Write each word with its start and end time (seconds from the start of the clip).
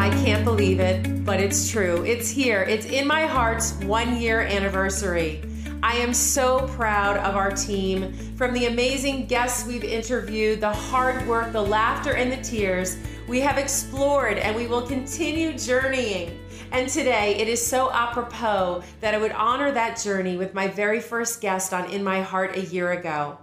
I 0.00 0.08
can't 0.24 0.46
believe 0.46 0.80
it, 0.80 1.26
but 1.26 1.40
it's 1.40 1.70
true. 1.70 2.02
It's 2.04 2.30
here. 2.30 2.62
It's 2.62 2.86
in 2.86 3.06
my 3.06 3.26
heart's 3.26 3.74
one 3.84 4.18
year 4.18 4.40
anniversary. 4.40 5.42
I 5.82 5.96
am 5.96 6.14
so 6.14 6.66
proud 6.68 7.18
of 7.18 7.36
our 7.36 7.50
team. 7.50 8.14
From 8.34 8.54
the 8.54 8.64
amazing 8.64 9.26
guests 9.26 9.66
we've 9.66 9.84
interviewed, 9.84 10.62
the 10.62 10.72
hard 10.72 11.26
work, 11.28 11.52
the 11.52 11.62
laughter, 11.62 12.14
and 12.14 12.32
the 12.32 12.38
tears, 12.38 12.96
we 13.28 13.40
have 13.40 13.58
explored 13.58 14.38
and 14.38 14.56
we 14.56 14.66
will 14.66 14.86
continue 14.86 15.52
journeying. 15.58 16.40
And 16.72 16.88
today, 16.88 17.36
it 17.36 17.46
is 17.46 17.64
so 17.64 17.92
apropos 17.92 18.82
that 19.00 19.14
I 19.14 19.18
would 19.18 19.32
honor 19.32 19.70
that 19.72 20.00
journey 20.00 20.38
with 20.38 20.54
my 20.54 20.66
very 20.66 21.00
first 21.00 21.42
guest 21.42 21.74
on 21.74 21.90
In 21.90 22.02
My 22.02 22.22
Heart 22.22 22.56
a 22.56 22.62
year 22.62 22.92
ago. 22.92 23.36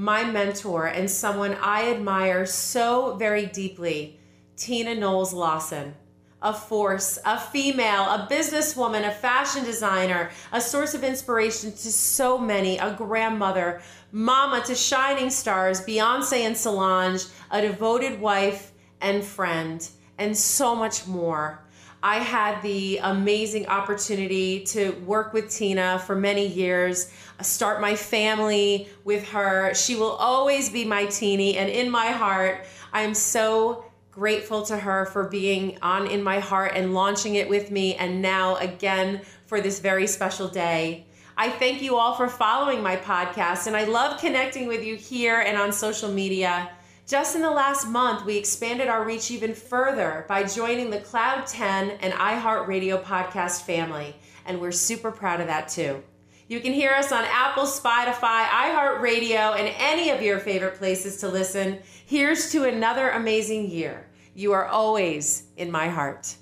My 0.00 0.24
mentor 0.24 0.86
and 0.86 1.10
someone 1.10 1.58
I 1.60 1.90
admire 1.90 2.46
so 2.46 3.16
very 3.16 3.44
deeply, 3.44 4.18
Tina 4.56 4.94
Knowles 4.94 5.34
Lawson 5.34 5.94
a 6.40 6.54
force, 6.54 7.18
a 7.26 7.38
female, 7.38 8.04
a 8.04 8.26
businesswoman, 8.30 9.06
a 9.06 9.10
fashion 9.10 9.62
designer, 9.62 10.30
a 10.52 10.58
source 10.58 10.94
of 10.94 11.04
inspiration 11.04 11.70
to 11.70 11.92
so 11.92 12.38
many, 12.38 12.78
a 12.78 12.94
grandmother, 12.94 13.82
mama 14.10 14.62
to 14.64 14.74
shining 14.74 15.28
stars, 15.28 15.82
Beyonce 15.82 16.46
and 16.46 16.56
Solange, 16.56 17.26
a 17.50 17.60
devoted 17.60 18.18
wife 18.22 18.72
and 19.02 19.22
friend, 19.22 19.86
and 20.16 20.34
so 20.34 20.74
much 20.74 21.06
more. 21.06 21.62
I 22.02 22.16
had 22.16 22.62
the 22.62 22.98
amazing 23.02 23.66
opportunity 23.66 24.64
to 24.66 24.92
work 25.04 25.34
with 25.34 25.50
Tina 25.50 25.98
for 25.98 26.16
many 26.16 26.46
years, 26.46 27.10
start 27.42 27.80
my 27.80 27.94
family 27.94 28.88
with 29.04 29.28
her. 29.28 29.74
She 29.74 29.96
will 29.96 30.12
always 30.12 30.70
be 30.70 30.86
my 30.86 31.04
teeny, 31.06 31.58
and 31.58 31.68
in 31.68 31.90
my 31.90 32.06
heart, 32.06 32.64
I 32.92 33.02
am 33.02 33.14
so 33.14 33.84
grateful 34.10 34.62
to 34.62 34.76
her 34.76 35.06
for 35.06 35.24
being 35.24 35.78
on 35.82 36.06
In 36.06 36.22
My 36.22 36.40
Heart 36.40 36.72
and 36.74 36.94
launching 36.94 37.34
it 37.34 37.48
with 37.48 37.70
me, 37.70 37.94
and 37.94 38.22
now 38.22 38.56
again 38.56 39.20
for 39.46 39.60
this 39.60 39.80
very 39.80 40.06
special 40.06 40.48
day. 40.48 41.06
I 41.36 41.48
thank 41.48 41.80
you 41.80 41.96
all 41.96 42.14
for 42.14 42.28
following 42.28 42.82
my 42.82 42.96
podcast, 42.96 43.66
and 43.66 43.76
I 43.76 43.84
love 43.84 44.20
connecting 44.20 44.66
with 44.66 44.84
you 44.84 44.96
here 44.96 45.40
and 45.40 45.56
on 45.56 45.72
social 45.72 46.10
media. 46.10 46.70
Just 47.10 47.34
in 47.34 47.42
the 47.42 47.50
last 47.50 47.88
month, 47.88 48.24
we 48.24 48.36
expanded 48.36 48.86
our 48.86 49.04
reach 49.04 49.32
even 49.32 49.52
further 49.52 50.24
by 50.28 50.44
joining 50.44 50.90
the 50.90 51.00
Cloud 51.00 51.44
10 51.44 51.90
and 51.90 52.12
iHeartRadio 52.12 53.02
podcast 53.02 53.62
family, 53.62 54.14
and 54.46 54.60
we're 54.60 54.70
super 54.70 55.10
proud 55.10 55.40
of 55.40 55.48
that 55.48 55.66
too. 55.66 56.04
You 56.46 56.60
can 56.60 56.72
hear 56.72 56.92
us 56.92 57.10
on 57.10 57.24
Apple, 57.24 57.64
Spotify, 57.64 58.44
iHeartRadio, 58.44 59.58
and 59.58 59.74
any 59.76 60.10
of 60.10 60.22
your 60.22 60.38
favorite 60.38 60.76
places 60.76 61.16
to 61.16 61.28
listen. 61.28 61.80
Here's 62.06 62.52
to 62.52 62.62
another 62.62 63.10
amazing 63.10 63.68
year. 63.68 64.08
You 64.36 64.52
are 64.52 64.66
always 64.66 65.48
in 65.56 65.68
my 65.68 65.88
heart. 65.88 66.36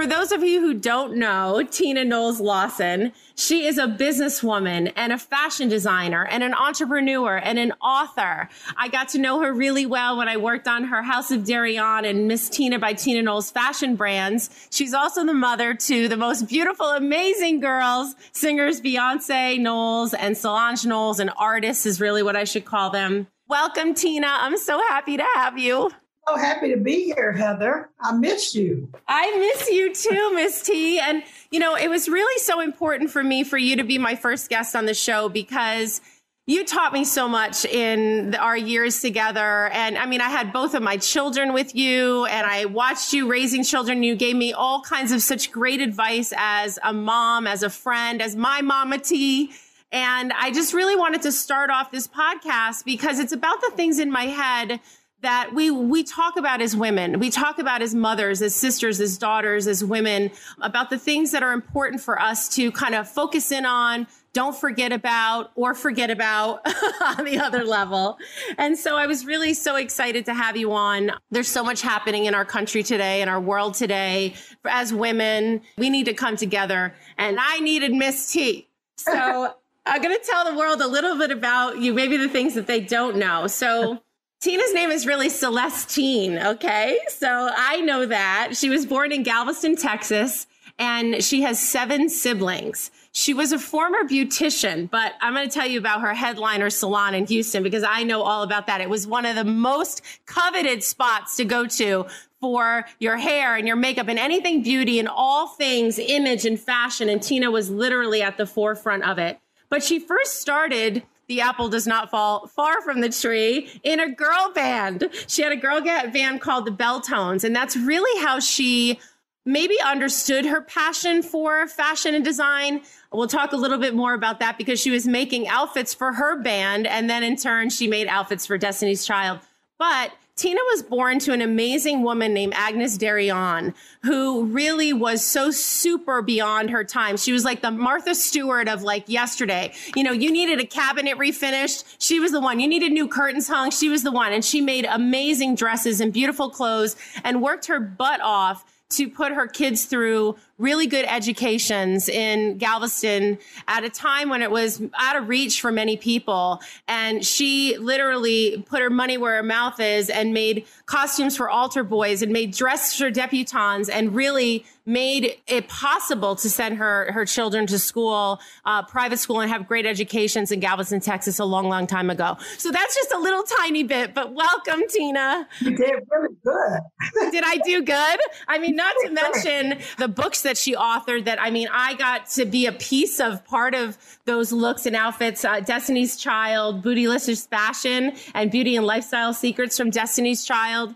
For 0.00 0.06
those 0.06 0.32
of 0.32 0.42
you 0.42 0.62
who 0.62 0.72
don't 0.72 1.16
know 1.16 1.62
Tina 1.70 2.06
Knowles 2.06 2.40
Lawson, 2.40 3.12
she 3.34 3.66
is 3.66 3.76
a 3.76 3.86
businesswoman 3.86 4.94
and 4.96 5.12
a 5.12 5.18
fashion 5.18 5.68
designer 5.68 6.24
and 6.24 6.42
an 6.42 6.54
entrepreneur 6.54 7.36
and 7.36 7.58
an 7.58 7.72
author. 7.82 8.48
I 8.78 8.88
got 8.88 9.10
to 9.10 9.18
know 9.18 9.42
her 9.42 9.52
really 9.52 9.84
well 9.84 10.16
when 10.16 10.26
I 10.26 10.38
worked 10.38 10.66
on 10.66 10.84
her 10.84 11.02
House 11.02 11.30
of 11.30 11.42
Deréon 11.42 12.08
and 12.08 12.26
Miss 12.26 12.48
Tina 12.48 12.78
by 12.78 12.94
Tina 12.94 13.20
Knowles 13.20 13.50
fashion 13.50 13.94
brands. 13.94 14.48
She's 14.70 14.94
also 14.94 15.22
the 15.26 15.34
mother 15.34 15.74
to 15.74 16.08
the 16.08 16.16
most 16.16 16.48
beautiful, 16.48 16.86
amazing 16.86 17.60
girls, 17.60 18.14
singers 18.32 18.80
Beyonce 18.80 19.60
Knowles 19.60 20.14
and 20.14 20.34
Solange 20.34 20.86
Knowles, 20.86 21.20
and 21.20 21.30
artists 21.36 21.84
is 21.84 22.00
really 22.00 22.22
what 22.22 22.36
I 22.36 22.44
should 22.44 22.64
call 22.64 22.88
them. 22.88 23.26
Welcome, 23.48 23.92
Tina. 23.92 24.28
I'm 24.30 24.56
so 24.56 24.78
happy 24.78 25.18
to 25.18 25.26
have 25.34 25.58
you. 25.58 25.90
So 26.30 26.36
happy 26.36 26.70
to 26.70 26.76
be 26.76 27.06
here, 27.06 27.32
Heather. 27.32 27.90
I 27.98 28.12
miss 28.12 28.54
you. 28.54 28.88
I 29.08 29.36
miss 29.36 29.68
you 29.68 29.92
too, 29.92 30.32
Miss 30.36 30.62
T. 30.62 31.00
And, 31.00 31.24
you 31.50 31.58
know, 31.58 31.74
it 31.74 31.88
was 31.88 32.08
really 32.08 32.38
so 32.38 32.60
important 32.60 33.10
for 33.10 33.24
me 33.24 33.42
for 33.42 33.58
you 33.58 33.74
to 33.74 33.82
be 33.82 33.98
my 33.98 34.14
first 34.14 34.48
guest 34.48 34.76
on 34.76 34.86
the 34.86 34.94
show 34.94 35.28
because 35.28 36.00
you 36.46 36.64
taught 36.64 36.92
me 36.92 37.04
so 37.04 37.26
much 37.26 37.64
in 37.64 38.36
our 38.36 38.56
years 38.56 39.00
together. 39.00 39.70
And 39.72 39.98
I 39.98 40.06
mean, 40.06 40.20
I 40.20 40.28
had 40.28 40.52
both 40.52 40.74
of 40.74 40.84
my 40.84 40.98
children 40.98 41.52
with 41.52 41.74
you 41.74 42.26
and 42.26 42.46
I 42.46 42.66
watched 42.66 43.12
you 43.12 43.28
raising 43.28 43.64
children. 43.64 44.04
You 44.04 44.14
gave 44.14 44.36
me 44.36 44.52
all 44.52 44.82
kinds 44.82 45.10
of 45.10 45.22
such 45.22 45.50
great 45.50 45.80
advice 45.80 46.32
as 46.36 46.78
a 46.84 46.92
mom, 46.92 47.48
as 47.48 47.64
a 47.64 47.70
friend, 47.70 48.22
as 48.22 48.36
my 48.36 48.62
mama 48.62 48.98
T. 48.98 49.50
And 49.90 50.32
I 50.32 50.52
just 50.52 50.74
really 50.74 50.94
wanted 50.94 51.22
to 51.22 51.32
start 51.32 51.70
off 51.70 51.90
this 51.90 52.06
podcast 52.06 52.84
because 52.84 53.18
it's 53.18 53.32
about 53.32 53.60
the 53.60 53.72
things 53.74 53.98
in 53.98 54.12
my 54.12 54.26
head 54.26 54.78
that 55.22 55.52
we 55.54 55.70
we 55.70 56.02
talk 56.02 56.36
about 56.36 56.60
as 56.60 56.74
women. 56.74 57.18
We 57.18 57.30
talk 57.30 57.58
about 57.58 57.82
as 57.82 57.94
mothers 57.94 58.40
as 58.42 58.54
sisters 58.54 59.00
as 59.00 59.18
daughters 59.18 59.66
as 59.66 59.84
women 59.84 60.30
about 60.60 60.90
the 60.90 60.98
things 60.98 61.32
that 61.32 61.42
are 61.42 61.52
important 61.52 62.00
for 62.00 62.20
us 62.20 62.48
to 62.50 62.72
kind 62.72 62.94
of 62.94 63.08
focus 63.08 63.52
in 63.52 63.66
on 63.66 64.06
don't 64.32 64.56
forget 64.56 64.92
about 64.92 65.50
or 65.56 65.74
forget 65.74 66.08
about 66.08 66.60
on 67.18 67.24
the 67.24 67.38
other 67.38 67.64
level. 67.64 68.16
And 68.58 68.78
so 68.78 68.96
i 68.96 69.06
was 69.06 69.26
really 69.26 69.54
so 69.54 69.76
excited 69.76 70.24
to 70.26 70.34
have 70.34 70.56
you 70.56 70.72
on. 70.72 71.10
There's 71.30 71.48
so 71.48 71.64
much 71.64 71.82
happening 71.82 72.26
in 72.26 72.34
our 72.34 72.44
country 72.44 72.82
today 72.82 73.22
in 73.22 73.28
our 73.28 73.40
world 73.40 73.74
today. 73.74 74.34
As 74.64 74.94
women 74.94 75.62
we 75.76 75.90
need 75.90 76.06
to 76.06 76.14
come 76.14 76.36
together. 76.36 76.94
And 77.18 77.38
i 77.40 77.58
needed 77.60 77.92
miss 77.92 78.32
t. 78.32 78.68
So 78.96 79.54
I'm 79.86 80.02
going 80.02 80.16
to 80.16 80.24
tell 80.24 80.44
the 80.44 80.56
world 80.56 80.80
a 80.82 80.86
little 80.86 81.16
bit 81.16 81.30
about 81.30 81.78
you, 81.78 81.94
maybe 81.94 82.16
the 82.16 82.28
things 82.28 82.54
that 82.54 82.66
they 82.66 82.80
don't 82.80 83.16
know. 83.16 83.46
So, 83.46 84.00
Tina's 84.40 84.72
name 84.72 84.90
is 84.90 85.06
really 85.06 85.28
Celestine, 85.28 86.42
okay? 86.42 86.98
So 87.08 87.50
I 87.54 87.82
know 87.82 88.06
that. 88.06 88.56
She 88.56 88.70
was 88.70 88.86
born 88.86 89.12
in 89.12 89.22
Galveston, 89.22 89.76
Texas, 89.76 90.46
and 90.78 91.22
she 91.22 91.42
has 91.42 91.60
seven 91.60 92.08
siblings. 92.08 92.90
She 93.12 93.34
was 93.34 93.52
a 93.52 93.58
former 93.58 94.04
beautician, 94.04 94.88
but 94.88 95.12
I'm 95.20 95.34
going 95.34 95.46
to 95.46 95.52
tell 95.52 95.66
you 95.66 95.78
about 95.78 96.00
her 96.00 96.14
headliner 96.14 96.70
salon 96.70 97.12
in 97.14 97.26
Houston 97.26 97.62
because 97.62 97.82
I 97.82 98.02
know 98.02 98.22
all 98.22 98.42
about 98.42 98.66
that. 98.68 98.80
It 98.80 98.88
was 98.88 99.06
one 99.06 99.26
of 99.26 99.36
the 99.36 99.44
most 99.44 100.00
coveted 100.24 100.82
spots 100.82 101.36
to 101.36 101.44
go 101.44 101.66
to 101.66 102.06
for 102.40 102.86
your 102.98 103.18
hair 103.18 103.56
and 103.56 103.66
your 103.66 103.76
makeup 103.76 104.08
and 104.08 104.18
anything 104.18 104.62
beauty 104.62 104.98
and 104.98 105.08
all 105.08 105.48
things 105.48 105.98
image 105.98 106.46
and 106.46 106.58
fashion. 106.58 107.10
And 107.10 107.22
Tina 107.22 107.50
was 107.50 107.68
literally 107.68 108.22
at 108.22 108.38
the 108.38 108.46
forefront 108.46 109.04
of 109.04 109.18
it. 109.18 109.38
But 109.68 109.84
she 109.84 109.98
first 109.98 110.40
started 110.40 111.02
the 111.30 111.40
apple 111.40 111.68
does 111.68 111.86
not 111.86 112.10
fall 112.10 112.48
far 112.48 112.82
from 112.82 113.00
the 113.00 113.08
tree 113.08 113.70
in 113.84 114.00
a 114.00 114.10
girl 114.10 114.50
band. 114.52 115.08
She 115.28 115.42
had 115.42 115.52
a 115.52 115.56
girl 115.56 115.80
band 115.80 116.40
called 116.40 116.66
the 116.66 116.72
Veltones, 116.72 117.44
and 117.44 117.54
that's 117.54 117.76
really 117.76 118.20
how 118.26 118.40
she 118.40 118.98
maybe 119.46 119.80
understood 119.80 120.44
her 120.44 120.60
passion 120.60 121.22
for 121.22 121.68
fashion 121.68 122.16
and 122.16 122.24
design. 122.24 122.82
We'll 123.12 123.28
talk 123.28 123.52
a 123.52 123.56
little 123.56 123.78
bit 123.78 123.94
more 123.94 124.12
about 124.12 124.40
that 124.40 124.58
because 124.58 124.80
she 124.80 124.90
was 124.90 125.06
making 125.06 125.46
outfits 125.46 125.94
for 125.94 126.12
her 126.14 126.42
band, 126.42 126.88
and 126.88 127.08
then 127.08 127.22
in 127.22 127.36
turn, 127.36 127.70
she 127.70 127.86
made 127.86 128.08
outfits 128.08 128.44
for 128.44 128.58
Destiny's 128.58 129.06
Child. 129.06 129.38
But 129.78 130.10
Tina 130.36 130.60
was 130.70 130.82
born 130.82 131.18
to 131.20 131.32
an 131.32 131.42
amazing 131.42 132.02
woman 132.02 132.32
named 132.32 132.54
Agnes 132.56 132.96
Deréon, 132.96 133.74
who 134.02 134.46
really 134.46 134.92
was 134.92 135.22
so 135.22 135.50
super 135.50 136.22
beyond 136.22 136.70
her 136.70 136.82
time. 136.82 137.16
She 137.16 137.32
was 137.32 137.44
like 137.44 137.60
the 137.60 137.70
Martha 137.70 138.14
Stewart 138.14 138.68
of 138.68 138.82
like 138.82 139.08
yesterday. 139.08 139.72
You 139.94 140.02
know, 140.02 140.12
you 140.12 140.32
needed 140.32 140.58
a 140.58 140.66
cabinet 140.66 141.18
refinished. 141.18 141.96
She 141.98 142.20
was 142.20 142.32
the 142.32 142.40
one. 142.40 142.58
You 142.58 142.68
needed 142.68 142.92
new 142.92 143.06
curtains 143.06 143.48
hung. 143.48 143.70
She 143.70 143.88
was 143.88 144.02
the 144.02 144.12
one. 144.12 144.32
And 144.32 144.44
she 144.44 144.60
made 144.60 144.86
amazing 144.86 145.56
dresses 145.56 146.00
and 146.00 146.12
beautiful 146.12 146.48
clothes 146.48 146.96
and 147.22 147.42
worked 147.42 147.66
her 147.66 147.80
butt 147.80 148.20
off 148.22 148.64
to 148.90 149.08
put 149.08 149.32
her 149.32 149.46
kids 149.46 149.84
through 149.84 150.36
really 150.60 150.86
good 150.86 151.06
educations 151.08 152.08
in 152.08 152.58
Galveston 152.58 153.38
at 153.66 153.82
a 153.82 153.88
time 153.88 154.28
when 154.28 154.42
it 154.42 154.50
was 154.50 154.82
out 154.98 155.16
of 155.16 155.26
reach 155.28 155.60
for 155.60 155.72
many 155.72 155.96
people. 155.96 156.60
And 156.86 157.24
she 157.24 157.78
literally 157.78 158.62
put 158.68 158.80
her 158.80 158.90
money 158.90 159.16
where 159.16 159.36
her 159.36 159.42
mouth 159.42 159.80
is 159.80 160.10
and 160.10 160.34
made 160.34 160.66
costumes 160.84 161.36
for 161.36 161.48
altar 161.48 161.82
boys 161.82 162.20
and 162.20 162.30
made 162.30 162.52
dresses 162.52 162.98
for 162.98 163.10
debutantes 163.10 163.88
and 163.88 164.14
really 164.14 164.66
made 164.86 165.36
it 165.46 165.68
possible 165.68 166.34
to 166.34 166.50
send 166.50 166.76
her 166.78 167.12
her 167.12 167.24
children 167.24 167.66
to 167.66 167.78
school, 167.78 168.40
uh, 168.64 168.82
private 168.82 169.18
school, 169.18 169.40
and 169.40 169.50
have 169.50 169.68
great 169.68 169.86
educations 169.86 170.50
in 170.50 170.58
Galveston, 170.58 171.00
Texas, 171.00 171.38
a 171.38 171.44
long, 171.44 171.68
long 171.68 171.86
time 171.86 172.10
ago. 172.10 172.36
So 172.58 172.70
that's 172.70 172.94
just 172.94 173.12
a 173.12 173.18
little 173.18 173.42
tiny 173.42 173.84
bit. 173.84 174.14
But 174.14 174.34
welcome, 174.34 174.82
Tina. 174.88 175.46
You 175.60 175.76
did 175.76 175.92
really 176.10 176.34
good. 176.44 177.30
did 177.30 177.44
I 177.46 177.58
do 177.64 177.82
good? 177.82 178.20
I 178.48 178.58
mean, 178.58 178.74
not 178.74 178.94
to 179.04 179.10
mention 179.34 179.78
the 179.98 180.08
books 180.08 180.42
that 180.42 180.49
she 180.56 180.74
authored. 180.74 181.24
That 181.24 181.40
I 181.40 181.50
mean, 181.50 181.68
I 181.72 181.94
got 181.94 182.26
to 182.30 182.44
be 182.44 182.66
a 182.66 182.72
piece 182.72 183.20
of 183.20 183.44
part 183.44 183.74
of 183.74 183.98
those 184.24 184.52
looks 184.52 184.86
and 184.86 184.96
outfits. 184.96 185.44
Uh, 185.44 185.60
Destiny's 185.60 186.16
Child, 186.16 186.82
Bootylicious 186.82 187.48
Fashion, 187.48 188.12
and 188.34 188.50
Beauty 188.50 188.76
and 188.76 188.86
Lifestyle 188.86 189.34
Secrets 189.34 189.76
from 189.76 189.90
Destiny's 189.90 190.44
Child. 190.44 190.94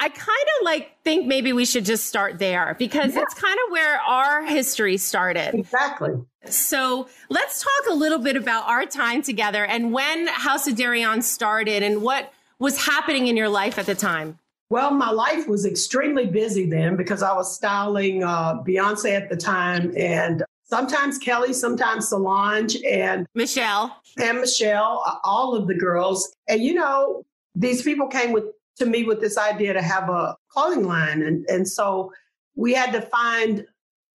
I 0.00 0.08
kind 0.08 0.46
of 0.58 0.64
like 0.64 0.96
think 1.02 1.26
maybe 1.26 1.52
we 1.52 1.64
should 1.64 1.84
just 1.84 2.06
start 2.06 2.38
there 2.38 2.76
because 2.78 3.14
yeah. 3.14 3.22
it's 3.22 3.34
kind 3.34 3.56
of 3.66 3.72
where 3.72 4.00
our 4.00 4.44
history 4.44 4.96
started. 4.96 5.54
Exactly. 5.54 6.10
So 6.46 7.08
let's 7.28 7.62
talk 7.62 7.90
a 7.90 7.94
little 7.94 8.20
bit 8.20 8.36
about 8.36 8.68
our 8.68 8.86
time 8.86 9.22
together 9.22 9.64
and 9.64 9.92
when 9.92 10.28
House 10.28 10.68
of 10.68 10.76
Dereon 10.76 11.24
started 11.24 11.82
and 11.82 12.00
what 12.00 12.32
was 12.60 12.86
happening 12.86 13.26
in 13.26 13.36
your 13.36 13.48
life 13.48 13.76
at 13.78 13.86
the 13.86 13.94
time. 13.96 14.38
Well, 14.70 14.90
my 14.90 15.10
life 15.10 15.48
was 15.48 15.64
extremely 15.64 16.26
busy 16.26 16.68
then 16.68 16.96
because 16.96 17.22
I 17.22 17.32
was 17.32 17.54
styling 17.54 18.22
uh, 18.22 18.62
Beyonce 18.62 19.16
at 19.16 19.30
the 19.30 19.36
time 19.36 19.92
and 19.96 20.44
sometimes 20.64 21.16
Kelly, 21.16 21.54
sometimes 21.54 22.08
Solange 22.08 22.76
and 22.84 23.26
Michelle. 23.34 23.96
And 24.18 24.40
Michelle, 24.40 25.20
all 25.24 25.54
of 25.54 25.66
the 25.66 25.74
girls. 25.74 26.30
And 26.48 26.62
you 26.62 26.74
know, 26.74 27.24
these 27.54 27.82
people 27.82 28.06
came 28.08 28.32
with 28.32 28.44
to 28.76 28.86
me 28.86 29.04
with 29.04 29.20
this 29.20 29.36
idea 29.36 29.72
to 29.72 29.82
have 29.82 30.08
a 30.08 30.36
clothing 30.48 30.86
line. 30.86 31.22
And, 31.22 31.44
and 31.46 31.68
so 31.68 32.12
we 32.54 32.74
had 32.74 32.92
to 32.92 33.00
find 33.00 33.66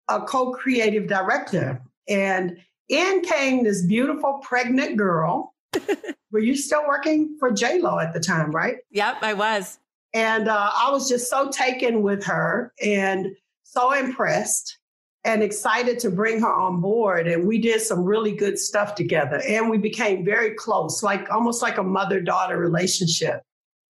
a 0.09 0.21
co 0.21 0.53
creative 0.53 1.07
director. 1.07 1.81
And 2.09 2.59
in 2.89 3.23
came 3.23 3.65
this 3.65 3.83
beautiful 3.87 4.41
pregnant 4.43 4.97
girl. 4.97 5.55
Were 6.33 6.41
you 6.41 6.57
still 6.57 6.87
working 6.87 7.37
for 7.39 7.53
Lo 7.53 7.99
at 7.99 8.13
the 8.13 8.21
time, 8.21 8.51
right? 8.51 8.77
Yep, 8.91 9.19
I 9.23 9.35
was. 9.35 9.79
And 10.13 10.49
uh, 10.49 10.71
I 10.75 10.91
was 10.91 11.09
just 11.09 11.31
so 11.31 11.51
taken 11.51 12.03
with 12.03 12.25
her 12.25 12.73
and 12.83 13.29
so 13.63 13.93
impressed 13.93 14.79
and 15.25 15.43
excited 15.43 15.99
to 16.01 16.11
bring 16.11 16.41
her 16.41 16.53
on 16.53 16.81
board. 16.81 17.29
And 17.29 17.47
we 17.47 17.61
did 17.61 17.81
some 17.81 18.03
really 18.03 18.33
good 18.35 18.59
stuff 18.59 18.95
together. 18.95 19.41
And 19.47 19.71
we 19.71 19.79
became 19.79 20.25
very 20.25 20.55
close, 20.55 21.03
like 21.03 21.31
almost 21.31 21.63
like 21.63 21.79
a 21.79 21.83
mother 21.83 22.21
daughter 22.21 22.59
relationship 22.59 23.43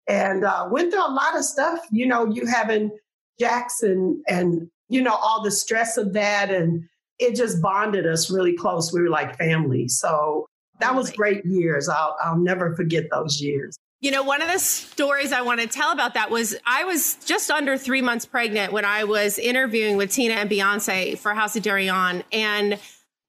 and 0.08 0.46
uh, 0.46 0.68
went 0.72 0.92
through 0.92 1.06
a 1.06 1.12
lot 1.12 1.36
of 1.38 1.44
stuff. 1.44 1.80
You 1.92 2.08
know, 2.08 2.26
you 2.26 2.46
having 2.46 2.98
Jackson 3.40 4.24
and, 4.28 4.70
you 4.90 5.02
know, 5.02 5.16
all 5.16 5.44
the 5.44 5.52
stress 5.52 5.98
of 5.98 6.14
that. 6.14 6.50
And 6.50 6.84
it 7.20 7.36
just 7.36 7.62
bonded 7.62 8.08
us 8.08 8.32
really 8.32 8.56
close. 8.56 8.94
We 8.94 9.02
were 9.02 9.10
like 9.10 9.38
family. 9.38 9.90
So 9.90 10.48
that 10.80 10.96
was 10.96 11.12
great 11.12 11.46
years. 11.46 11.90
I'll, 11.90 12.16
I'll 12.24 12.38
never 12.38 12.76
forget 12.76 13.06
those 13.12 13.42
years. 13.42 13.78
You 14.00 14.12
know, 14.12 14.22
one 14.22 14.44
of 14.44 14.48
the 14.48 14.60
stories 14.60 15.32
I 15.32 15.42
want 15.42 15.60
to 15.60 15.66
tell 15.66 15.92
about 15.92 16.14
that 16.14 16.30
was 16.30 16.56
I 16.66 16.84
was 16.84 17.16
just 17.26 17.50
under 17.50 17.78
three 17.78 18.02
months 18.02 18.28
pregnant 18.28 18.72
when 18.72 18.86
I 18.86 19.06
was 19.06 19.40
interviewing 19.40 19.98
with 19.98 20.12
Tina 20.12 20.36
and 20.36 20.50
Beyonce 20.50 21.18
for 21.18 21.34
House 21.34 21.56
of 21.56 21.64
Dereon. 21.64 22.24
And, 22.32 22.80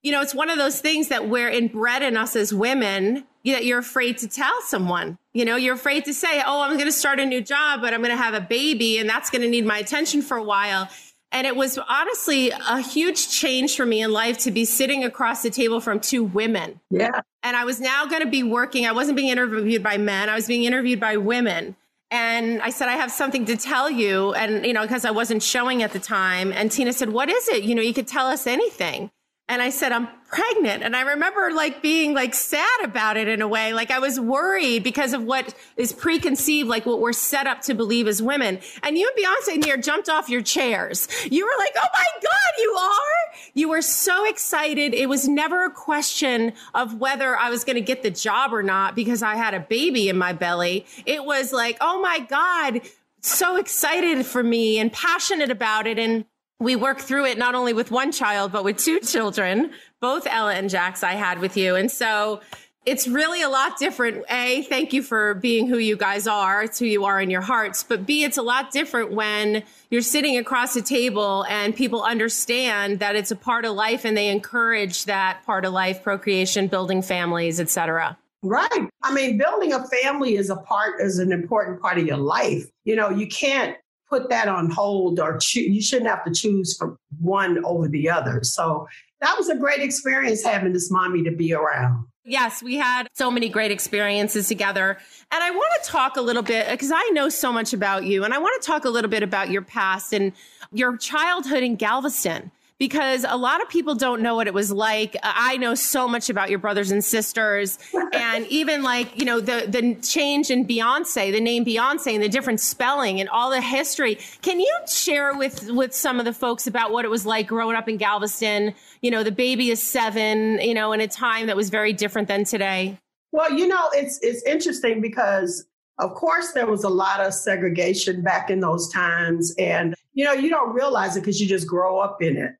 you 0.02 0.12
know, 0.12 0.20
it's 0.20 0.34
one 0.34 0.50
of 0.50 0.58
those 0.58 0.82
things 0.82 1.08
that 1.08 1.26
we're 1.26 1.48
inbred 1.48 2.02
in 2.02 2.18
us 2.18 2.36
as 2.36 2.52
women 2.52 3.24
that 3.46 3.64
you're 3.64 3.78
afraid 3.78 4.18
to 4.18 4.28
tell 4.28 4.60
someone. 4.66 5.16
You 5.32 5.46
know, 5.46 5.56
you're 5.56 5.74
afraid 5.74 6.04
to 6.04 6.12
say, 6.12 6.42
oh, 6.44 6.60
I'm 6.60 6.74
going 6.74 6.84
to 6.84 6.92
start 6.92 7.18
a 7.18 7.24
new 7.24 7.40
job, 7.40 7.80
but 7.80 7.94
I'm 7.94 8.00
going 8.00 8.14
to 8.14 8.22
have 8.22 8.34
a 8.34 8.40
baby 8.40 8.98
and 8.98 9.08
that's 9.08 9.30
going 9.30 9.42
to 9.42 9.48
need 9.48 9.64
my 9.64 9.78
attention 9.78 10.20
for 10.20 10.36
a 10.36 10.42
while. 10.42 10.90
And 11.30 11.46
it 11.46 11.54
was 11.54 11.78
honestly 11.78 12.50
a 12.50 12.80
huge 12.80 13.28
change 13.28 13.76
for 13.76 13.84
me 13.84 14.02
in 14.02 14.12
life 14.12 14.38
to 14.38 14.50
be 14.50 14.64
sitting 14.64 15.04
across 15.04 15.42
the 15.42 15.50
table 15.50 15.80
from 15.80 16.00
two 16.00 16.24
women. 16.24 16.80
Yeah. 16.90 17.20
And 17.42 17.56
I 17.56 17.64
was 17.64 17.80
now 17.80 18.06
going 18.06 18.22
to 18.22 18.30
be 18.30 18.42
working. 18.42 18.86
I 18.86 18.92
wasn't 18.92 19.16
being 19.16 19.28
interviewed 19.28 19.82
by 19.82 19.98
men, 19.98 20.28
I 20.28 20.34
was 20.34 20.46
being 20.46 20.64
interviewed 20.64 21.00
by 21.00 21.16
women. 21.16 21.76
And 22.10 22.62
I 22.62 22.70
said, 22.70 22.88
I 22.88 22.94
have 22.94 23.12
something 23.12 23.44
to 23.44 23.56
tell 23.56 23.90
you. 23.90 24.32
And, 24.32 24.64
you 24.64 24.72
know, 24.72 24.80
because 24.80 25.04
I 25.04 25.10
wasn't 25.10 25.42
showing 25.42 25.82
at 25.82 25.92
the 25.92 25.98
time. 25.98 26.52
And 26.54 26.72
Tina 26.72 26.94
said, 26.94 27.10
What 27.10 27.28
is 27.28 27.48
it? 27.48 27.64
You 27.64 27.74
know, 27.74 27.82
you 27.82 27.92
could 27.92 28.08
tell 28.08 28.26
us 28.26 28.46
anything. 28.46 29.10
And 29.50 29.62
I 29.62 29.70
said, 29.70 29.92
I'm 29.92 30.08
pregnant. 30.28 30.82
And 30.82 30.94
I 30.94 31.00
remember 31.00 31.50
like 31.52 31.80
being 31.80 32.12
like 32.12 32.34
sad 32.34 32.84
about 32.84 33.16
it 33.16 33.28
in 33.28 33.40
a 33.40 33.48
way. 33.48 33.72
Like 33.72 33.90
I 33.90 33.98
was 33.98 34.20
worried 34.20 34.84
because 34.84 35.14
of 35.14 35.24
what 35.24 35.54
is 35.78 35.90
preconceived, 35.90 36.68
like 36.68 36.84
what 36.84 37.00
we're 37.00 37.14
set 37.14 37.46
up 37.46 37.62
to 37.62 37.74
believe 37.74 38.06
as 38.06 38.22
women. 38.22 38.58
And 38.82 38.98
you 38.98 39.10
and 39.16 39.24
Beyonce 39.24 39.64
here 39.64 39.78
jumped 39.78 40.10
off 40.10 40.28
your 40.28 40.42
chairs. 40.42 41.08
You 41.30 41.46
were 41.46 41.58
like, 41.58 41.72
Oh 41.76 41.88
my 41.94 42.06
God, 42.20 42.58
you 42.58 42.76
are? 42.78 43.38
You 43.54 43.68
were 43.70 43.80
so 43.80 44.28
excited. 44.28 44.92
It 44.92 45.08
was 45.08 45.26
never 45.26 45.64
a 45.64 45.70
question 45.70 46.52
of 46.74 47.00
whether 47.00 47.34
I 47.34 47.48
was 47.48 47.64
going 47.64 47.76
to 47.76 47.82
get 47.82 48.02
the 48.02 48.10
job 48.10 48.52
or 48.52 48.62
not 48.62 48.94
because 48.94 49.22
I 49.22 49.36
had 49.36 49.54
a 49.54 49.60
baby 49.60 50.10
in 50.10 50.18
my 50.18 50.34
belly. 50.34 50.84
It 51.06 51.24
was 51.24 51.54
like, 51.54 51.78
Oh 51.80 52.02
my 52.02 52.18
God, 52.18 52.82
so 53.22 53.56
excited 53.56 54.26
for 54.26 54.42
me 54.42 54.78
and 54.78 54.92
passionate 54.92 55.50
about 55.50 55.86
it. 55.86 55.98
And 55.98 56.26
we 56.60 56.74
work 56.74 57.00
through 57.00 57.26
it 57.26 57.38
not 57.38 57.54
only 57.54 57.72
with 57.72 57.90
one 57.90 58.10
child, 58.10 58.52
but 58.52 58.64
with 58.64 58.78
two 58.78 59.00
children, 59.00 59.72
both 60.00 60.26
Ella 60.26 60.54
and 60.54 60.68
Jax 60.68 61.02
I 61.02 61.12
had 61.12 61.38
with 61.38 61.56
you. 61.56 61.76
And 61.76 61.90
so 61.90 62.40
it's 62.84 63.06
really 63.06 63.42
a 63.42 63.48
lot 63.48 63.78
different. 63.78 64.24
A, 64.30 64.62
thank 64.62 64.92
you 64.92 65.02
for 65.02 65.34
being 65.34 65.68
who 65.68 65.78
you 65.78 65.96
guys 65.96 66.26
are. 66.26 66.62
It's 66.62 66.78
who 66.78 66.86
you 66.86 67.04
are 67.04 67.20
in 67.20 67.30
your 67.30 67.42
hearts. 67.42 67.84
But 67.84 68.06
B, 68.06 68.24
it's 68.24 68.38
a 68.38 68.42
lot 68.42 68.72
different 68.72 69.12
when 69.12 69.62
you're 69.90 70.02
sitting 70.02 70.36
across 70.36 70.74
a 70.74 70.82
table 70.82 71.44
and 71.48 71.76
people 71.76 72.02
understand 72.02 72.98
that 73.00 73.14
it's 73.14 73.30
a 73.30 73.36
part 73.36 73.64
of 73.64 73.74
life 73.74 74.04
and 74.04 74.16
they 74.16 74.28
encourage 74.28 75.04
that 75.04 75.42
part 75.44 75.64
of 75.64 75.72
life, 75.72 76.02
procreation, 76.02 76.66
building 76.66 77.02
families, 77.02 77.60
etc. 77.60 78.16
Right. 78.42 78.88
I 79.02 79.12
mean, 79.12 79.36
building 79.36 79.72
a 79.74 79.86
family 79.86 80.36
is 80.36 80.48
a 80.48 80.56
part, 80.56 81.00
is 81.00 81.18
an 81.18 81.30
important 81.30 81.80
part 81.80 81.98
of 81.98 82.06
your 82.06 82.16
life. 82.16 82.70
You 82.84 82.96
know, 82.96 83.10
you 83.10 83.28
can't 83.28 83.76
put 84.08 84.28
that 84.30 84.48
on 84.48 84.70
hold 84.70 85.20
or 85.20 85.38
cho- 85.38 85.60
you 85.60 85.82
shouldn't 85.82 86.08
have 86.08 86.24
to 86.24 86.32
choose 86.32 86.76
from 86.76 86.98
one 87.20 87.64
over 87.64 87.88
the 87.88 88.08
other. 88.08 88.40
So 88.42 88.86
that 89.20 89.36
was 89.36 89.48
a 89.48 89.56
great 89.56 89.80
experience 89.80 90.44
having 90.44 90.72
this 90.72 90.90
mommy 90.90 91.22
to 91.24 91.30
be 91.30 91.52
around. 91.52 92.06
Yes, 92.24 92.62
we 92.62 92.76
had 92.76 93.08
so 93.14 93.30
many 93.30 93.48
great 93.48 93.70
experiences 93.70 94.48
together. 94.48 94.98
And 95.30 95.42
I 95.42 95.50
want 95.50 95.82
to 95.82 95.90
talk 95.90 96.16
a 96.16 96.20
little 96.20 96.42
bit 96.42 96.68
because 96.70 96.92
I 96.94 97.10
know 97.12 97.30
so 97.30 97.52
much 97.52 97.72
about 97.72 98.04
you 98.04 98.22
and 98.22 98.34
I 98.34 98.38
want 98.38 98.60
to 98.62 98.66
talk 98.66 98.84
a 98.84 98.90
little 98.90 99.10
bit 99.10 99.22
about 99.22 99.50
your 99.50 99.62
past 99.62 100.12
and 100.12 100.32
your 100.72 100.96
childhood 100.98 101.62
in 101.62 101.76
Galveston 101.76 102.50
because 102.78 103.24
a 103.28 103.36
lot 103.36 103.60
of 103.60 103.68
people 103.68 103.94
don't 103.94 104.22
know 104.22 104.36
what 104.36 104.46
it 104.46 104.54
was 104.54 104.70
like. 104.70 105.16
I 105.22 105.56
know 105.56 105.74
so 105.74 106.06
much 106.06 106.30
about 106.30 106.48
your 106.48 106.58
brothers 106.58 106.90
and 106.90 107.04
sisters 107.04 107.78
and 108.12 108.46
even 108.46 108.82
like, 108.82 109.18
you 109.18 109.24
know, 109.24 109.40
the 109.40 109.66
the 109.68 109.96
change 109.96 110.50
in 110.50 110.66
Beyonce, 110.66 111.32
the 111.32 111.40
name 111.40 111.64
Beyonce 111.64 112.14
and 112.14 112.22
the 112.22 112.28
different 112.28 112.60
spelling 112.60 113.20
and 113.20 113.28
all 113.28 113.50
the 113.50 113.60
history. 113.60 114.18
Can 114.42 114.60
you 114.60 114.78
share 114.86 115.36
with 115.36 115.70
with 115.70 115.94
some 115.94 116.18
of 116.18 116.24
the 116.24 116.32
folks 116.32 116.66
about 116.66 116.92
what 116.92 117.04
it 117.04 117.08
was 117.08 117.26
like 117.26 117.48
growing 117.48 117.76
up 117.76 117.88
in 117.88 117.96
Galveston? 117.96 118.74
You 119.02 119.10
know, 119.10 119.22
the 119.22 119.32
baby 119.32 119.70
is 119.70 119.82
7, 119.82 120.60
you 120.60 120.74
know, 120.74 120.92
in 120.92 121.00
a 121.00 121.08
time 121.08 121.46
that 121.46 121.56
was 121.56 121.70
very 121.70 121.92
different 121.92 122.28
than 122.28 122.44
today. 122.44 122.98
Well, 123.32 123.52
you 123.52 123.66
know, 123.66 123.88
it's 123.92 124.18
it's 124.22 124.42
interesting 124.44 125.00
because 125.00 125.64
of 125.98 126.14
course, 126.14 126.52
there 126.52 126.66
was 126.66 126.84
a 126.84 126.88
lot 126.88 127.20
of 127.20 127.34
segregation 127.34 128.22
back 128.22 128.50
in 128.50 128.60
those 128.60 128.88
times. 128.92 129.52
And, 129.58 129.96
you 130.14 130.24
know, 130.24 130.32
you 130.32 130.48
don't 130.48 130.72
realize 130.72 131.16
it 131.16 131.20
because 131.20 131.40
you 131.40 131.48
just 131.48 131.66
grow 131.66 131.98
up 131.98 132.22
in 132.22 132.36
it. 132.36 132.52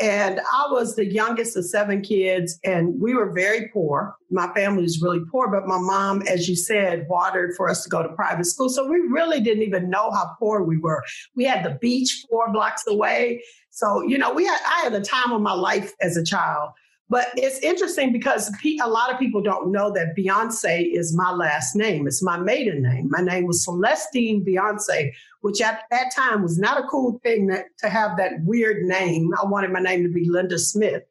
And 0.00 0.40
I 0.40 0.66
was 0.70 0.96
the 0.96 1.06
youngest 1.06 1.56
of 1.56 1.64
seven 1.66 2.02
kids, 2.02 2.58
and 2.64 3.00
we 3.00 3.14
were 3.14 3.30
very 3.30 3.68
poor. 3.72 4.16
My 4.28 4.52
family 4.52 4.82
was 4.82 5.00
really 5.00 5.20
poor, 5.30 5.48
but 5.48 5.68
my 5.68 5.78
mom, 5.78 6.22
as 6.22 6.48
you 6.48 6.56
said, 6.56 7.06
watered 7.08 7.54
for 7.56 7.68
us 7.68 7.84
to 7.84 7.90
go 7.90 8.02
to 8.02 8.08
private 8.08 8.44
school. 8.46 8.68
So 8.68 8.88
we 8.88 8.98
really 8.98 9.40
didn't 9.40 9.62
even 9.62 9.90
know 9.90 10.10
how 10.10 10.34
poor 10.38 10.64
we 10.64 10.78
were. 10.78 11.02
We 11.36 11.44
had 11.44 11.64
the 11.64 11.78
beach 11.80 12.24
four 12.28 12.52
blocks 12.52 12.82
away. 12.88 13.44
So, 13.70 14.02
you 14.02 14.18
know, 14.18 14.32
we 14.32 14.44
had, 14.44 14.58
I 14.66 14.80
had 14.82 14.94
a 14.94 15.00
time 15.00 15.30
of 15.30 15.40
my 15.40 15.54
life 15.54 15.92
as 16.00 16.16
a 16.16 16.24
child. 16.24 16.70
But 17.10 17.28
it's 17.36 17.58
interesting 17.58 18.12
because 18.12 18.50
a 18.82 18.88
lot 18.88 19.12
of 19.12 19.18
people 19.18 19.42
don't 19.42 19.70
know 19.70 19.92
that 19.92 20.16
Beyonce 20.16 20.90
is 20.90 21.14
my 21.14 21.32
last 21.32 21.76
name. 21.76 22.06
It's 22.06 22.22
my 22.22 22.38
maiden 22.38 22.82
name. 22.82 23.08
My 23.10 23.20
name 23.20 23.46
was 23.46 23.62
Celestine 23.64 24.44
Beyonce, 24.44 25.12
which 25.42 25.60
at 25.60 25.82
that 25.90 26.14
time 26.14 26.42
was 26.42 26.58
not 26.58 26.82
a 26.82 26.88
cool 26.88 27.20
thing 27.22 27.48
that, 27.48 27.66
to 27.78 27.90
have 27.90 28.16
that 28.16 28.42
weird 28.42 28.84
name. 28.84 29.32
I 29.40 29.44
wanted 29.44 29.70
my 29.70 29.80
name 29.80 30.02
to 30.02 30.08
be 30.08 30.28
Linda 30.28 30.58
Smith. 30.58 31.02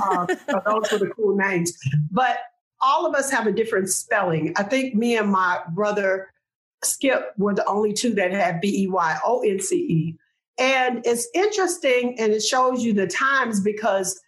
Uh, 0.00 0.26
those 0.64 0.92
were 0.92 0.98
the 0.98 1.12
cool 1.16 1.36
names. 1.36 1.76
But 2.10 2.38
all 2.80 3.04
of 3.04 3.14
us 3.14 3.30
have 3.30 3.46
a 3.48 3.52
different 3.52 3.88
spelling. 3.88 4.52
I 4.56 4.62
think 4.62 4.94
me 4.94 5.16
and 5.16 5.30
my 5.30 5.60
brother 5.70 6.28
Skip 6.84 7.32
were 7.36 7.54
the 7.54 7.66
only 7.66 7.92
two 7.92 8.14
that 8.14 8.32
had 8.32 8.60
B 8.60 8.84
E 8.84 8.86
Y 8.88 9.18
O 9.24 9.40
N 9.40 9.60
C 9.60 9.76
E. 9.76 10.16
And 10.58 11.04
it's 11.04 11.28
interesting 11.34 12.18
and 12.18 12.32
it 12.32 12.42
shows 12.42 12.84
you 12.84 12.92
the 12.92 13.06
times 13.06 13.60
because 13.60 14.20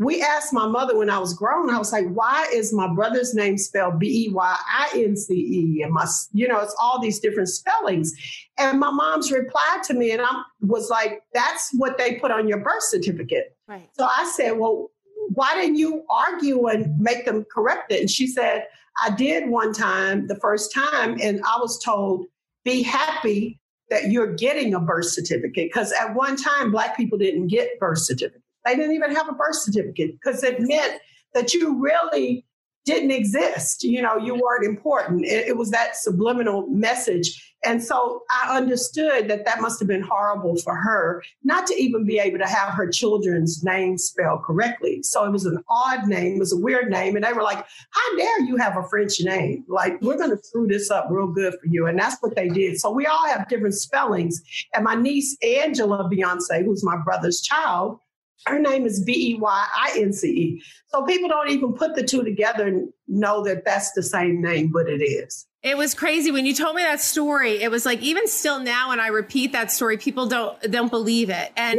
we 0.00 0.22
asked 0.22 0.54
my 0.54 0.66
mother 0.66 0.96
when 0.96 1.10
I 1.10 1.18
was 1.18 1.34
grown, 1.34 1.68
I 1.68 1.76
was 1.76 1.92
like, 1.92 2.08
why 2.08 2.48
is 2.54 2.72
my 2.72 2.90
brother's 2.92 3.34
name 3.34 3.58
spelled 3.58 3.98
B 3.98 4.24
E 4.24 4.32
Y 4.32 4.56
I 4.66 4.90
N 4.94 5.14
C 5.14 5.34
E? 5.34 5.82
And 5.82 5.92
my, 5.92 6.06
you 6.32 6.48
know, 6.48 6.58
it's 6.60 6.74
all 6.80 6.98
these 6.98 7.20
different 7.20 7.50
spellings. 7.50 8.10
And 8.58 8.80
my 8.80 8.90
mom's 8.90 9.30
replied 9.30 9.82
to 9.84 9.94
me, 9.94 10.10
and 10.12 10.22
I 10.22 10.42
was 10.62 10.88
like, 10.88 11.22
that's 11.34 11.70
what 11.74 11.98
they 11.98 12.14
put 12.14 12.30
on 12.30 12.48
your 12.48 12.60
birth 12.60 12.82
certificate. 12.82 13.54
Right. 13.68 13.90
So 13.92 14.06
I 14.06 14.24
said, 14.34 14.52
well, 14.52 14.90
why 15.34 15.54
didn't 15.54 15.76
you 15.76 16.02
argue 16.08 16.66
and 16.68 16.98
make 16.98 17.26
them 17.26 17.44
correct 17.52 17.92
it? 17.92 18.00
And 18.00 18.10
she 18.10 18.26
said, 18.26 18.66
I 19.04 19.10
did 19.10 19.50
one 19.50 19.74
time, 19.74 20.28
the 20.28 20.36
first 20.36 20.72
time, 20.72 21.18
and 21.22 21.42
I 21.46 21.58
was 21.60 21.78
told, 21.78 22.24
be 22.64 22.82
happy 22.82 23.60
that 23.90 24.10
you're 24.10 24.34
getting 24.34 24.72
a 24.72 24.80
birth 24.80 25.10
certificate. 25.10 25.68
Because 25.68 25.92
at 25.92 26.14
one 26.14 26.36
time, 26.36 26.70
Black 26.70 26.96
people 26.96 27.18
didn't 27.18 27.48
get 27.48 27.78
birth 27.78 27.98
certificates. 27.98 28.39
They 28.64 28.76
didn't 28.76 28.94
even 28.94 29.14
have 29.14 29.28
a 29.28 29.32
birth 29.32 29.56
certificate 29.56 30.12
because 30.12 30.42
it 30.42 30.60
meant 30.60 31.00
that 31.34 31.54
you 31.54 31.80
really 31.80 32.44
didn't 32.84 33.10
exist. 33.10 33.84
You 33.84 34.02
know, 34.02 34.16
you 34.16 34.34
weren't 34.34 34.64
important. 34.64 35.24
It, 35.24 35.48
it, 35.48 35.56
was 35.56 35.70
that 35.70 35.96
subliminal 35.96 36.66
message. 36.68 37.54
And 37.62 37.82
so 37.82 38.22
I 38.30 38.56
understood 38.56 39.28
that 39.28 39.44
that 39.44 39.60
must 39.60 39.78
have 39.80 39.88
been 39.88 40.02
horrible 40.02 40.56
for 40.56 40.74
her 40.74 41.22
not 41.44 41.66
to 41.66 41.74
even 41.74 42.06
be 42.06 42.18
able 42.18 42.38
to 42.38 42.46
have 42.46 42.72
her 42.72 42.88
children's 42.88 43.62
name 43.62 43.98
spelled 43.98 44.44
correctly. 44.44 45.02
So 45.02 45.24
it 45.24 45.30
was 45.30 45.44
an 45.44 45.62
odd 45.68 46.06
name, 46.06 46.36
it 46.36 46.38
was 46.38 46.54
a 46.54 46.56
weird 46.56 46.90
name. 46.90 47.16
And 47.16 47.24
they 47.24 47.34
were 47.34 47.42
like, 47.42 47.64
How 47.90 48.16
dare 48.16 48.40
you 48.40 48.56
have 48.56 48.78
a 48.78 48.88
French 48.88 49.20
name? 49.20 49.64
Like, 49.68 50.00
we're 50.00 50.16
going 50.16 50.30
to 50.30 50.42
screw 50.42 50.66
this 50.66 50.90
up 50.90 51.08
real 51.10 51.28
good 51.28 51.52
for 51.52 51.66
you. 51.66 51.86
And 51.86 51.98
that's 51.98 52.16
what 52.22 52.34
they 52.34 52.48
did. 52.48 52.80
So 52.80 52.90
we 52.90 53.04
all 53.04 53.26
have 53.26 53.48
different 53.48 53.74
spellings. 53.74 54.40
And 54.74 54.84
my 54.84 54.94
niece, 54.94 55.36
Angela 55.42 56.08
Beyonce, 56.10 56.64
who's 56.64 56.82
my 56.82 56.96
brother's 57.04 57.42
child, 57.42 58.00
her 58.46 58.58
name 58.58 58.86
is 58.86 59.02
B 59.02 59.32
E 59.32 59.34
Y 59.34 59.66
I 59.74 59.98
N 59.98 60.12
C 60.12 60.28
E. 60.28 60.62
So 60.88 61.04
people 61.04 61.28
don't 61.28 61.50
even 61.50 61.72
put 61.72 61.94
the 61.94 62.02
two 62.02 62.24
together 62.24 62.66
and 62.66 62.92
know 63.08 63.42
that 63.44 63.64
that's 63.64 63.92
the 63.92 64.02
same 64.02 64.40
name, 64.40 64.70
but 64.72 64.88
it 64.88 65.02
is. 65.02 65.46
It 65.62 65.76
was 65.76 65.92
crazy 65.92 66.30
when 66.30 66.46
you 66.46 66.54
told 66.54 66.74
me 66.74 66.82
that 66.82 67.02
story. 67.02 67.62
It 67.62 67.70
was 67.70 67.84
like 67.84 68.00
even 68.00 68.26
still 68.28 68.60
now 68.60 68.88
when 68.88 68.98
I 68.98 69.08
repeat 69.08 69.52
that 69.52 69.70
story, 69.70 69.98
people 69.98 70.26
don't 70.26 70.58
don't 70.70 70.88
believe 70.88 71.28
it. 71.28 71.52
And 71.54 71.78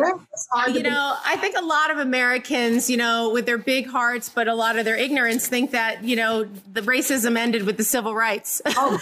you 0.68 0.84
know, 0.84 1.16
I 1.26 1.36
think 1.38 1.56
a 1.58 1.66
lot 1.66 1.90
of 1.90 1.98
Americans, 1.98 2.92
you 2.92 2.98
know, 2.98 3.32
with 3.32 3.48
their 3.48 3.58
big 3.58 3.88
hearts 3.88 4.30
but 4.30 4.48
a 4.48 4.54
lot 4.54 4.78
of 4.78 4.86
their 4.86 4.96
ignorance 4.96 5.48
think 5.48 5.72
that, 5.72 6.04
you 6.04 6.16
know, 6.16 6.44
the 6.44 6.82
racism 6.82 7.36
ended 7.36 7.64
with 7.64 7.78
the 7.78 7.84
civil 7.84 8.14
rights. 8.14 8.62
Oh, 8.68 9.00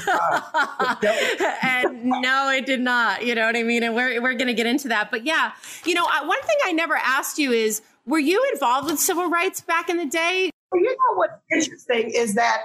and 1.61 2.05
no, 2.05 2.49
it 2.49 2.65
did 2.65 2.79
not. 2.79 3.25
You 3.25 3.35
know 3.35 3.47
what 3.47 3.57
I 3.57 3.63
mean? 3.63 3.83
And 3.83 3.93
we're 3.93 4.21
we're 4.21 4.35
going 4.35 4.47
to 4.47 4.53
get 4.53 4.65
into 4.65 4.87
that. 4.87 5.11
But 5.11 5.25
yeah, 5.25 5.51
you 5.85 5.93
know, 5.93 6.05
one 6.05 6.41
thing 6.43 6.57
I 6.63 6.71
never 6.71 6.95
asked 6.95 7.37
you 7.37 7.51
is 7.51 7.81
were 8.05 8.17
you 8.17 8.49
involved 8.53 8.89
with 8.89 8.99
civil 9.01 9.29
rights 9.29 9.59
back 9.59 9.89
in 9.89 9.97
the 9.97 10.05
day? 10.05 10.51
Well, 10.71 10.81
you 10.81 10.89
know 10.89 11.15
what's 11.17 11.33
interesting 11.51 12.11
is 12.11 12.35
that 12.35 12.61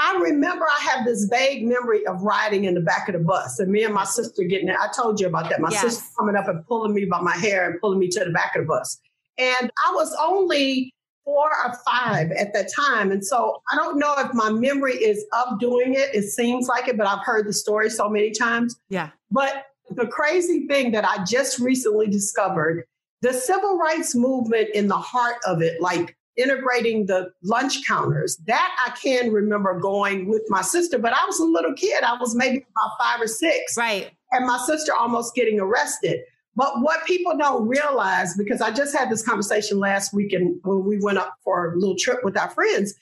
I 0.00 0.16
remember 0.20 0.64
I 0.64 0.80
have 0.90 1.04
this 1.04 1.24
vague 1.24 1.66
memory 1.66 2.06
of 2.06 2.22
riding 2.22 2.64
in 2.64 2.74
the 2.74 2.80
back 2.80 3.08
of 3.08 3.14
the 3.14 3.18
bus 3.18 3.58
and 3.58 3.70
me 3.72 3.82
and 3.82 3.92
my 3.92 4.04
sister 4.04 4.44
getting 4.44 4.68
it. 4.68 4.76
I 4.80 4.88
told 4.94 5.18
you 5.18 5.26
about 5.26 5.50
that. 5.50 5.60
My 5.60 5.70
yes. 5.72 5.82
sister 5.82 6.04
coming 6.16 6.36
up 6.36 6.46
and 6.46 6.64
pulling 6.66 6.94
me 6.94 7.04
by 7.04 7.20
my 7.20 7.36
hair 7.36 7.68
and 7.68 7.80
pulling 7.80 7.98
me 7.98 8.06
to 8.10 8.20
the 8.20 8.30
back 8.30 8.54
of 8.54 8.62
the 8.62 8.68
bus. 8.68 9.00
And 9.38 9.72
I 9.86 9.92
was 9.94 10.16
only 10.20 10.94
four 11.24 11.50
or 11.50 11.74
five 11.84 12.30
at 12.30 12.52
that 12.52 12.70
time. 12.72 13.10
And 13.10 13.26
so 13.26 13.60
I 13.72 13.76
don't 13.76 13.98
know 13.98 14.14
if 14.18 14.32
my 14.34 14.50
memory 14.50 14.94
is 14.94 15.24
of 15.32 15.58
doing 15.58 15.94
it. 15.94 16.14
It 16.14 16.30
seems 16.30 16.68
like 16.68 16.86
it, 16.86 16.96
but 16.96 17.08
I've 17.08 17.24
heard 17.24 17.48
the 17.48 17.52
story 17.52 17.90
so 17.90 18.08
many 18.08 18.30
times. 18.30 18.76
Yeah. 18.88 19.10
But 19.32 19.66
the 19.90 20.06
crazy 20.06 20.68
thing 20.68 20.92
that 20.92 21.04
I 21.04 21.24
just 21.24 21.58
recently 21.58 22.06
discovered 22.06 22.84
the 23.20 23.32
civil 23.32 23.78
rights 23.78 24.14
movement 24.14 24.68
in 24.74 24.86
the 24.86 24.96
heart 24.96 25.38
of 25.44 25.60
it, 25.60 25.80
like 25.80 26.16
integrating 26.38 27.06
the 27.06 27.30
lunch 27.42 27.86
counters. 27.86 28.36
That 28.46 28.74
I 28.86 28.90
can 28.92 29.32
remember 29.32 29.78
going 29.78 30.28
with 30.28 30.42
my 30.48 30.62
sister, 30.62 30.98
but 30.98 31.12
I 31.12 31.24
was 31.26 31.38
a 31.40 31.44
little 31.44 31.74
kid. 31.74 32.02
I 32.02 32.16
was 32.18 32.34
maybe 32.34 32.58
about 32.58 32.90
five 32.98 33.20
or 33.20 33.26
six. 33.26 33.76
Right. 33.76 34.10
And 34.30 34.46
my 34.46 34.58
sister 34.58 34.94
almost 34.94 35.34
getting 35.34 35.60
arrested. 35.60 36.20
But 36.56 36.80
what 36.80 37.04
people 37.06 37.36
don't 37.36 37.68
realize, 37.68 38.36
because 38.36 38.60
I 38.60 38.70
just 38.72 38.96
had 38.96 39.10
this 39.10 39.22
conversation 39.22 39.78
last 39.78 40.12
weekend 40.12 40.60
when 40.64 40.84
we 40.84 40.98
went 41.00 41.18
up 41.18 41.34
for 41.44 41.72
a 41.72 41.76
little 41.76 41.96
trip 41.96 42.24
with 42.24 42.36
our 42.36 42.50
friends, 42.50 42.94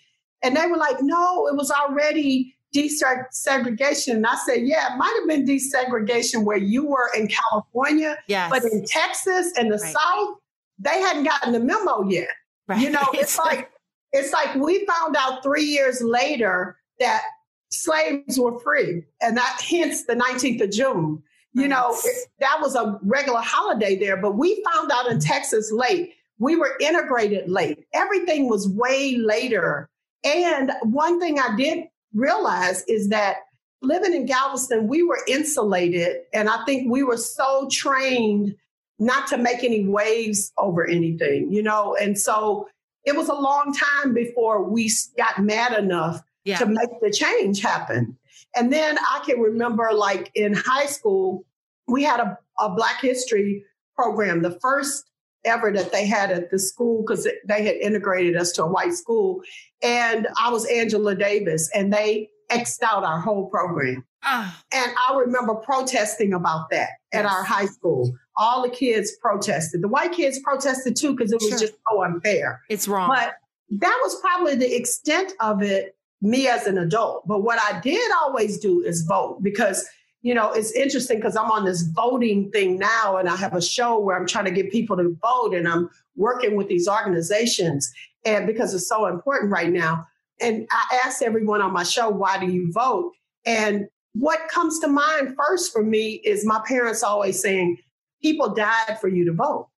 and 0.43 0.55
they 0.57 0.66
were 0.66 0.76
like, 0.76 0.97
no, 1.00 1.47
it 1.47 1.57
was 1.57 1.71
already 1.71 2.55
desegregation. 2.75 4.16
And 4.16 4.26
I 4.26 4.37
said, 4.45 4.59
yeah, 4.64 4.93
it 4.93 4.99
might 4.99 5.14
have 5.19 5.28
been 5.28 5.47
desegregation 5.47 6.45
where 6.45 6.59
you 6.59 6.87
were 6.87 7.11
in 7.16 7.28
California, 7.28 8.19
yes. 8.28 8.50
but 8.50 8.62
in 8.64 8.85
Texas 8.85 9.52
and 9.57 9.73
the 9.73 9.78
right. 9.78 9.95
South, 9.95 10.37
they 10.78 11.00
hadn't 11.00 11.25
gotten 11.25 11.52
the 11.52 11.61
memo 11.61 12.07
yet. 12.09 12.28
Right. 12.68 12.80
You 12.80 12.90
know, 12.90 13.06
it's 13.14 13.38
like 13.38 13.70
it's 14.12 14.32
like 14.32 14.54
we 14.54 14.85
found 14.87 15.16
out 15.16 15.42
three 15.42 15.64
years 15.64 16.00
later 16.02 16.78
that 16.99 17.23
slaves 17.70 18.38
were 18.38 18.58
free, 18.61 19.04
and 19.20 19.37
that 19.37 19.61
hence 19.68 20.04
the 20.04 20.14
19th 20.14 20.62
of 20.62 20.70
June. 20.70 21.23
You 21.52 21.62
right. 21.62 21.70
know, 21.70 21.96
it, 22.04 22.28
that 22.40 22.58
was 22.61 22.75
a 22.75 22.99
regular 23.02 23.40
holiday 23.40 23.96
there, 23.96 24.16
but 24.16 24.37
we 24.37 24.62
found 24.75 24.90
out 24.92 25.11
in 25.11 25.20
Texas 25.20 25.73
late. 25.73 26.12
We 26.38 26.54
were 26.54 26.76
integrated 26.80 27.49
late. 27.49 27.87
Everything 27.94 28.50
was 28.50 28.68
way 28.68 29.16
later. 29.16 29.88
And 30.23 30.70
one 30.82 31.18
thing 31.18 31.38
I 31.38 31.56
did 31.56 31.85
realize 32.12 32.82
is 32.88 33.08
that 33.08 33.37
living 33.80 34.12
in 34.12 34.26
Galveston, 34.26 34.88
we 34.88 35.02
were 35.02 35.20
insulated. 35.28 36.18
And 36.35 36.49
I 36.49 36.64
think 36.64 36.90
we 36.90 37.02
were 37.02 37.16
so 37.16 37.68
trained 37.70 38.54
not 38.99 39.26
to 39.29 39.38
make 39.38 39.62
any 39.62 39.87
waves 39.87 40.53
over 40.59 40.87
anything, 40.87 41.53
you 41.53 41.62
know? 41.62 41.97
And 42.00 42.19
so 42.19 42.69
it 43.05 43.15
was 43.17 43.29
a 43.29 43.35
long 43.35 43.75
time 43.75 44.15
before 44.15 44.62
we 44.62 44.91
got 45.17 45.43
mad 45.43 45.79
enough 45.79 46.23
yeah. 46.45 46.59
to 46.59 46.67
make 46.67 46.91
the 47.00 47.11
change 47.11 47.61
happen. 47.61 48.17
And 48.55 48.73
then 48.73 48.99
I 48.99 49.23
can 49.25 49.38
remember, 49.41 49.91
like 49.93 50.31
in 50.35 50.55
high 50.55 50.87
school, 50.87 51.45
we 51.87 52.03
had 52.03 52.21
a, 52.21 52.38
a 52.59 52.71
Black 52.71 53.00
History 53.00 53.65
program, 53.95 54.43
the 54.43 54.59
first 54.61 55.05
ever 55.45 55.71
that 55.73 55.93
they 55.93 56.07
had 56.07 56.31
at 56.31 56.50
the 56.50 56.59
school 56.59 57.03
because 57.03 57.29
they 57.47 57.65
had 57.65 57.76
integrated 57.76 58.37
us 58.37 58.53
to 58.53 58.65
a 58.65 58.67
white 58.67 58.95
school. 58.95 59.43
And 59.83 60.26
I 60.43 60.50
was 60.50 60.65
Angela 60.67 61.15
Davis, 61.15 61.71
and 61.75 61.93
they 61.93 62.31
X'd 62.50 62.83
out 62.83 63.05
our 63.05 63.21
whole 63.21 63.49
program. 63.49 64.05
Uh, 64.25 64.50
and 64.73 64.93
I 65.09 65.17
remember 65.17 65.55
protesting 65.55 66.33
about 66.33 66.71
that 66.71 66.91
yes. 67.12 67.25
at 67.25 67.26
our 67.26 67.45
high 67.45 67.67
school. 67.67 68.12
All 68.37 68.62
the 68.62 68.69
kids 68.69 69.12
protested. 69.21 69.83
The 69.83 69.88
white 69.88 70.12
kids 70.12 70.38
protested 70.40 70.97
too 70.97 71.14
because 71.14 71.33
it 71.33 71.40
was 71.40 71.49
sure. 71.50 71.59
just 71.59 71.75
so 71.90 72.02
unfair. 72.02 72.61
It's 72.69 72.87
wrong. 72.87 73.09
But 73.09 73.35
that 73.81 73.99
was 74.02 74.21
probably 74.21 74.55
the 74.55 74.76
extent 74.76 75.33
of 75.40 75.62
it, 75.62 75.97
me 76.21 76.49
as 76.49 76.66
an 76.66 76.78
adult. 76.78 77.26
But 77.26 77.43
what 77.43 77.59
I 77.62 77.81
did 77.81 78.11
always 78.21 78.59
do 78.59 78.83
is 78.83 79.02
vote 79.02 79.43
because 79.43 79.87
you 80.26 80.35
know, 80.35 80.50
it's 80.50 80.73
interesting 80.73 81.19
because 81.19 81.37
I'm 81.37 81.52
on 81.52 81.64
this 81.64 81.83
voting 81.83 82.50
thing 82.50 82.81
now 82.81 83.16
and 83.16 83.28
I 83.28 83.37
have 83.37 83.55
a 83.55 83.62
show 83.62 83.97
where 84.00 84.16
I'm 84.16 84.26
trying 84.26 84.47
to 84.47 84.50
get 84.50 84.73
people 84.73 84.97
to 84.97 85.16
vote 85.23 85.55
and 85.55 85.69
I'm 85.69 85.88
working 86.16 86.57
with 86.57 86.66
these 86.66 86.88
organizations 86.88 87.88
and 88.25 88.45
because 88.45 88.75
it's 88.75 88.88
so 88.88 89.07
important 89.07 89.52
right 89.52 89.71
now. 89.71 90.05
And 90.40 90.66
I 90.73 91.00
asked 91.05 91.23
everyone 91.23 91.62
on 91.62 91.73
my 91.73 91.85
show, 91.85 92.11
why 92.11 92.38
do 92.38 92.47
you 92.47 92.73
vote? 92.73 93.12
And 93.45 93.87
what 94.14 94.49
comes 94.49 94.81
to 94.81 94.88
mind 94.88 95.37
first 95.37 95.73
for 95.73 95.85
me 95.85 96.14
is 96.25 96.45
my 96.45 96.61
parents 96.66 97.05
always 97.05 97.40
saying, 97.40 97.78
people 98.23 98.54
died 98.54 98.99
for 99.00 99.08
you 99.08 99.25
to 99.26 99.32
vote. 99.32 99.68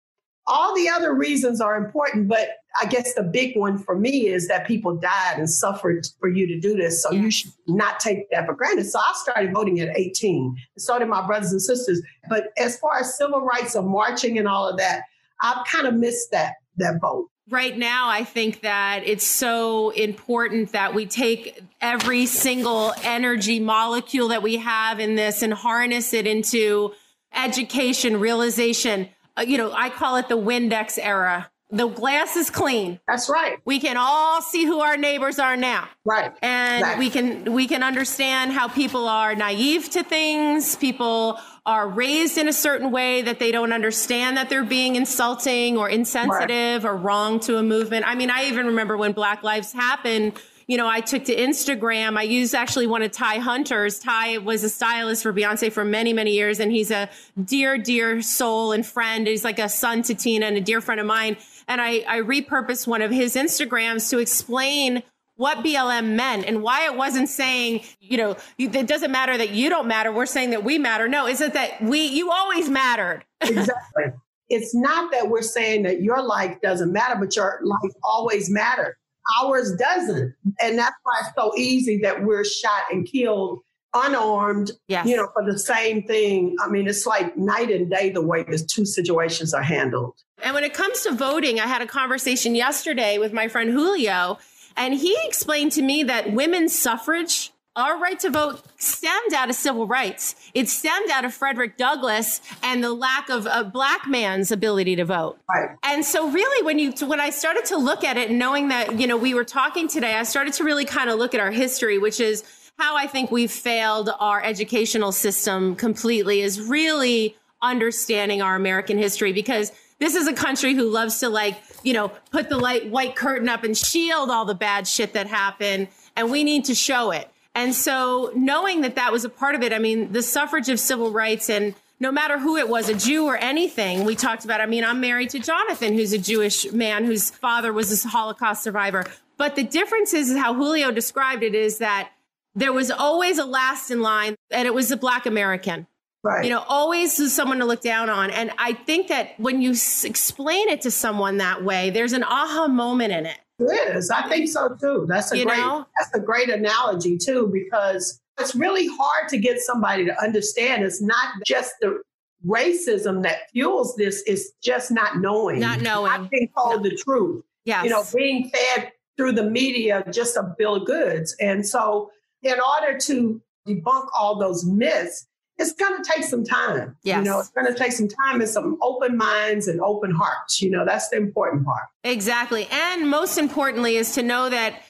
All 0.47 0.75
the 0.75 0.89
other 0.89 1.13
reasons 1.13 1.61
are 1.61 1.75
important, 1.75 2.27
but 2.27 2.49
I 2.81 2.87
guess 2.87 3.13
the 3.13 3.23
big 3.23 3.55
one 3.55 3.77
for 3.77 3.95
me 3.95 4.27
is 4.27 4.47
that 4.47 4.65
people 4.65 4.95
died 4.95 5.37
and 5.37 5.47
suffered 5.47 6.07
for 6.19 6.27
you 6.27 6.47
to 6.47 6.59
do 6.59 6.75
this. 6.75 7.03
So 7.03 7.11
you 7.11 7.29
should 7.29 7.51
not 7.67 7.99
take 7.99 8.29
that 8.31 8.47
for 8.47 8.55
granted. 8.55 8.85
So 8.85 8.99
I 8.99 9.11
started 9.15 9.53
voting 9.53 9.79
at 9.79 9.95
18. 9.95 10.55
So 10.77 10.97
did 10.97 11.07
my 11.07 11.25
brothers 11.25 11.51
and 11.51 11.61
sisters. 11.61 12.01
But 12.29 12.45
as 12.57 12.79
far 12.79 12.99
as 12.99 13.15
civil 13.15 13.41
rights 13.41 13.75
of 13.75 13.85
marching 13.85 14.39
and 14.39 14.47
all 14.47 14.67
of 14.67 14.77
that, 14.77 15.03
I've 15.41 15.65
kind 15.67 15.85
of 15.85 15.93
missed 15.93 16.31
that 16.31 16.55
that 16.77 16.99
vote 16.99 17.29
right 17.49 17.77
now, 17.77 18.09
I 18.09 18.23
think 18.23 18.61
that 18.61 19.01
it's 19.05 19.25
so 19.25 19.89
important 19.91 20.71
that 20.73 20.93
we 20.93 21.05
take 21.05 21.59
every 21.81 22.25
single 22.25 22.93
energy 23.03 23.59
molecule 23.59 24.29
that 24.29 24.43
we 24.43 24.57
have 24.57 24.99
in 24.99 25.15
this 25.15 25.41
and 25.41 25.53
harness 25.53 26.13
it 26.13 26.27
into 26.27 26.93
education, 27.33 28.19
realization. 28.19 29.09
Uh, 29.37 29.41
you 29.41 29.57
know, 29.57 29.71
I 29.73 29.89
call 29.89 30.17
it 30.17 30.29
the 30.29 30.37
Windex 30.37 30.97
era. 31.01 31.49
The 31.71 31.87
glass 31.87 32.35
is 32.35 32.49
clean. 32.49 32.99
That's 33.07 33.29
right. 33.29 33.59
We 33.63 33.79
can 33.79 33.95
all 33.95 34.41
see 34.41 34.65
who 34.65 34.79
our 34.79 34.97
neighbors 34.97 35.37
are 35.37 35.55
now. 35.55 35.87
Right. 36.03 36.33
And 36.41 36.81
right. 36.81 36.97
we 36.97 37.11
can 37.11 37.53
we 37.53 37.67
can 37.67 37.83
understand 37.83 38.53
how 38.53 38.67
people 38.69 39.07
are 39.07 39.35
naive 39.35 39.87
to 39.91 40.01
things. 40.01 40.75
People 40.75 41.39
are 41.67 41.87
raised 41.87 42.39
in 42.39 42.47
a 42.47 42.53
certain 42.53 42.89
way 42.89 43.21
that 43.21 43.37
they 43.37 43.51
don't 43.51 43.71
understand 43.71 44.37
that 44.37 44.49
they're 44.49 44.63
being 44.63 44.95
insulting 44.95 45.77
or 45.77 45.87
insensitive 45.87 46.83
right. 46.83 46.89
or 46.89 46.95
wrong 46.95 47.39
to 47.41 47.57
a 47.57 47.63
movement. 47.63 48.03
I 48.07 48.15
mean, 48.15 48.31
I 48.31 48.45
even 48.45 48.65
remember 48.65 48.97
when 48.97 49.11
Black 49.11 49.43
Lives 49.43 49.71
happened, 49.71 50.33
you 50.69 50.77
know, 50.77 50.87
I 50.87 51.01
took 51.01 51.25
to 51.25 51.35
Instagram. 51.35 52.15
I 52.15 52.21
used 52.21 52.53
actually 52.53 52.85
one 52.85 53.01
of 53.01 53.11
Ty 53.11 53.39
Hunter's. 53.39 53.97
Ty 53.97 54.37
was 54.37 54.63
a 54.63 54.69
stylist 54.69 55.23
for 55.23 55.33
Beyonce 55.33 55.71
for 55.71 55.83
many, 55.83 56.13
many 56.13 56.31
years, 56.31 56.59
and 56.59 56.71
he's 56.71 56.91
a 56.91 57.09
dear, 57.43 57.79
dear 57.79 58.21
soul 58.21 58.71
and 58.71 58.85
friend. 58.85 59.25
He's 59.25 59.43
like 59.43 59.57
a 59.57 59.67
son 59.67 60.03
to 60.03 60.13
Tina 60.13 60.45
and 60.45 60.57
a 60.57 60.61
dear 60.61 60.79
friend 60.79 61.01
of 61.01 61.07
mine. 61.07 61.37
And 61.67 61.81
I, 61.81 62.03
I 62.07 62.19
repurposed 62.21 62.85
one 62.85 63.01
of 63.01 63.09
his 63.09 63.35
Instagrams 63.35 64.11
to 64.11 64.19
explain 64.19 65.01
what 65.37 65.57
BLM 65.65 66.09
meant 66.09 66.45
and 66.45 66.61
why 66.61 66.85
it 66.85 66.95
wasn't 66.95 67.29
saying, 67.29 67.81
you 67.99 68.17
know, 68.17 68.37
it 68.59 68.85
doesn't 68.85 69.11
matter 69.11 69.35
that 69.39 69.49
you 69.49 69.69
don't 69.69 69.87
matter. 69.87 70.11
We're 70.11 70.27
saying 70.27 70.51
that 70.51 70.63
we 70.63 70.77
matter. 70.77 71.07
No, 71.07 71.25
is 71.25 71.41
it 71.41 71.53
that 71.53 71.81
we, 71.81 72.05
you 72.05 72.29
always 72.29 72.69
mattered. 72.69 73.25
exactly. 73.41 74.03
It's 74.49 74.75
not 74.75 75.11
that 75.13 75.29
we're 75.29 75.41
saying 75.41 75.81
that 75.83 76.03
your 76.03 76.21
life 76.21 76.57
doesn't 76.61 76.93
matter, 76.93 77.15
but 77.19 77.35
your 77.35 77.59
life 77.63 77.93
always 78.03 78.51
mattered. 78.51 78.97
Ours 79.41 79.75
doesn't. 79.75 80.33
And 80.61 80.77
that's 80.77 80.95
why 81.03 81.19
it's 81.21 81.29
so 81.35 81.55
easy 81.55 81.99
that 81.99 82.23
we're 82.23 82.43
shot 82.45 82.83
and 82.91 83.05
killed 83.05 83.59
unarmed, 83.93 84.71
yes. 84.87 85.07
you 85.07 85.15
know, 85.15 85.27
for 85.33 85.43
the 85.43 85.57
same 85.57 86.03
thing. 86.03 86.55
I 86.63 86.69
mean, 86.69 86.87
it's 86.87 87.05
like 87.05 87.35
night 87.37 87.71
and 87.71 87.89
day 87.89 88.09
the 88.09 88.21
way 88.21 88.43
the 88.43 88.57
two 88.59 88.85
situations 88.85 89.53
are 89.53 89.63
handled. 89.63 90.15
And 90.43 90.53
when 90.53 90.63
it 90.63 90.73
comes 90.73 91.01
to 91.01 91.11
voting, 91.11 91.59
I 91.59 91.67
had 91.67 91.81
a 91.81 91.87
conversation 91.87 92.55
yesterday 92.55 93.17
with 93.17 93.33
my 93.33 93.47
friend 93.47 93.71
Julio, 93.71 94.37
and 94.77 94.93
he 94.93 95.17
explained 95.25 95.71
to 95.73 95.81
me 95.81 96.03
that 96.03 96.33
women's 96.33 96.77
suffrage 96.77 97.51
our 97.79 97.97
right 97.97 98.19
to 98.19 98.29
vote 98.29 98.61
stemmed 98.77 99.33
out 99.33 99.49
of 99.49 99.55
civil 99.55 99.87
rights. 99.87 100.35
It 100.53 100.69
stemmed 100.69 101.09
out 101.09 101.25
of 101.25 101.33
Frederick 101.33 101.77
Douglass 101.77 102.41
and 102.61 102.83
the 102.83 102.93
lack 102.93 103.29
of 103.29 103.47
a 103.49 103.63
black 103.63 104.07
man's 104.07 104.51
ability 104.51 104.95
to 104.97 105.05
vote. 105.05 105.39
Right. 105.49 105.75
And 105.83 106.05
so 106.05 106.29
really 106.29 106.65
when 106.65 106.77
you 106.77 106.91
when 107.07 107.19
I 107.19 107.29
started 107.29 107.65
to 107.65 107.77
look 107.77 108.03
at 108.03 108.17
it 108.17 108.31
knowing 108.31 108.67
that, 108.67 108.99
you 108.99 109.07
know, 109.07 109.17
we 109.17 109.33
were 109.33 109.43
talking 109.43 109.87
today, 109.87 110.13
I 110.15 110.23
started 110.23 110.53
to 110.55 110.63
really 110.63 110.85
kind 110.85 111.09
of 111.09 111.17
look 111.17 111.33
at 111.33 111.39
our 111.39 111.51
history, 111.51 111.97
which 111.97 112.19
is 112.19 112.43
how 112.77 112.95
I 112.95 113.07
think 113.07 113.31
we've 113.31 113.51
failed 113.51 114.09
our 114.19 114.41
educational 114.43 115.11
system 115.11 115.75
completely 115.75 116.41
is 116.41 116.61
really 116.61 117.35
understanding 117.61 118.41
our 118.41 118.55
American 118.55 118.97
history 118.97 119.33
because 119.33 119.71
this 119.99 120.15
is 120.15 120.27
a 120.27 120.33
country 120.33 120.73
who 120.73 120.89
loves 120.89 121.19
to 121.19 121.27
like, 121.27 121.61
you 121.83 121.91
know, 121.93 122.09
put 122.31 122.47
the 122.49 122.57
light 122.57 122.89
white 122.89 123.15
curtain 123.15 123.49
up 123.49 123.63
and 123.63 123.77
shield 123.77 124.29
all 124.29 124.45
the 124.45 124.55
bad 124.55 124.87
shit 124.87 125.13
that 125.13 125.27
happened 125.27 125.89
and 126.15 126.31
we 126.31 126.43
need 126.43 126.65
to 126.65 126.75
show 126.75 127.11
it. 127.11 127.29
And 127.59 127.75
so 127.75 128.31
knowing 128.35 128.81
that 128.81 128.95
that 128.95 129.11
was 129.11 129.25
a 129.25 129.29
part 129.29 129.53
of 129.53 129.63
it, 129.63 129.73
I 129.73 129.79
mean, 129.79 130.13
the 130.13 130.23
suffrage 130.23 130.69
of 130.69 130.79
civil 130.79 131.11
rights 131.11 131.49
and 131.49 131.75
no 131.99 132.09
matter 132.09 132.39
who 132.39 132.55
it 132.55 132.69
was, 132.69 132.87
a 132.87 132.93
Jew 132.93 133.25
or 133.25 133.35
anything, 133.35 134.05
we 134.05 134.15
talked 134.15 134.45
about. 134.45 134.61
I 134.61 134.65
mean, 134.65 134.85
I'm 134.85 135.01
married 135.01 135.31
to 135.31 135.39
Jonathan, 135.39 135.93
who's 135.93 136.13
a 136.13 136.17
Jewish 136.17 136.71
man 136.71 137.03
whose 137.03 137.29
father 137.29 137.73
was 137.73 138.05
a 138.05 138.07
Holocaust 138.07 138.63
survivor. 138.63 139.03
But 139.35 139.57
the 139.57 139.63
difference 139.63 140.13
is 140.13 140.33
how 140.37 140.53
Julio 140.53 140.91
described 140.91 141.43
it 141.43 141.53
is 141.53 141.79
that 141.79 142.11
there 142.55 142.71
was 142.71 142.89
always 142.89 143.37
a 143.37 143.45
last 143.45 143.91
in 143.91 144.01
line, 144.01 144.35
and 144.49 144.65
it 144.65 144.73
was 144.73 144.91
a 144.91 144.97
Black 144.97 145.25
American. 145.25 145.87
Right. 146.23 146.45
You 146.45 146.51
know, 146.51 146.63
always 146.69 147.33
someone 147.33 147.59
to 147.59 147.65
look 147.65 147.81
down 147.81 148.09
on. 148.09 148.31
And 148.31 148.51
I 148.57 148.73
think 148.73 149.09
that 149.09 149.37
when 149.37 149.61
you 149.61 149.71
s- 149.71 150.05
explain 150.05 150.69
it 150.69 150.81
to 150.81 150.91
someone 150.91 151.37
that 151.37 151.65
way, 151.65 151.89
there's 151.89 152.13
an 152.13 152.23
aha 152.23 152.69
moment 152.69 153.11
in 153.11 153.25
it. 153.25 153.37
It 153.59 153.95
is. 153.95 154.09
I 154.09 154.27
think 154.29 154.49
so 154.49 154.75
too. 154.79 155.05
That's 155.07 155.31
a 155.31 155.37
you 155.37 155.45
great 155.45 155.57
know? 155.57 155.85
that's 155.97 156.13
a 156.13 156.19
great 156.19 156.49
analogy 156.49 157.17
too, 157.17 157.51
because 157.51 158.21
it's 158.39 158.55
really 158.55 158.87
hard 158.87 159.27
to 159.29 159.37
get 159.37 159.59
somebody 159.59 160.05
to 160.05 160.23
understand 160.23 160.83
it's 160.83 161.01
not 161.01 161.27
just 161.45 161.73
the 161.81 162.01
racism 162.47 163.21
that 163.23 163.49
fuels 163.51 163.95
this, 163.95 164.23
it's 164.25 164.51
just 164.63 164.91
not 164.91 165.17
knowing. 165.17 165.59
Not 165.59 165.81
knowing. 165.81 166.11
Not 166.11 166.31
being 166.31 166.49
told 166.57 166.83
no. 166.83 166.89
the 166.89 166.95
truth. 166.95 167.43
Yes. 167.65 167.83
You 167.83 167.89
know, 167.89 168.03
being 168.15 168.49
fed 168.49 168.91
through 169.17 169.33
the 169.33 169.43
media 169.43 170.03
just 170.11 170.37
a 170.37 170.55
bill 170.57 170.75
of 170.75 170.85
goods. 170.85 171.35
And 171.41 171.67
so 171.67 172.09
in 172.41 172.55
order 172.79 172.97
to 172.97 173.41
debunk 173.67 174.07
all 174.17 174.39
those 174.39 174.65
myths, 174.65 175.27
it's 175.59 175.73
going 175.73 176.01
to 176.01 176.09
take 176.09 176.23
some 176.23 176.43
time. 176.43 176.95
Yes. 177.03 177.17
You 177.17 177.23
know, 177.25 177.39
it's 177.39 177.49
going 177.49 177.67
to 177.67 177.77
take 177.77 177.91
some 177.91 178.07
time 178.07 178.39
and 178.39 178.49
some 178.49 178.77
open 178.81 179.17
minds 179.17 179.67
and 179.67 179.81
open 179.81 180.11
hearts. 180.11 180.61
You 180.61 180.71
know, 180.71 180.85
that's 180.85 181.09
the 181.09 181.17
important 181.17 181.65
part. 181.65 181.83
Exactly. 182.03 182.67
And 182.71 183.09
most 183.09 183.37
importantly 183.37 183.97
is 183.97 184.13
to 184.13 184.23
know 184.23 184.49
that 184.49 184.81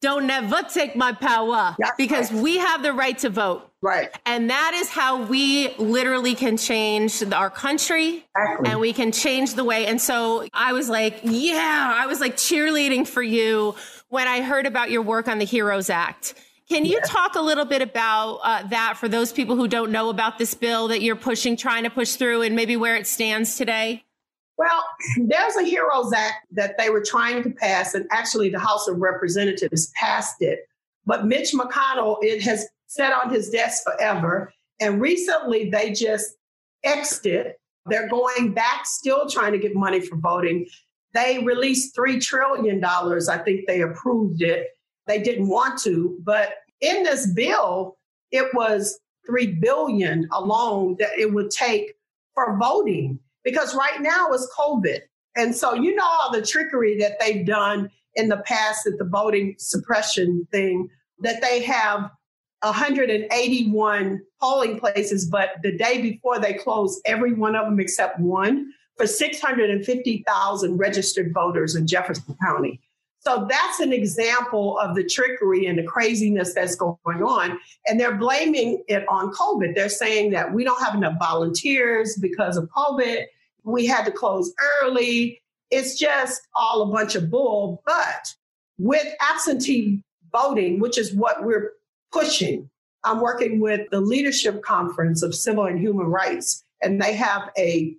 don't 0.00 0.26
never 0.26 0.62
take 0.62 0.96
my 0.96 1.12
power 1.12 1.74
that's 1.78 1.96
because 1.96 2.30
right. 2.30 2.42
we 2.42 2.58
have 2.58 2.82
the 2.82 2.92
right 2.92 3.16
to 3.18 3.30
vote. 3.30 3.70
Right. 3.80 4.10
And 4.26 4.50
that 4.50 4.72
is 4.74 4.88
how 4.88 5.24
we 5.24 5.74
literally 5.76 6.34
can 6.34 6.56
change 6.56 7.22
our 7.32 7.50
country 7.50 8.24
exactly. 8.36 8.70
and 8.70 8.80
we 8.80 8.92
can 8.92 9.12
change 9.12 9.54
the 9.54 9.64
way. 9.64 9.86
And 9.86 10.00
so 10.00 10.46
I 10.52 10.72
was 10.72 10.88
like, 10.88 11.20
yeah, 11.22 11.92
I 11.94 12.06
was 12.06 12.20
like 12.20 12.36
cheerleading 12.36 13.06
for 13.06 13.22
you 13.22 13.74
when 14.08 14.26
I 14.26 14.42
heard 14.42 14.66
about 14.66 14.90
your 14.90 15.02
work 15.02 15.28
on 15.28 15.38
the 15.38 15.46
HEROES 15.46 15.90
Act 15.90 16.34
can 16.68 16.84
you 16.84 17.00
talk 17.00 17.34
a 17.34 17.40
little 17.40 17.64
bit 17.64 17.82
about 17.82 18.40
uh, 18.42 18.66
that 18.68 18.96
for 18.96 19.08
those 19.08 19.32
people 19.32 19.54
who 19.56 19.68
don't 19.68 19.92
know 19.92 20.08
about 20.08 20.38
this 20.38 20.54
bill 20.54 20.88
that 20.88 21.02
you're 21.02 21.16
pushing, 21.16 21.56
trying 21.56 21.84
to 21.84 21.90
push 21.90 22.14
through, 22.14 22.42
and 22.42 22.56
maybe 22.56 22.76
where 22.76 22.96
it 22.96 23.06
stands 23.06 23.56
today? 23.56 24.04
Well, 24.56 24.84
there's 25.18 25.56
a 25.56 25.64
HEROES 25.64 26.12
Act 26.14 26.46
that 26.52 26.78
they 26.78 26.88
were 26.88 27.02
trying 27.02 27.42
to 27.42 27.50
pass, 27.50 27.94
and 27.94 28.06
actually 28.10 28.50
the 28.50 28.58
House 28.58 28.88
of 28.88 28.98
Representatives 28.98 29.90
passed 29.94 30.40
it. 30.40 30.60
But 31.06 31.26
Mitch 31.26 31.52
McConnell, 31.52 32.18
it 32.22 32.42
has 32.42 32.66
sat 32.86 33.12
on 33.12 33.32
his 33.32 33.50
desk 33.50 33.82
forever. 33.84 34.52
And 34.80 35.00
recently 35.00 35.70
they 35.70 35.92
just 35.92 36.36
exed 36.84 37.26
it. 37.26 37.58
They're 37.86 38.08
going 38.08 38.54
back, 38.54 38.86
still 38.86 39.28
trying 39.28 39.52
to 39.52 39.58
get 39.58 39.74
money 39.74 40.00
for 40.00 40.16
voting. 40.16 40.66
They 41.12 41.40
released 41.44 41.96
$3 41.96 42.20
trillion. 42.20 42.82
I 42.84 43.38
think 43.44 43.66
they 43.66 43.82
approved 43.82 44.42
it. 44.42 44.68
They 45.06 45.20
didn't 45.20 45.48
want 45.48 45.78
to, 45.82 46.18
but 46.22 46.54
in 46.80 47.02
this 47.02 47.26
bill, 47.26 47.96
it 48.30 48.52
was 48.54 48.98
three 49.26 49.46
billion 49.46 50.28
alone 50.32 50.96
that 50.98 51.18
it 51.18 51.32
would 51.32 51.50
take 51.50 51.94
for 52.34 52.58
voting 52.58 53.18
because 53.42 53.74
right 53.74 54.00
now 54.00 54.28
it's 54.32 54.50
COVID. 54.58 55.00
And 55.36 55.54
so 55.54 55.74
you 55.74 55.94
know 55.94 56.04
all 56.04 56.32
the 56.32 56.42
trickery 56.42 56.98
that 56.98 57.18
they've 57.20 57.46
done 57.46 57.90
in 58.14 58.28
the 58.28 58.38
past 58.38 58.86
at 58.86 58.98
the 58.98 59.04
voting 59.04 59.54
suppression 59.58 60.46
thing 60.50 60.88
that 61.20 61.40
they 61.40 61.62
have 61.62 62.10
181 62.62 64.20
polling 64.40 64.78
places, 64.78 65.26
but 65.26 65.50
the 65.62 65.76
day 65.76 66.00
before 66.00 66.38
they 66.38 66.54
closed 66.54 67.00
every 67.04 67.34
one 67.34 67.54
of 67.54 67.66
them 67.66 67.80
except 67.80 68.18
one 68.18 68.72
for 68.96 69.06
650,000 69.06 70.76
registered 70.76 71.32
voters 71.34 71.74
in 71.74 71.86
Jefferson 71.86 72.36
County. 72.42 72.80
So 73.26 73.46
that's 73.48 73.80
an 73.80 73.92
example 73.92 74.78
of 74.78 74.94
the 74.94 75.02
trickery 75.02 75.66
and 75.66 75.78
the 75.78 75.82
craziness 75.82 76.52
that's 76.52 76.76
going 76.76 77.22
on. 77.22 77.58
And 77.86 77.98
they're 77.98 78.16
blaming 78.16 78.84
it 78.86 79.04
on 79.08 79.32
COVID. 79.32 79.74
They're 79.74 79.88
saying 79.88 80.32
that 80.32 80.52
we 80.52 80.62
don't 80.62 80.82
have 80.82 80.94
enough 80.94 81.14
volunteers 81.18 82.18
because 82.20 82.58
of 82.58 82.68
COVID. 82.68 83.24
We 83.62 83.86
had 83.86 84.04
to 84.04 84.10
close 84.10 84.52
early. 84.82 85.40
It's 85.70 85.98
just 85.98 86.42
all 86.54 86.82
a 86.82 86.92
bunch 86.92 87.14
of 87.14 87.30
bull. 87.30 87.82
But 87.86 88.34
with 88.78 89.06
absentee 89.20 90.02
voting, 90.30 90.78
which 90.78 90.98
is 90.98 91.14
what 91.14 91.44
we're 91.44 91.72
pushing, 92.12 92.68
I'm 93.04 93.20
working 93.20 93.58
with 93.58 93.88
the 93.90 94.00
Leadership 94.00 94.62
Conference 94.62 95.22
of 95.22 95.34
Civil 95.34 95.64
and 95.64 95.78
Human 95.78 96.06
Rights, 96.06 96.62
and 96.82 97.00
they 97.00 97.14
have 97.14 97.50
a 97.56 97.94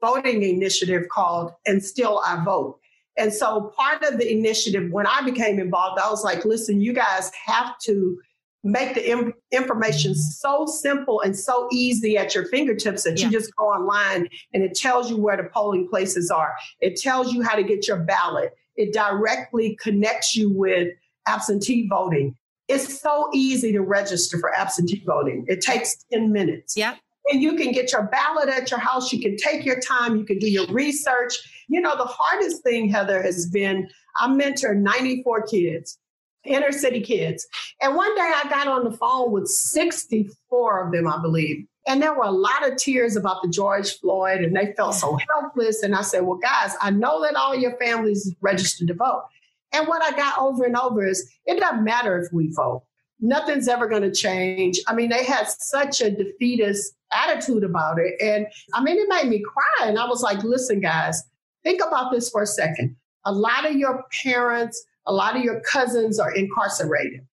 voting 0.00 0.44
initiative 0.44 1.08
called 1.08 1.52
And 1.66 1.82
Still 1.82 2.20
I 2.24 2.44
Vote. 2.44 2.78
And 3.18 3.32
so 3.32 3.72
part 3.76 4.02
of 4.04 4.18
the 4.18 4.32
initiative, 4.32 4.90
when 4.90 5.06
I 5.06 5.22
became 5.22 5.58
involved, 5.58 6.00
I 6.00 6.08
was 6.08 6.22
like, 6.22 6.44
listen, 6.44 6.80
you 6.80 6.92
guys 6.92 7.30
have 7.46 7.76
to 7.80 8.18
make 8.64 8.94
the 8.94 9.10
Im- 9.10 9.34
information 9.52 10.14
so 10.14 10.66
simple 10.66 11.20
and 11.20 11.36
so 11.36 11.68
easy 11.72 12.16
at 12.16 12.34
your 12.34 12.44
fingertips 12.46 13.04
that 13.04 13.18
yeah. 13.18 13.26
you 13.26 13.32
just 13.32 13.54
go 13.56 13.66
online 13.66 14.28
and 14.52 14.62
it 14.62 14.74
tells 14.74 15.10
you 15.10 15.16
where 15.16 15.36
the 15.36 15.48
polling 15.52 15.88
places 15.88 16.30
are. 16.30 16.54
It 16.80 17.00
tells 17.00 17.32
you 17.32 17.42
how 17.42 17.54
to 17.54 17.62
get 17.62 17.86
your 17.86 17.98
ballot. 17.98 18.54
It 18.76 18.92
directly 18.92 19.76
connects 19.80 20.36
you 20.36 20.50
with 20.50 20.88
absentee 21.26 21.88
voting. 21.88 22.36
It's 22.68 23.00
so 23.00 23.28
easy 23.32 23.72
to 23.72 23.80
register 23.80 24.38
for 24.38 24.54
absentee 24.54 25.02
voting. 25.06 25.44
It 25.48 25.60
takes 25.60 26.04
10 26.12 26.32
minutes. 26.32 26.76
Yeah. 26.76 26.96
And 27.30 27.42
you 27.42 27.56
can 27.56 27.72
get 27.72 27.92
your 27.92 28.04
ballot 28.04 28.48
at 28.48 28.70
your 28.70 28.80
house. 28.80 29.12
You 29.12 29.20
can 29.20 29.36
take 29.36 29.64
your 29.64 29.80
time. 29.80 30.16
You 30.16 30.24
can 30.24 30.38
do 30.38 30.50
your 30.50 30.66
research. 30.68 31.34
You 31.68 31.80
know, 31.80 31.96
the 31.96 32.04
hardest 32.04 32.62
thing, 32.62 32.88
Heather, 32.88 33.22
has 33.22 33.46
been 33.46 33.88
I 34.16 34.28
mentor 34.28 34.74
94 34.74 35.42
kids, 35.42 35.98
inner 36.44 36.72
city 36.72 37.00
kids. 37.00 37.46
And 37.80 37.94
one 37.94 38.14
day 38.16 38.32
I 38.34 38.48
got 38.48 38.68
on 38.68 38.84
the 38.84 38.96
phone 38.96 39.30
with 39.32 39.46
64 39.46 40.86
of 40.86 40.92
them, 40.92 41.06
I 41.06 41.20
believe. 41.20 41.66
And 41.86 42.02
there 42.02 42.12
were 42.12 42.24
a 42.24 42.30
lot 42.30 42.70
of 42.70 42.76
tears 42.76 43.16
about 43.16 43.42
the 43.42 43.48
George 43.48 43.98
Floyd, 43.98 44.42
and 44.42 44.54
they 44.54 44.74
felt 44.76 44.94
so 44.94 45.18
helpless. 45.30 45.82
And 45.82 45.94
I 45.94 46.02
said, 46.02 46.20
Well, 46.20 46.38
guys, 46.38 46.74
I 46.82 46.90
know 46.90 47.22
that 47.22 47.34
all 47.34 47.54
your 47.54 47.78
families 47.78 48.34
registered 48.40 48.88
to 48.88 48.94
vote. 48.94 49.24
And 49.72 49.86
what 49.86 50.02
I 50.02 50.16
got 50.16 50.38
over 50.38 50.64
and 50.64 50.76
over 50.76 51.06
is 51.06 51.30
it 51.46 51.60
doesn't 51.60 51.84
matter 51.84 52.18
if 52.20 52.32
we 52.32 52.52
vote. 52.54 52.84
Nothing's 53.20 53.68
ever 53.68 53.88
going 53.88 54.02
to 54.02 54.12
change. 54.12 54.78
I 54.86 54.94
mean, 54.94 55.08
they 55.08 55.24
had 55.24 55.48
such 55.48 56.00
a 56.00 56.10
defeatist 56.10 56.94
attitude 57.12 57.64
about 57.64 57.98
it. 57.98 58.14
And 58.20 58.46
I 58.74 58.82
mean, 58.82 58.96
it 58.98 59.08
made 59.08 59.28
me 59.28 59.42
cry. 59.42 59.88
And 59.88 59.98
I 59.98 60.06
was 60.06 60.22
like, 60.22 60.42
listen, 60.44 60.80
guys, 60.80 61.22
think 61.64 61.80
about 61.84 62.12
this 62.12 62.30
for 62.30 62.42
a 62.42 62.46
second. 62.46 62.94
A 63.24 63.32
lot 63.32 63.68
of 63.68 63.76
your 63.76 64.04
parents, 64.22 64.82
a 65.06 65.12
lot 65.12 65.36
of 65.36 65.42
your 65.42 65.60
cousins 65.60 66.18
are 66.18 66.32
incarcerated. 66.32 67.26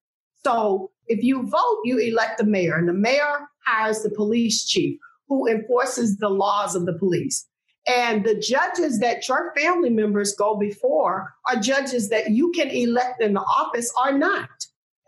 So 0.45 0.90
if 1.07 1.23
you 1.23 1.47
vote, 1.47 1.81
you 1.85 1.99
elect 1.99 2.38
the 2.38 2.45
mayor, 2.45 2.77
and 2.77 2.88
the 2.88 2.92
mayor 2.92 3.49
hires 3.64 4.03
the 4.03 4.11
police 4.11 4.64
chief 4.64 4.99
who 5.29 5.49
enforces 5.49 6.16
the 6.18 6.29
laws 6.29 6.75
of 6.75 6.87
the 6.87 6.92
police. 6.92 7.47
And 7.87 8.25
the 8.25 8.37
judges 8.37 9.01
that 9.01 9.27
your 9.29 9.53
family 9.57 9.90
members 9.90 10.35
go 10.37 10.57
before 10.57 11.35
are 11.49 11.57
judges 11.57 12.09
that 12.11 12.31
you 12.31 12.53
can 12.53 12.68
elect 12.68 13.21
in 13.21 13.35
the 13.35 13.40
office 13.40 13.92
or 14.05 14.16
not. 14.16 14.49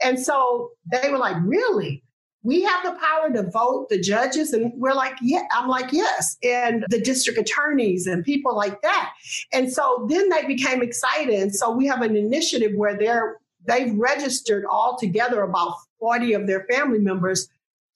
And 0.05 0.19
so 0.21 0.71
they 0.93 1.11
were 1.11 1.19
like, 1.19 1.37
really? 1.45 2.03
We 2.43 2.63
have 2.63 2.85
the 2.85 2.93
power 3.01 3.33
to 3.33 3.51
vote 3.51 3.89
the 3.89 3.99
judges? 3.99 4.53
And 4.53 4.71
we're 4.77 4.93
like, 4.93 5.15
yeah, 5.23 5.47
I'm 5.51 5.67
like, 5.67 5.93
yes. 5.93 6.37
And 6.45 6.85
the 6.91 7.01
district 7.01 7.39
attorneys 7.39 8.07
and 8.07 8.23
people 8.23 8.55
like 8.55 8.83
that. 8.83 9.13
And 9.53 9.73
so 9.73 10.07
then 10.11 10.29
they 10.29 10.45
became 10.45 10.83
excited. 10.83 11.35
And 11.35 11.55
so 11.55 11.71
we 11.71 11.87
have 11.87 12.03
an 12.03 12.17
initiative 12.17 12.73
where 12.77 12.97
they're 12.97 13.39
they've 13.67 13.95
registered 13.97 14.67
all 14.67 14.99
together 14.99 15.41
about 15.41 15.77
40 15.99 16.35
of 16.35 16.47
their 16.47 16.67
family 16.71 16.99
members 16.99 17.49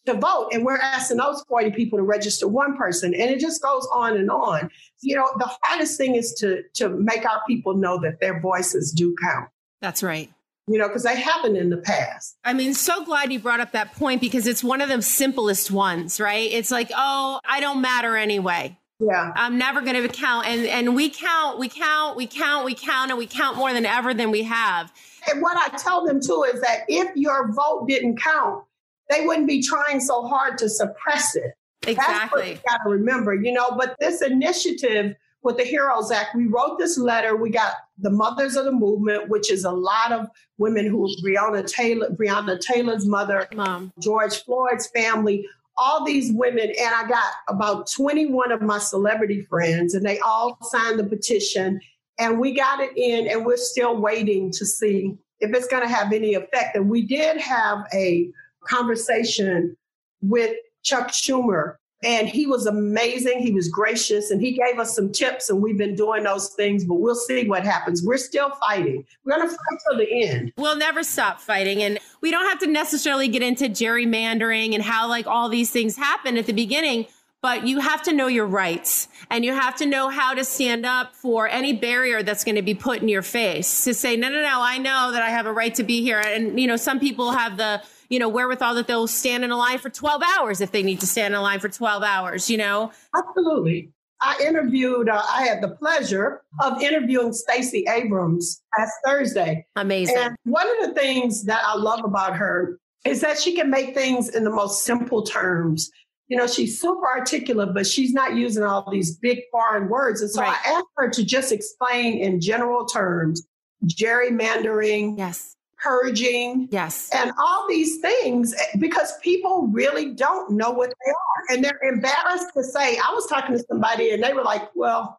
to 0.07 0.15
vote. 0.15 0.49
And 0.53 0.65
we're 0.65 0.79
asking 0.79 1.19
those 1.19 1.43
40 1.49 1.73
people 1.73 1.99
to 1.99 2.03
register 2.03 2.49
one 2.49 2.77
person. 2.77 3.15
And 3.15 3.31
it 3.31 3.39
just 3.39 3.63
goes 3.63 3.87
on 3.93 4.17
and 4.17 4.31
on. 4.31 4.71
You 5.03 5.17
know, 5.17 5.29
the 5.39 5.51
hardest 5.63 5.99
thing 5.99 6.15
is 6.15 6.33
to 6.35 6.63
to 6.75 6.89
make 6.89 7.29
our 7.29 7.43
people 7.47 7.75
know 7.75 8.01
that 8.01 8.21
their 8.21 8.41
voices 8.41 8.93
do 8.93 9.15
count. 9.23 9.51
That's 9.81 10.03
right. 10.03 10.31
You 10.69 10.79
know, 10.79 10.89
because 10.89 11.05
they 11.05 11.19
haven't 11.19 11.57
in 11.57 11.71
the 11.71 11.79
past. 11.79 12.37
I 12.45 12.53
mean, 12.53 12.75
so 12.75 13.05
glad 13.05 13.33
you 13.33 13.39
brought 13.39 13.61
up 13.61 13.73
that 13.73 13.95
point 13.95 14.21
because 14.21 14.47
it's 14.47 14.63
one 14.63 14.81
of 14.81 14.89
the 14.89 15.01
simplest 15.01 15.71
ones, 15.71 16.21
right? 16.21 16.51
It's 16.53 16.71
like, 16.71 16.91
oh, 16.95 17.41
I 17.45 17.61
don't 17.61 17.81
matter 17.81 18.17
anyway. 18.17 18.79
Yeah. 19.01 19.33
I'm 19.35 19.59
never 19.59 19.81
going 19.81 20.01
to 20.03 20.09
count. 20.09 20.47
And 20.47 20.67
and 20.67 20.95
we 20.95 21.09
count, 21.09 21.59
we 21.59 21.69
count, 21.69 22.17
we 22.17 22.27
count, 22.27 22.65
we 22.65 22.75
count, 22.75 23.11
and 23.11 23.19
we 23.19 23.27
count 23.27 23.57
more 23.57 23.73
than 23.73 23.87
ever 23.87 24.13
than 24.13 24.31
we 24.31 24.43
have. 24.43 24.93
And 25.31 25.41
what 25.41 25.57
I 25.57 25.77
tell 25.79 26.05
them 26.05 26.21
too 26.21 26.45
is 26.53 26.61
that 26.61 26.81
if 26.89 27.15
your 27.17 27.53
vote 27.53 27.87
didn't 27.89 28.21
count, 28.21 28.65
they 29.09 29.25
wouldn't 29.25 29.49
be 29.49 29.63
trying 29.63 30.01
so 30.01 30.27
hard 30.27 30.59
to 30.59 30.69
suppress 30.69 31.37
it. 31.37 31.53
Exactly. 31.87 32.03
That's 32.05 32.33
what 32.33 32.49
you 32.49 32.59
got 32.69 32.79
to 32.85 32.91
remember, 32.91 33.35
you 33.35 33.53
know. 33.53 33.71
But 33.71 33.97
this 34.01 34.21
initiative 34.21 35.15
with 35.49 35.57
the 35.57 35.65
Heroes 35.65 36.11
Act, 36.11 36.35
we 36.35 36.47
wrote 36.47 36.79
this 36.79 36.99
letter. 36.99 37.35
We 37.35 37.49
got 37.49 37.73
the 37.97 38.11
Mothers 38.11 38.55
of 38.55 38.67
the 38.67 38.73
Movement, 38.73 39.31
which 39.31 39.51
is 39.51 39.65
a 39.65 39.71
lot 39.71 40.13
of 40.13 40.29
women 40.59 40.85
who 40.85 41.09
Breonna 41.25 41.67
Taylor, 41.67 42.11
Breonna 42.11 42.61
Taylor's 42.61 43.07
mother, 43.07 43.49
Mom. 43.55 43.91
George 43.99 44.45
Floyd's 44.45 44.89
family, 44.89 45.49
all 45.79 46.05
these 46.05 46.35
women, 46.35 46.71
and 46.79 46.95
I 46.95 47.09
got 47.09 47.33
about 47.49 47.91
21 47.91 48.53
of 48.53 48.61
my 48.61 48.77
celebrity 48.77 49.41
friends, 49.41 49.95
and 49.95 50.05
they 50.05 50.19
all 50.19 50.59
signed 50.65 50.99
the 50.99 51.05
petition. 51.05 51.81
And 52.19 52.39
we 52.39 52.53
got 52.53 52.81
it 52.81 52.95
in, 52.95 53.27
and 53.27 53.47
we're 53.47 53.57
still 53.57 53.97
waiting 53.97 54.53
to 54.53 54.67
see 54.67 55.17
if 55.41 55.57
it's 55.57 55.69
going 55.69 55.83
to 55.83 55.89
have 55.89 56.13
any 56.13 56.35
effect. 56.35 56.77
And 56.77 56.91
we 56.91 57.07
did 57.07 57.41
have 57.41 57.87
a 57.95 58.31
conversation 58.67 59.79
with 60.21 60.55
Chuck 60.83 61.09
Schumer, 61.09 61.77
and 62.05 62.29
he 62.29 62.47
was 62.47 62.67
amazing. 62.67 63.41
He 63.41 63.53
was 63.53 63.69
gracious, 63.69 64.31
and 64.31 64.41
he 64.41 64.53
gave 64.53 64.79
us 64.79 64.95
some 64.95 65.11
tips, 65.11 65.51
and 65.51 65.61
we've 65.61 65.79
been 65.79 65.95
doing 65.95 66.25
those 66.25 66.51
things, 66.51 66.85
but 66.85 66.95
we'll 66.95 67.15
see 67.15 67.49
what 67.49 67.65
happens. 67.65 68.05
We're 68.05 68.19
still 68.19 68.51
fighting. 68.51 69.05
We're 69.25 69.37
going 69.37 69.49
to 69.49 69.55
fight 69.55 69.79
till 69.89 69.99
the 69.99 70.29
end. 70.29 70.53
We'll 70.57 70.77
never 70.77 71.03
stop 71.03 71.41
fighting. 71.41 71.83
And 71.83 71.99
we 72.21 72.31
don't 72.31 72.47
have 72.47 72.61
to 72.61 72.67
necessarily 72.69 73.29
get 73.29 73.43
into 73.43 73.65
gerrymandering 73.65 74.75
and 74.75 74.83
how, 74.83 75.09
like, 75.09 75.27
all 75.27 75.49
these 75.49 75.71
things 75.71 75.97
happen 75.97 76.37
at 76.37 76.47
the 76.47 76.53
beginning 76.53 77.07
but 77.41 77.67
you 77.67 77.79
have 77.79 78.03
to 78.03 78.13
know 78.13 78.27
your 78.27 78.47
rights 78.47 79.09
and 79.31 79.45
you 79.45 79.53
have 79.53 79.77
to 79.77 79.87
know 79.87 80.09
how 80.09 80.35
to 80.35 80.45
stand 80.45 80.85
up 80.85 81.15
for 81.15 81.49
any 81.49 81.73
barrier 81.73 82.23
that's 82.23 82.45
going 82.45 82.57
to 82.57 82.63
be 82.63 82.75
put 82.75 83.01
in 83.01 83.09
your 83.09 83.23
face 83.23 83.85
to 83.85 83.95
say 83.95 84.17
no 84.17 84.29
no 84.29 84.43
no 84.43 84.61
i 84.61 84.79
know 84.79 85.13
that 85.13 85.23
i 85.23 85.31
have 85.31 85.47
a 85.47 85.53
right 85.53 85.75
to 85.75 85.85
be 85.85 86.03
here 86.03 86.19
and 86.19 86.59
you 86.59 86.67
know 86.67 86.77
some 86.77 86.99
people 86.99 87.31
have 87.31 87.57
the 87.57 87.81
you 88.09 88.19
know, 88.19 88.29
wherewithal 88.29 88.75
that 88.75 88.87
they'll 88.87 89.07
stand 89.07 89.45
in 89.45 89.51
a 89.51 89.57
line 89.57 89.79
for 89.79 89.91
12 89.91 90.23
hours 90.23 90.61
if 90.61 90.73
they 90.73 90.83
need 90.83 91.01
to 91.01 91.07
stand 91.07 91.35
in 91.35 91.39
a 91.39 91.43
line 91.43 91.61
for 91.61 91.69
12 91.69 92.03
hours, 92.03 92.49
you 92.49 92.57
know? 92.57 92.91
Absolutely. 93.15 93.93
I 94.21 94.37
interviewed, 94.45 95.09
uh, 95.09 95.23
I 95.33 95.43
had 95.43 95.63
the 95.63 95.69
pleasure 95.69 96.43
of 96.61 96.83
interviewing 96.83 97.33
Stacey 97.33 97.85
Abrams 97.89 98.63
last 98.77 98.93
Thursday. 99.05 99.67
Amazing. 99.77 100.17
And 100.17 100.37
one 100.45 100.67
of 100.69 100.89
the 100.89 101.01
things 101.01 101.45
that 101.45 101.63
I 101.65 101.77
love 101.77 102.05
about 102.05 102.37
her 102.37 102.79
is 103.05 103.21
that 103.21 103.39
she 103.39 103.55
can 103.55 103.71
make 103.71 103.95
things 103.95 104.29
in 104.29 104.43
the 104.43 104.51
most 104.51 104.85
simple 104.85 105.23
terms. 105.23 105.91
You 106.27 106.37
know, 106.37 106.47
she's 106.47 106.81
super 106.81 107.07
articulate, 107.07 107.75
but 107.75 107.87
she's 107.87 108.13
not 108.13 108.35
using 108.35 108.65
all 108.65 108.91
these 108.91 109.17
big 109.17 109.39
foreign 109.53 109.89
words. 109.89 110.21
And 110.21 110.31
so 110.31 110.43
right. 110.43 110.57
I 110.67 110.71
asked 110.73 110.89
her 110.97 111.11
to 111.11 111.25
just 111.25 111.53
explain 111.53 112.19
in 112.19 112.41
general 112.41 112.87
terms 112.87 113.47
gerrymandering, 113.87 115.17
yes 115.17 115.55
purging. 115.83 116.69
Yes. 116.71 117.09
And 117.13 117.33
all 117.39 117.67
these 117.69 117.99
things 117.99 118.55
eh, 118.55 118.77
because 118.79 119.17
people 119.19 119.69
really 119.69 120.13
don't 120.13 120.53
know 120.53 120.71
what 120.71 120.91
they 120.91 121.11
are. 121.11 121.55
And 121.55 121.65
they're 121.65 121.81
embarrassed 121.83 122.49
to 122.57 122.65
say, 122.65 122.99
I 122.99 123.13
was 123.13 123.27
talking 123.27 123.57
to 123.57 123.65
somebody 123.69 124.11
and 124.11 124.23
they 124.23 124.33
were 124.33 124.43
like, 124.43 124.69
well, 124.75 125.19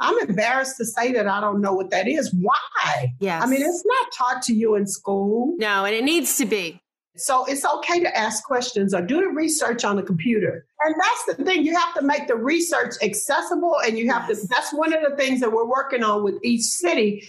I'm 0.00 0.18
embarrassed 0.28 0.78
to 0.78 0.86
say 0.86 1.12
that 1.12 1.28
I 1.28 1.40
don't 1.40 1.60
know 1.60 1.74
what 1.74 1.90
that 1.90 2.08
is. 2.08 2.32
Why? 2.32 3.12
Yes. 3.20 3.42
I 3.42 3.46
mean, 3.46 3.60
it's 3.60 3.84
not 3.84 4.06
taught 4.16 4.42
to 4.44 4.54
you 4.54 4.74
in 4.74 4.86
school. 4.86 5.54
No, 5.58 5.84
and 5.84 5.94
it 5.94 6.04
needs 6.04 6.38
to 6.38 6.46
be. 6.46 6.80
So 7.16 7.44
it's 7.44 7.66
okay 7.66 8.00
to 8.00 8.16
ask 8.16 8.44
questions 8.44 8.94
or 8.94 9.02
do 9.02 9.20
the 9.20 9.28
research 9.28 9.84
on 9.84 9.96
the 9.96 10.02
computer. 10.02 10.64
And 10.80 10.94
that's 10.94 11.36
the 11.36 11.44
thing. 11.44 11.64
You 11.64 11.76
have 11.76 11.92
to 11.94 12.02
make 12.02 12.28
the 12.28 12.36
research 12.36 12.94
accessible 13.02 13.76
and 13.84 13.98
you 13.98 14.10
have 14.10 14.26
yes. 14.28 14.40
to 14.40 14.48
that's 14.48 14.72
one 14.72 14.94
of 14.94 15.02
the 15.02 15.14
things 15.16 15.40
that 15.40 15.52
we're 15.52 15.68
working 15.68 16.02
on 16.02 16.22
with 16.22 16.36
each 16.42 16.62
city 16.62 17.28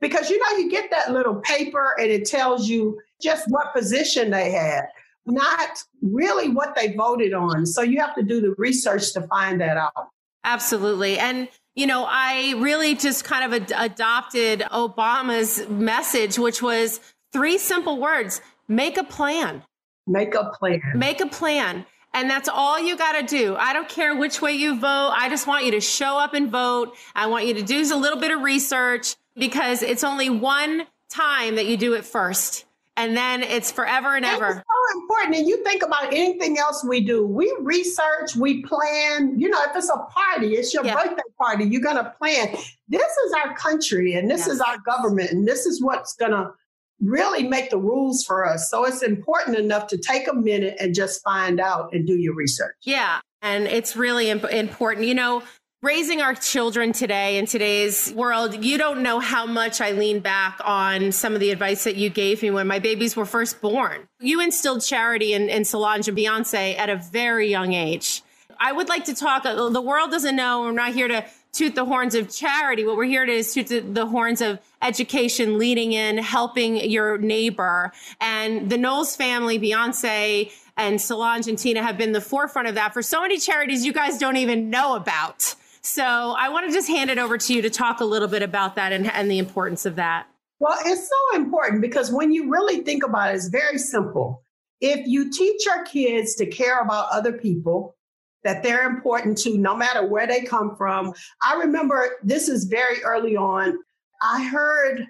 because 0.00 0.30
you 0.30 0.38
know 0.38 0.58
you 0.58 0.70
get 0.70 0.90
that 0.90 1.12
little 1.12 1.36
paper 1.36 1.94
and 1.98 2.10
it 2.10 2.26
tells 2.26 2.68
you 2.68 3.00
just 3.20 3.44
what 3.48 3.74
position 3.74 4.30
they 4.30 4.50
had 4.50 4.86
not 5.30 5.84
really 6.00 6.48
what 6.48 6.74
they 6.74 6.94
voted 6.94 7.34
on. 7.34 7.66
So 7.66 7.82
you 7.82 8.00
have 8.00 8.14
to 8.14 8.22
do 8.22 8.40
the 8.40 8.54
research 8.56 9.12
to 9.12 9.22
find 9.22 9.60
that 9.60 9.76
out. 9.76 10.08
Absolutely. 10.44 11.18
And 11.18 11.48
you 11.74 11.86
know 11.86 12.06
i 12.08 12.54
really 12.56 12.96
just 12.96 13.24
kind 13.24 13.44
of 13.44 13.62
ad- 13.62 13.72
adopted 13.92 14.62
obama's 14.72 15.68
message 15.68 16.36
which 16.36 16.60
was 16.60 16.98
three 17.32 17.56
simple 17.56 18.00
words 18.00 18.40
make 18.66 18.96
a 18.98 19.04
plan. 19.04 19.62
Make 20.06 20.34
a 20.34 20.50
plan. 20.58 20.80
Make 20.94 21.20
a 21.20 21.26
plan. 21.26 21.86
And 22.14 22.28
that's 22.28 22.48
all 22.48 22.80
you 22.80 22.96
got 22.96 23.12
to 23.12 23.22
do. 23.22 23.54
I 23.56 23.72
don't 23.72 23.88
care 23.88 24.16
which 24.16 24.40
way 24.42 24.52
you 24.52 24.80
vote. 24.80 25.12
I 25.14 25.28
just 25.28 25.46
want 25.46 25.66
you 25.66 25.72
to 25.72 25.80
show 25.80 26.18
up 26.18 26.34
and 26.34 26.50
vote. 26.50 26.94
I 27.14 27.26
want 27.26 27.46
you 27.46 27.54
to 27.54 27.62
do 27.62 27.80
a 27.94 27.96
little 27.96 28.18
bit 28.18 28.30
of 28.30 28.40
research 28.42 29.14
because 29.38 29.82
it's 29.82 30.04
only 30.04 30.30
one 30.30 30.86
time 31.08 31.56
that 31.56 31.66
you 31.66 31.76
do 31.76 31.94
it 31.94 32.04
first. 32.04 32.64
And 32.96 33.16
then 33.16 33.44
it's 33.44 33.70
forever 33.70 34.16
and 34.16 34.24
ever. 34.24 34.48
It's 34.48 34.56
so 34.56 35.00
important. 35.00 35.36
And 35.36 35.46
you 35.46 35.62
think 35.62 35.84
about 35.84 36.12
anything 36.12 36.58
else 36.58 36.84
we 36.84 37.00
do. 37.00 37.24
We 37.24 37.56
research, 37.60 38.34
we 38.34 38.64
plan. 38.64 39.38
You 39.38 39.48
know, 39.48 39.62
if 39.62 39.76
it's 39.76 39.88
a 39.88 39.98
party, 39.98 40.54
it's 40.54 40.74
your 40.74 40.84
yeah. 40.84 40.94
birthday 40.94 41.22
party, 41.40 41.64
you're 41.64 41.80
going 41.80 41.96
to 41.96 42.12
plan. 42.18 42.56
This 42.88 43.02
is 43.02 43.32
our 43.44 43.54
country 43.54 44.14
and 44.14 44.28
this 44.28 44.48
is 44.48 44.60
our 44.60 44.78
government. 44.84 45.30
And 45.30 45.46
this 45.46 45.64
is 45.64 45.80
what's 45.80 46.14
going 46.14 46.32
to 46.32 46.50
really 47.00 47.46
make 47.46 47.70
the 47.70 47.78
rules 47.78 48.24
for 48.24 48.44
us. 48.44 48.68
So 48.68 48.84
it's 48.84 49.04
important 49.04 49.56
enough 49.56 49.86
to 49.88 49.96
take 49.96 50.26
a 50.26 50.34
minute 50.34 50.76
and 50.80 50.92
just 50.92 51.22
find 51.22 51.60
out 51.60 51.92
and 51.92 52.04
do 52.04 52.16
your 52.18 52.34
research. 52.34 52.74
Yeah. 52.82 53.20
And 53.42 53.68
it's 53.68 53.94
really 53.94 54.28
imp- 54.28 54.50
important. 54.50 55.06
You 55.06 55.14
know, 55.14 55.44
raising 55.80 56.20
our 56.20 56.34
children 56.34 56.92
today 56.92 57.38
in 57.38 57.46
today's 57.46 58.12
world, 58.14 58.64
you 58.64 58.76
don't 58.78 59.00
know 59.00 59.20
how 59.20 59.46
much 59.46 59.80
I 59.80 59.92
lean 59.92 60.18
back 60.18 60.60
on 60.64 61.12
some 61.12 61.34
of 61.34 61.40
the 61.40 61.52
advice 61.52 61.84
that 61.84 61.94
you 61.94 62.10
gave 62.10 62.42
me 62.42 62.50
when 62.50 62.66
my 62.66 62.80
babies 62.80 63.14
were 63.14 63.24
first 63.24 63.60
born. 63.60 64.08
You 64.18 64.40
instilled 64.40 64.82
charity 64.82 65.34
in, 65.34 65.48
in 65.48 65.64
Solange 65.64 66.08
and 66.08 66.18
Beyonce 66.18 66.76
at 66.76 66.90
a 66.90 66.96
very 66.96 67.48
young 67.48 67.74
age. 67.74 68.22
I 68.58 68.72
would 68.72 68.88
like 68.88 69.04
to 69.04 69.14
talk, 69.14 69.46
uh, 69.46 69.68
the 69.68 69.80
world 69.80 70.10
doesn't 70.10 70.34
know, 70.34 70.62
we're 70.62 70.72
not 70.72 70.94
here 70.94 71.06
to 71.06 71.24
toot 71.52 71.76
the 71.76 71.84
horns 71.84 72.16
of 72.16 72.28
charity. 72.28 72.84
What 72.84 72.96
we're 72.96 73.04
here 73.04 73.24
to 73.24 73.32
is 73.32 73.54
toot 73.54 73.94
the 73.94 74.06
horns 74.06 74.40
of 74.40 74.58
education, 74.82 75.58
leading 75.58 75.92
in, 75.92 76.18
helping 76.18 76.76
your 76.90 77.18
neighbor. 77.18 77.92
And 78.20 78.68
the 78.68 78.76
Knowles 78.76 79.14
family, 79.14 79.60
Beyonce 79.60 80.52
and 80.76 81.00
Solange 81.00 81.46
and 81.46 81.56
Tina 81.56 81.84
have 81.84 81.96
been 81.96 82.10
the 82.10 82.20
forefront 82.20 82.66
of 82.66 82.74
that 82.74 82.92
for 82.92 83.02
so 83.02 83.22
many 83.22 83.38
charities 83.38 83.86
you 83.86 83.92
guys 83.92 84.18
don't 84.18 84.36
even 84.36 84.70
know 84.70 84.96
about. 84.96 85.54
So 85.88 86.04
I 86.04 86.50
want 86.50 86.66
to 86.66 86.72
just 86.72 86.86
hand 86.86 87.10
it 87.10 87.18
over 87.18 87.38
to 87.38 87.54
you 87.54 87.62
to 87.62 87.70
talk 87.70 88.00
a 88.00 88.04
little 88.04 88.28
bit 88.28 88.42
about 88.42 88.76
that 88.76 88.92
and, 88.92 89.10
and 89.10 89.30
the 89.30 89.38
importance 89.38 89.86
of 89.86 89.96
that. 89.96 90.26
Well, 90.60 90.76
it's 90.84 91.08
so 91.08 91.36
important 91.36 91.80
because 91.80 92.12
when 92.12 92.30
you 92.30 92.50
really 92.50 92.82
think 92.82 93.04
about 93.04 93.30
it, 93.30 93.36
it's 93.36 93.48
very 93.48 93.78
simple. 93.78 94.42
If 94.82 95.06
you 95.06 95.30
teach 95.30 95.64
your 95.64 95.84
kids 95.86 96.34
to 96.36 96.46
care 96.46 96.80
about 96.80 97.08
other 97.10 97.32
people, 97.32 97.96
that 98.44 98.62
they're 98.62 98.88
important 98.88 99.38
to 99.38 99.56
no 99.56 99.74
matter 99.74 100.06
where 100.06 100.26
they 100.26 100.42
come 100.42 100.76
from. 100.76 101.14
I 101.42 101.54
remember 101.54 102.18
this 102.22 102.48
is 102.48 102.64
very 102.64 103.02
early 103.02 103.36
on. 103.36 103.78
I 104.22 104.44
heard 104.44 105.06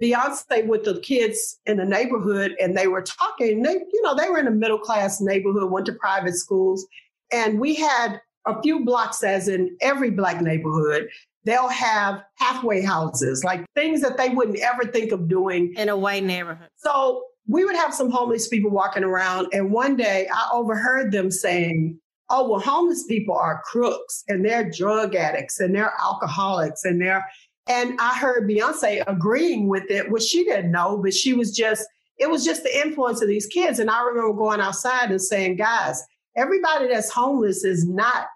Beyonce 0.00 0.66
with 0.66 0.84
the 0.84 1.00
kids 1.00 1.58
in 1.66 1.76
the 1.78 1.84
neighborhood 1.84 2.54
and 2.60 2.76
they 2.76 2.86
were 2.86 3.02
talking. 3.02 3.62
They, 3.62 3.72
you 3.72 4.02
know, 4.02 4.14
they 4.14 4.30
were 4.30 4.38
in 4.38 4.46
a 4.46 4.52
middle 4.52 4.78
class 4.78 5.20
neighborhood, 5.20 5.70
went 5.70 5.86
to 5.86 5.92
private 5.92 6.36
schools, 6.36 6.86
and 7.32 7.58
we 7.58 7.74
had 7.74 8.20
a 8.46 8.60
few 8.62 8.84
blocks, 8.84 9.22
as 9.22 9.48
in 9.48 9.76
every 9.80 10.10
black 10.10 10.40
neighborhood, 10.40 11.08
they'll 11.44 11.68
have 11.68 12.22
halfway 12.36 12.82
houses, 12.82 13.44
like 13.44 13.64
things 13.74 14.00
that 14.00 14.16
they 14.16 14.28
wouldn't 14.28 14.58
ever 14.60 14.84
think 14.84 15.12
of 15.12 15.28
doing 15.28 15.72
in 15.76 15.88
a 15.88 15.96
white 15.96 16.24
neighborhood. 16.24 16.68
So 16.76 17.24
we 17.48 17.64
would 17.64 17.76
have 17.76 17.94
some 17.94 18.10
homeless 18.10 18.48
people 18.48 18.70
walking 18.70 19.04
around. 19.04 19.48
And 19.52 19.72
one 19.72 19.96
day 19.96 20.28
I 20.32 20.48
overheard 20.52 21.12
them 21.12 21.30
saying, 21.30 21.98
Oh, 22.30 22.48
well, 22.48 22.60
homeless 22.60 23.04
people 23.04 23.36
are 23.36 23.62
crooks 23.64 24.24
and 24.28 24.44
they're 24.44 24.70
drug 24.70 25.14
addicts 25.14 25.60
and 25.60 25.74
they're 25.74 25.92
alcoholics 26.00 26.84
and 26.84 27.00
they're, 27.00 27.22
and 27.66 27.98
I 28.00 28.16
heard 28.16 28.48
Beyonce 28.48 29.02
agreeing 29.06 29.68
with 29.68 29.90
it, 29.90 30.10
which 30.10 30.22
she 30.22 30.44
didn't 30.44 30.72
know, 30.72 30.96
but 30.96 31.12
she 31.12 31.34
was 31.34 31.54
just, 31.54 31.86
it 32.18 32.30
was 32.30 32.42
just 32.42 32.62
the 32.62 32.74
influence 32.80 33.20
of 33.20 33.28
these 33.28 33.46
kids. 33.48 33.80
And 33.80 33.90
I 33.90 34.02
remember 34.02 34.32
going 34.32 34.60
outside 34.60 35.10
and 35.10 35.20
saying, 35.20 35.56
guys, 35.56 36.02
everybody 36.36 36.88
that's 36.88 37.10
homeless 37.10 37.64
is 37.64 37.88
not 37.88 38.26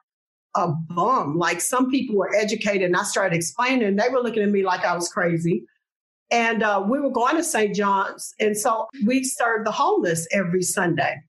a 0.55 0.69
bum. 0.69 1.37
Like 1.37 1.61
some 1.61 1.91
people 1.91 2.17
were 2.17 2.35
educated, 2.35 2.83
and 2.83 2.97
I 2.97 3.03
started 3.05 3.37
explaining, 3.37 3.85
and 3.85 3.99
they 3.99 4.09
were 4.09 4.21
looking 4.21 4.43
at 4.43 4.49
me 4.49 4.65
like 4.65 4.85
I 4.85 4.95
was 4.95 5.09
crazy. 5.09 5.65
And 6.31 6.63
uh, 6.63 6.85
we 6.89 6.99
were 6.99 7.11
going 7.11 7.37
to 7.37 7.45
St. 7.45 7.75
John's. 7.75 8.35
And 8.41 8.57
so 8.57 8.89
we 9.07 9.23
served 9.23 9.67
the 9.67 9.71
homeless 9.71 10.27
every 10.33 10.63
Sunday, 10.63 11.23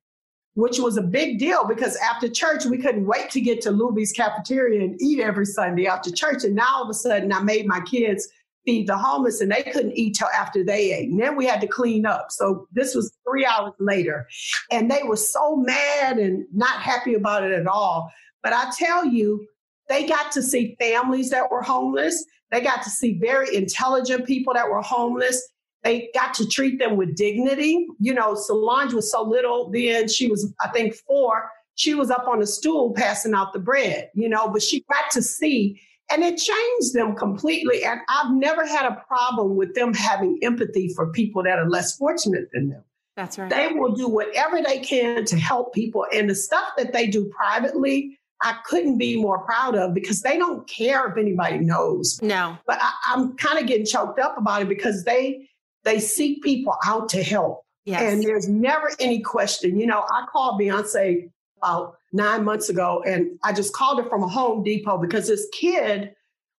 which 0.55 0.79
was 0.79 0.97
a 0.97 1.03
big 1.03 1.37
deal 1.37 1.67
because 1.67 1.95
after 1.97 2.27
church, 2.27 2.65
we 2.65 2.79
couldn't 2.79 3.05
wait 3.05 3.29
to 3.31 3.41
get 3.41 3.61
to 3.61 3.69
Luby's 3.69 4.11
cafeteria 4.11 4.83
and 4.83 4.99
eat 4.99 5.19
every 5.19 5.45
Sunday 5.45 5.85
after 5.85 6.11
church. 6.11 6.43
And 6.43 6.55
now 6.55 6.77
all 6.77 6.83
of 6.83 6.89
a 6.89 6.95
sudden, 6.95 7.31
I 7.31 7.41
made 7.41 7.67
my 7.67 7.79
kids 7.81 8.27
feed 8.67 8.85
the 8.85 8.97
homeless 8.97 9.39
and 9.39 9.49
they 9.49 9.63
couldn't 9.63 9.97
eat 9.97 10.15
till 10.15 10.27
after 10.27 10.61
they 10.61 10.93
ate. 10.93 11.09
And 11.09 11.19
then 11.19 11.37
we 11.37 11.45
had 11.45 11.61
to 11.61 11.67
clean 11.67 12.05
up. 12.05 12.27
So 12.31 12.67
this 12.73 12.93
was 12.93 13.11
three 13.25 13.45
hours 13.45 13.71
later. 13.79 14.27
And 14.69 14.91
they 14.91 15.03
were 15.03 15.15
so 15.15 15.55
mad 15.55 16.17
and 16.17 16.45
not 16.53 16.81
happy 16.81 17.13
about 17.13 17.45
it 17.45 17.53
at 17.53 17.65
all. 17.65 18.11
But 18.43 18.51
I 18.51 18.69
tell 18.77 19.05
you, 19.05 19.47
they 19.87 20.05
got 20.05 20.33
to 20.33 20.41
see 20.43 20.75
families 20.81 21.29
that 21.29 21.49
were 21.49 21.61
homeless. 21.61 22.25
They 22.51 22.59
got 22.59 22.83
to 22.83 22.89
see 22.89 23.17
very 23.19 23.55
intelligent 23.55 24.27
people 24.27 24.53
that 24.53 24.69
were 24.69 24.81
homeless. 24.81 25.41
They 25.83 26.09
got 26.13 26.33
to 26.35 26.45
treat 26.45 26.77
them 26.77 26.97
with 26.97 27.15
dignity. 27.15 27.87
You 27.99 28.13
know, 28.13 28.35
Solange 28.35 28.93
was 28.93 29.09
so 29.09 29.23
little 29.23 29.71
then, 29.71 30.09
she 30.09 30.27
was, 30.27 30.53
I 30.61 30.67
think, 30.67 30.93
four. 30.93 31.49
She 31.75 31.93
was 31.93 32.11
up 32.11 32.27
on 32.27 32.41
a 32.41 32.45
stool 32.45 32.93
passing 32.93 33.33
out 33.33 33.53
the 33.53 33.59
bread, 33.59 34.09
you 34.13 34.27
know, 34.27 34.49
but 34.49 34.61
she 34.61 34.83
got 34.91 35.09
to 35.11 35.21
see 35.21 35.79
and 36.11 36.23
it 36.23 36.37
changed 36.37 36.93
them 36.93 37.15
completely. 37.15 37.83
And 37.83 38.01
I've 38.09 38.33
never 38.33 38.65
had 38.65 38.85
a 38.85 39.03
problem 39.07 39.55
with 39.55 39.75
them 39.75 39.93
having 39.93 40.39
empathy 40.41 40.93
for 40.95 41.11
people 41.11 41.43
that 41.43 41.59
are 41.59 41.69
less 41.69 41.95
fortunate 41.97 42.49
than 42.53 42.69
them. 42.69 42.83
That's 43.15 43.37
right. 43.37 43.49
They 43.49 43.69
will 43.69 43.93
do 43.93 44.07
whatever 44.07 44.61
they 44.61 44.79
can 44.79 45.25
to 45.25 45.37
help 45.37 45.73
people. 45.73 46.05
And 46.13 46.29
the 46.29 46.35
stuff 46.35 46.73
that 46.77 46.93
they 46.93 47.07
do 47.07 47.25
privately, 47.25 48.17
I 48.41 48.57
couldn't 48.65 48.99
be 48.99 49.19
more 49.19 49.39
proud 49.39 49.75
of 49.75 49.93
because 49.93 50.21
they 50.21 50.37
don't 50.37 50.67
care 50.69 51.09
if 51.09 51.17
anybody 51.17 51.57
knows. 51.57 52.21
No. 52.21 52.57
But 52.67 52.77
I, 52.79 53.13
am 53.13 53.35
kind 53.35 53.59
of 53.59 53.65
getting 53.65 53.87
choked 53.87 54.19
up 54.19 54.37
about 54.37 54.61
it 54.61 54.69
because 54.69 55.03
they 55.03 55.49
they 55.83 55.99
seek 55.99 56.43
people 56.43 56.75
out 56.85 57.09
to 57.09 57.23
help. 57.23 57.63
Yes. 57.85 58.01
And 58.01 58.21
there's 58.21 58.47
never 58.47 58.91
any 58.99 59.21
question. 59.21 59.79
You 59.79 59.87
know, 59.87 60.05
I 60.11 60.25
called 60.31 60.59
Beyonce 60.61 61.31
about 61.57 61.97
nine 62.13 62.43
months 62.43 62.69
ago 62.69 63.03
and 63.05 63.37
I 63.43 63.53
just 63.53 63.73
called 63.73 64.01
her 64.01 64.09
from 64.09 64.23
a 64.23 64.27
Home 64.27 64.63
Depot 64.63 64.97
because 64.97 65.27
this 65.27 65.47
kid 65.51 66.13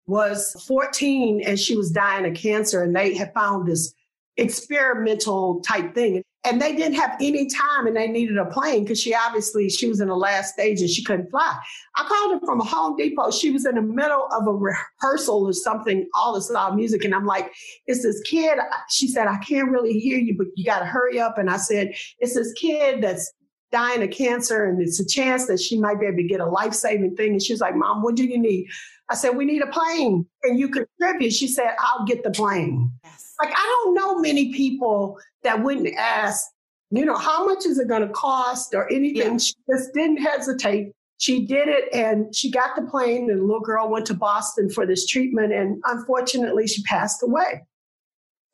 was 0.06 0.56
14 0.66 1.42
and 1.42 1.58
she 1.58 1.76
was 1.76 1.90
dying 1.90 2.26
of 2.26 2.34
cancer 2.34 2.82
and 2.82 2.96
they 2.96 3.14
had 3.14 3.32
found 3.34 3.68
this 3.68 3.94
experimental 4.38 5.60
type 5.60 5.94
thing. 5.94 6.22
And 6.44 6.62
they 6.62 6.74
didn't 6.74 6.94
have 6.94 7.16
any 7.20 7.46
time 7.46 7.86
and 7.86 7.96
they 7.96 8.06
needed 8.06 8.38
a 8.38 8.46
plane 8.46 8.84
because 8.84 9.00
she 9.00 9.12
obviously 9.12 9.68
she 9.68 9.88
was 9.88 10.00
in 10.00 10.08
the 10.08 10.16
last 10.16 10.54
stage 10.54 10.80
and 10.80 10.88
she 10.88 11.04
couldn't 11.04 11.30
fly. 11.30 11.54
I 11.96 12.04
called 12.04 12.40
her 12.40 12.46
from 12.46 12.60
a 12.60 12.64
home 12.64 12.96
depot. 12.96 13.32
She 13.32 13.50
was 13.50 13.66
in 13.66 13.74
the 13.74 13.82
middle 13.82 14.28
of 14.32 14.46
a 14.46 14.52
rehearsal 14.52 15.46
or 15.46 15.52
something 15.52 16.08
all 16.14 16.34
this 16.34 16.48
loud 16.48 16.76
music 16.76 17.04
and 17.04 17.14
i'm 17.14 17.26
like 17.26 17.52
it's 17.86 18.02
this 18.04 18.22
kid. 18.22 18.58
She 18.88 19.08
said 19.08 19.26
i 19.26 19.36
can't 19.38 19.70
really 19.70 19.98
hear 19.98 20.18
you 20.18 20.36
but 20.38 20.46
you 20.54 20.64
got 20.64 20.78
to 20.78 20.86
hurry 20.86 21.20
up. 21.20 21.36
And 21.36 21.50
i 21.50 21.56
said 21.56 21.92
it's 22.20 22.34
this 22.34 22.52
kid 22.54 23.02
that's 23.02 23.30
dying 23.70 24.02
of 24.02 24.10
cancer 24.10 24.64
and 24.64 24.80
it's 24.80 25.00
a 25.00 25.06
chance 25.06 25.46
that 25.46 25.60
she 25.60 25.78
might 25.78 26.00
be 26.00 26.06
able 26.06 26.16
to 26.16 26.22
get 26.22 26.40
a 26.40 26.46
life-saving 26.46 27.14
thing 27.16 27.32
and 27.32 27.42
she's 27.42 27.60
like 27.60 27.76
mom 27.76 28.02
what 28.02 28.14
do 28.14 28.24
you 28.24 28.38
need 28.38 28.66
i 29.10 29.14
said 29.14 29.36
we 29.36 29.44
need 29.44 29.62
a 29.62 29.66
plane 29.66 30.26
and 30.42 30.58
you 30.58 30.68
contribute 30.68 31.32
she 31.32 31.46
said 31.46 31.74
i'll 31.80 32.04
get 32.06 32.22
the 32.22 32.30
plane 32.30 32.90
yes 33.04 33.28
like 33.38 33.52
I 33.52 33.82
don't 33.84 33.94
know 33.94 34.18
many 34.18 34.52
people 34.52 35.18
that 35.42 35.62
wouldn't 35.62 35.94
ask, 35.96 36.44
you 36.90 37.04
know, 37.04 37.16
how 37.16 37.46
much 37.46 37.66
is 37.66 37.78
it 37.78 37.88
going 37.88 38.06
to 38.06 38.12
cost 38.12 38.74
or 38.74 38.90
anything. 38.90 39.32
Yeah. 39.32 39.38
She 39.38 39.54
just 39.70 39.94
didn't 39.94 40.18
hesitate. 40.18 40.92
She 41.18 41.46
did 41.46 41.68
it 41.68 41.92
and 41.92 42.34
she 42.34 42.50
got 42.50 42.76
the 42.76 42.82
plane 42.82 43.30
and 43.30 43.40
the 43.40 43.44
little 43.44 43.60
girl 43.60 43.88
went 43.88 44.06
to 44.06 44.14
Boston 44.14 44.70
for 44.70 44.86
this 44.86 45.06
treatment 45.06 45.52
and 45.52 45.82
unfortunately 45.84 46.66
she 46.66 46.82
passed 46.82 47.22
away. 47.22 47.64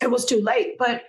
It 0.00 0.10
was 0.10 0.24
too 0.24 0.40
late, 0.40 0.76
but 0.78 1.02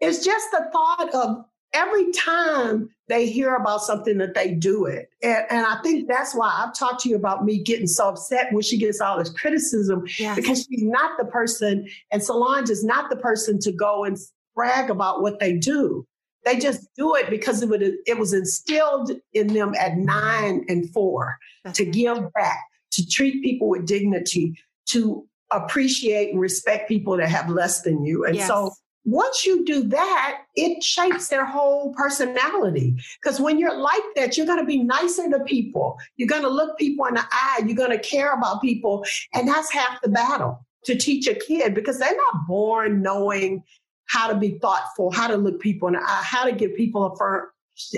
it's 0.00 0.24
just 0.24 0.50
the 0.50 0.68
thought 0.72 1.14
of 1.14 1.44
every 1.74 2.10
time 2.12 2.90
they 3.08 3.28
hear 3.28 3.54
about 3.54 3.82
something 3.82 4.18
that 4.18 4.34
they 4.34 4.54
do 4.54 4.86
it. 4.86 5.10
And, 5.22 5.44
and, 5.50 5.66
I 5.66 5.80
think 5.82 6.08
that's 6.08 6.34
why 6.34 6.50
I've 6.54 6.74
talked 6.74 7.02
to 7.02 7.08
you 7.08 7.16
about 7.16 7.44
me 7.44 7.58
getting 7.58 7.86
so 7.86 8.08
upset 8.08 8.52
when 8.52 8.62
she 8.62 8.78
gets 8.78 9.00
all 9.00 9.18
this 9.18 9.30
criticism 9.30 10.04
yes. 10.18 10.36
because 10.36 10.66
she's 10.66 10.82
not 10.82 11.18
the 11.18 11.26
person, 11.26 11.86
and 12.10 12.22
Solange 12.22 12.70
is 12.70 12.84
not 12.84 13.10
the 13.10 13.16
person 13.16 13.58
to 13.60 13.72
go 13.72 14.04
and 14.04 14.16
brag 14.54 14.90
about 14.90 15.22
what 15.22 15.40
they 15.40 15.54
do. 15.54 16.06
They 16.44 16.58
just 16.58 16.88
do 16.96 17.14
it 17.14 17.30
because 17.30 17.62
it, 17.62 17.68
would, 17.68 17.82
it 17.82 18.18
was 18.18 18.32
instilled 18.32 19.12
in 19.32 19.48
them 19.48 19.74
at 19.78 19.96
nine 19.96 20.64
and 20.68 20.90
four 20.90 21.38
that's 21.64 21.78
to 21.78 21.84
give 21.84 22.32
back, 22.32 22.64
to 22.92 23.06
treat 23.06 23.42
people 23.42 23.68
with 23.68 23.86
dignity, 23.86 24.58
to 24.86 25.26
appreciate 25.50 26.30
and 26.30 26.40
respect 26.40 26.88
people 26.88 27.16
that 27.16 27.28
have 27.28 27.48
less 27.48 27.82
than 27.82 28.04
you. 28.04 28.24
And 28.24 28.36
yes. 28.36 28.48
so 28.48 28.72
once 29.04 29.44
you 29.44 29.64
do 29.64 29.82
that, 29.88 30.42
it 30.54 30.82
shapes 30.82 31.28
their 31.28 31.44
whole 31.44 31.92
personality. 31.94 32.94
Because 33.20 33.40
when 33.40 33.58
you're 33.58 33.76
like 33.76 34.02
that, 34.16 34.36
you're 34.36 34.46
going 34.46 34.60
to 34.60 34.66
be 34.66 34.82
nicer 34.82 35.28
to 35.28 35.40
people. 35.40 35.98
You're 36.16 36.28
going 36.28 36.42
to 36.42 36.48
look 36.48 36.78
people 36.78 37.06
in 37.06 37.14
the 37.14 37.24
eye. 37.30 37.62
You're 37.66 37.76
going 37.76 37.90
to 37.90 37.98
care 37.98 38.32
about 38.32 38.62
people. 38.62 39.04
And 39.34 39.48
that's 39.48 39.72
half 39.72 40.00
the 40.02 40.08
battle 40.08 40.64
to 40.84 40.96
teach 40.96 41.26
a 41.26 41.34
kid 41.34 41.74
because 41.74 41.98
they're 41.98 42.16
not 42.16 42.46
born 42.46 43.02
knowing 43.02 43.62
how 44.06 44.28
to 44.28 44.36
be 44.36 44.58
thoughtful, 44.58 45.10
how 45.10 45.26
to 45.26 45.36
look 45.36 45.60
people 45.60 45.88
in 45.88 45.94
the 45.94 46.00
eye, 46.00 46.22
how 46.22 46.44
to 46.44 46.52
give 46.52 46.74
people 46.76 47.04
a 47.04 47.16
firm 47.16 47.46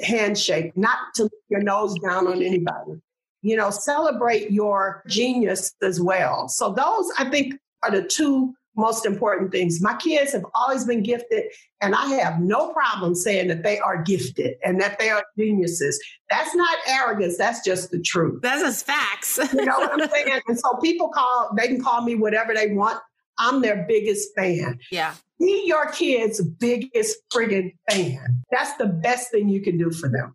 handshake, 0.03 0.77
not 0.77 0.99
to 1.17 1.29
your 1.49 1.63
nose 1.63 1.99
down 1.99 2.27
on 2.27 2.43
anybody. 2.43 3.01
You 3.43 3.57
know, 3.57 3.71
celebrate 3.71 4.51
your 4.51 5.03
genius 5.07 5.75
as 5.83 6.01
well. 6.01 6.49
So 6.49 6.73
those, 6.73 7.11
I 7.19 7.29
think, 7.29 7.57
are 7.83 7.91
the 7.91 8.03
two 8.03 8.55
most 8.77 9.07
important 9.07 9.53
things. 9.53 9.81
My 9.81 9.95
kids 9.95 10.33
have 10.33 10.45
always 10.55 10.85
been 10.85 11.03
gifted, 11.03 11.45
and 11.81 11.95
I 11.95 12.07
have 12.17 12.41
no 12.41 12.73
problem 12.73 13.15
saying 13.15 13.49
that 13.49 13.63
they 13.63 13.79
are 13.79 14.03
gifted 14.03 14.57
and 14.65 14.81
that 14.81 14.99
they 14.99 15.11
are 15.11 15.25
geniuses. 15.39 16.03
That's 16.31 16.55
not 16.55 16.77
arrogance, 16.89 17.37
that's 17.37 17.65
just 17.65 17.91
the 17.91 18.01
truth. 18.01 18.41
That's 18.43 18.63
just 18.63 18.87
facts. 18.87 19.39
you 19.53 19.65
know 19.65 19.79
what 19.79 20.03
I'm 20.03 20.09
saying? 20.09 20.41
And 20.49 20.59
so 20.59 20.75
people 20.83 21.09
call, 21.09 21.51
they 21.57 21.69
can 21.69 21.83
call 21.83 22.03
me 22.03 22.15
whatever 22.15 22.55
they 22.55 22.73
want. 22.73 22.99
I'm 23.39 23.63
their 23.63 23.85
biggest 23.89 24.29
fan. 24.37 24.79
Yeah. 24.91 25.15
Be 25.39 25.65
your 25.67 25.87
kid's 25.91 26.43
biggest 26.43 27.17
friggin' 27.33 27.75
fan. 27.91 28.43
That's 28.51 28.77
the 28.77 28.87
best 28.87 29.31
thing 29.31 29.49
you 29.49 29.61
can 29.61 29.79
do 29.79 29.91
for 29.91 30.09
them. 30.09 30.35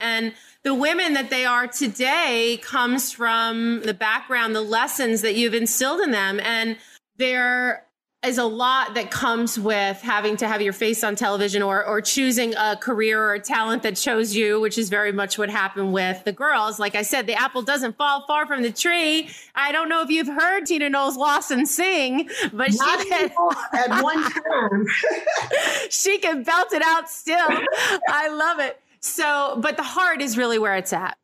And 0.00 0.32
the 0.62 0.74
women 0.74 1.12
that 1.14 1.30
they 1.30 1.44
are 1.44 1.66
today 1.66 2.58
comes 2.62 3.12
from 3.12 3.82
the 3.82 3.94
background, 3.94 4.56
the 4.56 4.62
lessons 4.62 5.20
that 5.22 5.34
you've 5.34 5.54
instilled 5.54 6.00
in 6.00 6.10
them. 6.10 6.40
And 6.40 6.78
there 7.20 7.84
is 8.22 8.36
a 8.36 8.44
lot 8.44 8.94
that 8.94 9.10
comes 9.10 9.58
with 9.58 9.98
having 10.02 10.36
to 10.36 10.46
have 10.46 10.60
your 10.60 10.72
face 10.74 11.02
on 11.04 11.16
television 11.16 11.62
or 11.62 11.84
or 11.84 12.02
choosing 12.02 12.54
a 12.54 12.76
career 12.76 13.22
or 13.22 13.34
a 13.34 13.40
talent 13.40 13.82
that 13.82 13.96
chose 13.96 14.34
you, 14.34 14.60
which 14.60 14.76
is 14.76 14.90
very 14.90 15.12
much 15.12 15.38
what 15.38 15.48
happened 15.48 15.92
with 15.92 16.22
the 16.24 16.32
girls. 16.32 16.78
Like 16.78 16.94
I 16.94 17.02
said, 17.02 17.26
the 17.26 17.34
apple 17.34 17.62
doesn't 17.62 17.96
fall 17.96 18.24
far 18.26 18.46
from 18.46 18.62
the 18.62 18.72
tree. 18.72 19.30
I 19.54 19.72
don't 19.72 19.88
know 19.88 20.02
if 20.02 20.10
you've 20.10 20.26
heard 20.26 20.66
Tina 20.66 20.90
Knowles 20.90 21.16
Lawson 21.16 21.64
sing, 21.64 22.28
but 22.52 22.72
Not 22.72 23.00
she 23.00 23.08
can 23.08 23.30
at 23.72 24.02
one 24.02 24.22
time. 24.22 24.86
she 25.90 26.18
can 26.18 26.42
belt 26.42 26.72
it 26.72 26.82
out 26.82 27.08
still. 27.10 27.48
I 28.08 28.28
love 28.28 28.60
it. 28.60 28.80
So, 29.00 29.58
but 29.62 29.76
the 29.76 29.82
heart 29.82 30.20
is 30.20 30.36
really 30.36 30.58
where 30.58 30.76
it's 30.76 30.92
at 30.92 31.16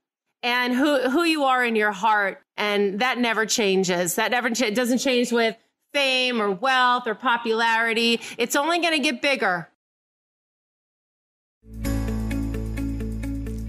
and 0.42 0.74
who 0.74 1.09
who 1.11 1.24
you 1.24 1.44
are 1.44 1.64
in 1.64 1.76
your 1.76 1.92
heart 1.92 2.42
and 2.56 3.00
that 3.00 3.18
never 3.18 3.46
changes 3.46 4.14
that 4.14 4.30
never 4.30 4.50
cha- 4.50 4.70
doesn't 4.70 4.98
change 4.98 5.32
with 5.32 5.56
fame 5.96 6.42
or 6.42 6.50
wealth 6.50 7.06
or 7.06 7.14
popularity. 7.14 8.20
It's 8.37 8.54
only 8.54 8.80
going 8.80 8.92
to 8.92 8.98
get 8.98 9.22
bigger. 9.22 9.70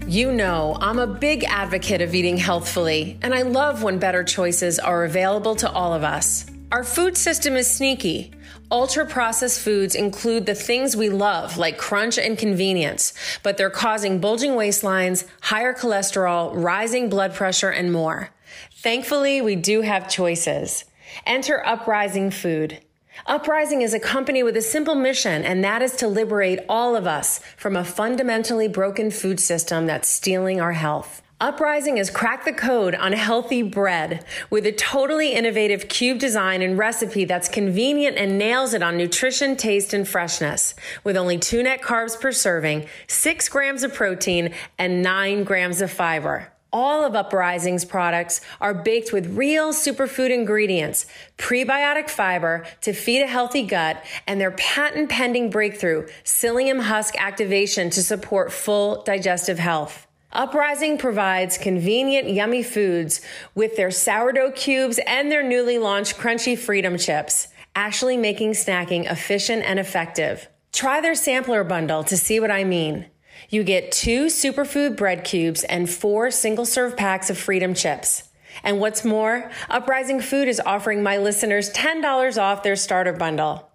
You 0.06 0.32
know, 0.32 0.76
I'm 0.80 0.98
a 0.98 1.06
big 1.06 1.44
advocate 1.44 2.02
of 2.02 2.14
eating 2.14 2.36
healthfully, 2.36 3.18
and 3.22 3.34
I 3.34 3.42
love 3.42 3.82
when 3.82 3.98
better 3.98 4.24
choices 4.24 4.78
are 4.78 5.04
available 5.04 5.54
to 5.56 5.70
all 5.70 5.94
of 5.94 6.02
us. 6.02 6.44
Our 6.70 6.84
food 6.84 7.16
system 7.16 7.56
is 7.56 7.70
sneaky. 7.70 8.32
Ultra 8.70 9.06
processed 9.06 9.60
foods 9.60 9.94
include 9.94 10.44
the 10.44 10.54
things 10.54 10.94
we 10.94 11.08
love, 11.08 11.56
like 11.56 11.78
crunch 11.78 12.18
and 12.18 12.36
convenience, 12.36 13.14
but 13.42 13.56
they're 13.56 13.70
causing 13.70 14.20
bulging 14.20 14.52
waistlines, 14.52 15.24
higher 15.40 15.72
cholesterol, 15.72 16.52
rising 16.54 17.08
blood 17.08 17.32
pressure, 17.32 17.70
and 17.70 17.90
more. 17.90 18.28
Thankfully, 18.82 19.40
we 19.40 19.56
do 19.56 19.80
have 19.80 20.10
choices. 20.10 20.84
Enter 21.26 21.64
Uprising 21.66 22.30
Food. 22.30 22.80
Uprising 23.26 23.82
is 23.82 23.94
a 23.94 24.00
company 24.00 24.42
with 24.42 24.56
a 24.56 24.62
simple 24.62 24.94
mission, 24.94 25.44
and 25.44 25.62
that 25.64 25.82
is 25.82 25.96
to 25.96 26.08
liberate 26.08 26.60
all 26.68 26.96
of 26.96 27.06
us 27.06 27.40
from 27.56 27.76
a 27.76 27.84
fundamentally 27.84 28.68
broken 28.68 29.10
food 29.10 29.40
system 29.40 29.86
that's 29.86 30.08
stealing 30.08 30.60
our 30.60 30.72
health. 30.72 31.22
Uprising 31.40 31.98
has 31.98 32.10
cracked 32.10 32.46
the 32.46 32.52
code 32.52 32.96
on 32.96 33.12
healthy 33.12 33.62
bread 33.62 34.24
with 34.50 34.66
a 34.66 34.72
totally 34.72 35.34
innovative 35.34 35.88
cube 35.88 36.18
design 36.18 36.62
and 36.62 36.76
recipe 36.76 37.24
that's 37.24 37.48
convenient 37.48 38.16
and 38.16 38.38
nails 38.38 38.74
it 38.74 38.82
on 38.82 38.96
nutrition, 38.96 39.56
taste, 39.56 39.94
and 39.94 40.08
freshness. 40.08 40.74
With 41.04 41.16
only 41.16 41.38
two 41.38 41.62
net 41.62 41.80
carbs 41.80 42.20
per 42.20 42.32
serving, 42.32 42.86
six 43.06 43.48
grams 43.48 43.84
of 43.84 43.94
protein, 43.94 44.52
and 44.78 45.00
nine 45.00 45.44
grams 45.44 45.80
of 45.80 45.92
fiber. 45.92 46.52
All 46.70 47.02
of 47.02 47.16
Uprising's 47.16 47.86
products 47.86 48.42
are 48.60 48.74
baked 48.74 49.10
with 49.10 49.38
real 49.38 49.72
superfood 49.72 50.30
ingredients, 50.30 51.06
prebiotic 51.38 52.10
fiber 52.10 52.66
to 52.82 52.92
feed 52.92 53.22
a 53.22 53.26
healthy 53.26 53.62
gut, 53.62 54.04
and 54.26 54.38
their 54.38 54.50
patent 54.50 55.08
pending 55.08 55.48
breakthrough, 55.48 56.06
psyllium 56.24 56.82
husk 56.82 57.14
activation 57.18 57.88
to 57.90 58.02
support 58.02 58.52
full 58.52 59.02
digestive 59.04 59.58
health. 59.58 60.06
Uprising 60.30 60.98
provides 60.98 61.56
convenient, 61.56 62.28
yummy 62.28 62.62
foods 62.62 63.22
with 63.54 63.76
their 63.76 63.90
sourdough 63.90 64.50
cubes 64.50 65.00
and 65.06 65.32
their 65.32 65.42
newly 65.42 65.78
launched 65.78 66.18
crunchy 66.18 66.56
freedom 66.56 66.98
chips, 66.98 67.48
actually 67.74 68.18
making 68.18 68.50
snacking 68.50 69.10
efficient 69.10 69.62
and 69.64 69.78
effective. 69.78 70.48
Try 70.70 71.00
their 71.00 71.14
sampler 71.14 71.64
bundle 71.64 72.04
to 72.04 72.16
see 72.18 72.40
what 72.40 72.50
I 72.50 72.64
mean. 72.64 73.06
You 73.50 73.64
get 73.64 73.92
two 73.92 74.26
superfood 74.26 74.96
bread 74.96 75.24
cubes 75.24 75.64
and 75.64 75.88
four 75.88 76.30
single 76.30 76.66
serve 76.66 76.98
packs 76.98 77.30
of 77.30 77.38
Freedom 77.38 77.72
chips. 77.72 78.24
And 78.62 78.78
what's 78.78 79.04
more, 79.04 79.50
Uprising 79.70 80.20
Food 80.20 80.48
is 80.48 80.60
offering 80.64 81.02
my 81.02 81.16
listeners 81.16 81.72
$10 81.72 82.42
off 82.42 82.62
their 82.62 82.76
starter 82.76 83.14
bundle. 83.14 83.70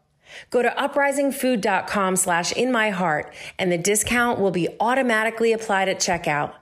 Go 0.51 0.61
to 0.61 0.69
uprisingfood.com 0.69 2.15
slash 2.17 2.51
in 2.51 2.71
my 2.71 2.91
heart 2.91 3.33
and 3.57 3.71
the 3.71 3.77
discount 3.77 4.39
will 4.39 4.51
be 4.51 4.67
automatically 4.79 5.53
applied 5.53 5.89
at 5.89 5.97
checkout. 5.99 6.53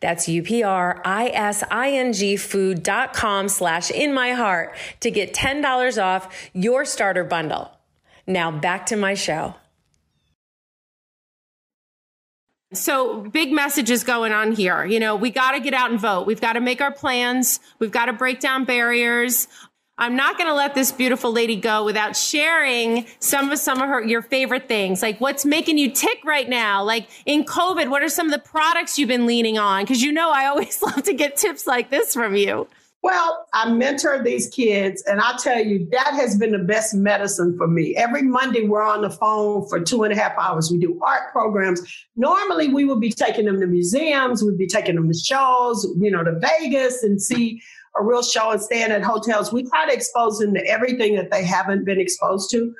That's 0.00 0.28
U-P-R-I-S-I-N-G 0.28 0.76
food.com 2.36 3.48
slash 3.48 3.90
in 3.90 4.14
my 4.14 4.30
heart 4.32 4.76
to 5.00 5.10
get 5.10 5.34
$10 5.34 6.02
off 6.02 6.50
your 6.52 6.84
starter 6.84 7.24
bundle. 7.24 7.72
Now 8.26 8.50
back 8.50 8.86
to 8.86 8.96
my 8.96 9.14
show. 9.14 9.54
So, 12.74 13.20
big 13.20 13.52
messages 13.52 14.04
going 14.04 14.32
on 14.32 14.52
here. 14.52 14.84
You 14.84 15.00
know, 15.00 15.16
we 15.16 15.30
got 15.30 15.52
to 15.52 15.60
get 15.60 15.74
out 15.74 15.90
and 15.90 16.00
vote. 16.00 16.26
We've 16.26 16.40
got 16.40 16.54
to 16.54 16.60
make 16.60 16.80
our 16.80 16.92
plans. 16.92 17.60
We've 17.78 17.92
got 17.92 18.06
to 18.06 18.12
break 18.12 18.40
down 18.40 18.64
barriers. 18.64 19.48
I'm 19.96 20.16
not 20.16 20.36
going 20.36 20.48
to 20.48 20.54
let 20.54 20.74
this 20.74 20.90
beautiful 20.90 21.32
lady 21.32 21.54
go 21.54 21.84
without 21.84 22.16
sharing 22.16 23.06
some 23.20 23.52
of 23.52 23.58
some 23.60 23.80
of 23.80 23.88
her 23.88 24.02
your 24.02 24.22
favorite 24.22 24.66
things. 24.66 25.02
Like 25.02 25.20
what's 25.20 25.44
making 25.44 25.78
you 25.78 25.92
tick 25.92 26.18
right 26.24 26.48
now? 26.48 26.82
Like 26.82 27.08
in 27.26 27.44
COVID, 27.44 27.88
what 27.90 28.02
are 28.02 28.08
some 28.08 28.26
of 28.26 28.32
the 28.32 28.40
products 28.40 28.98
you've 28.98 29.08
been 29.08 29.26
leaning 29.26 29.56
on? 29.56 29.86
Cuz 29.86 30.02
you 30.02 30.10
know 30.10 30.30
I 30.30 30.46
always 30.46 30.82
love 30.82 31.04
to 31.04 31.14
get 31.14 31.36
tips 31.36 31.66
like 31.66 31.90
this 31.90 32.14
from 32.14 32.34
you. 32.34 32.66
Well, 33.04 33.46
I 33.52 33.70
mentor 33.70 34.22
these 34.24 34.48
kids, 34.48 35.02
and 35.02 35.20
I 35.20 35.36
tell 35.36 35.62
you, 35.62 35.86
that 35.92 36.14
has 36.14 36.38
been 36.38 36.52
the 36.52 36.58
best 36.58 36.94
medicine 36.94 37.54
for 37.58 37.68
me. 37.68 37.94
Every 37.94 38.22
Monday, 38.22 38.66
we're 38.66 38.82
on 38.82 39.02
the 39.02 39.10
phone 39.10 39.68
for 39.68 39.78
two 39.78 40.04
and 40.04 40.12
a 40.14 40.16
half 40.16 40.32
hours. 40.38 40.70
We 40.70 40.78
do 40.78 40.98
art 41.04 41.30
programs. 41.30 41.82
Normally, 42.16 42.68
we 42.68 42.86
would 42.86 43.02
be 43.02 43.10
taking 43.10 43.44
them 43.44 43.60
to 43.60 43.66
museums, 43.66 44.42
we'd 44.42 44.56
be 44.56 44.66
taking 44.66 44.94
them 44.94 45.12
to 45.12 45.18
shows, 45.18 45.86
you 46.00 46.10
know, 46.10 46.24
to 46.24 46.40
Vegas 46.40 47.02
and 47.02 47.20
see 47.20 47.60
a 48.00 48.02
real 48.02 48.22
show 48.22 48.52
and 48.52 48.62
staying 48.62 48.90
at 48.90 49.02
hotels. 49.02 49.52
We 49.52 49.64
try 49.64 49.84
to 49.86 49.92
expose 49.92 50.38
them 50.38 50.54
to 50.54 50.66
everything 50.66 51.14
that 51.16 51.30
they 51.30 51.44
haven't 51.44 51.84
been 51.84 52.00
exposed 52.00 52.50
to. 52.52 52.74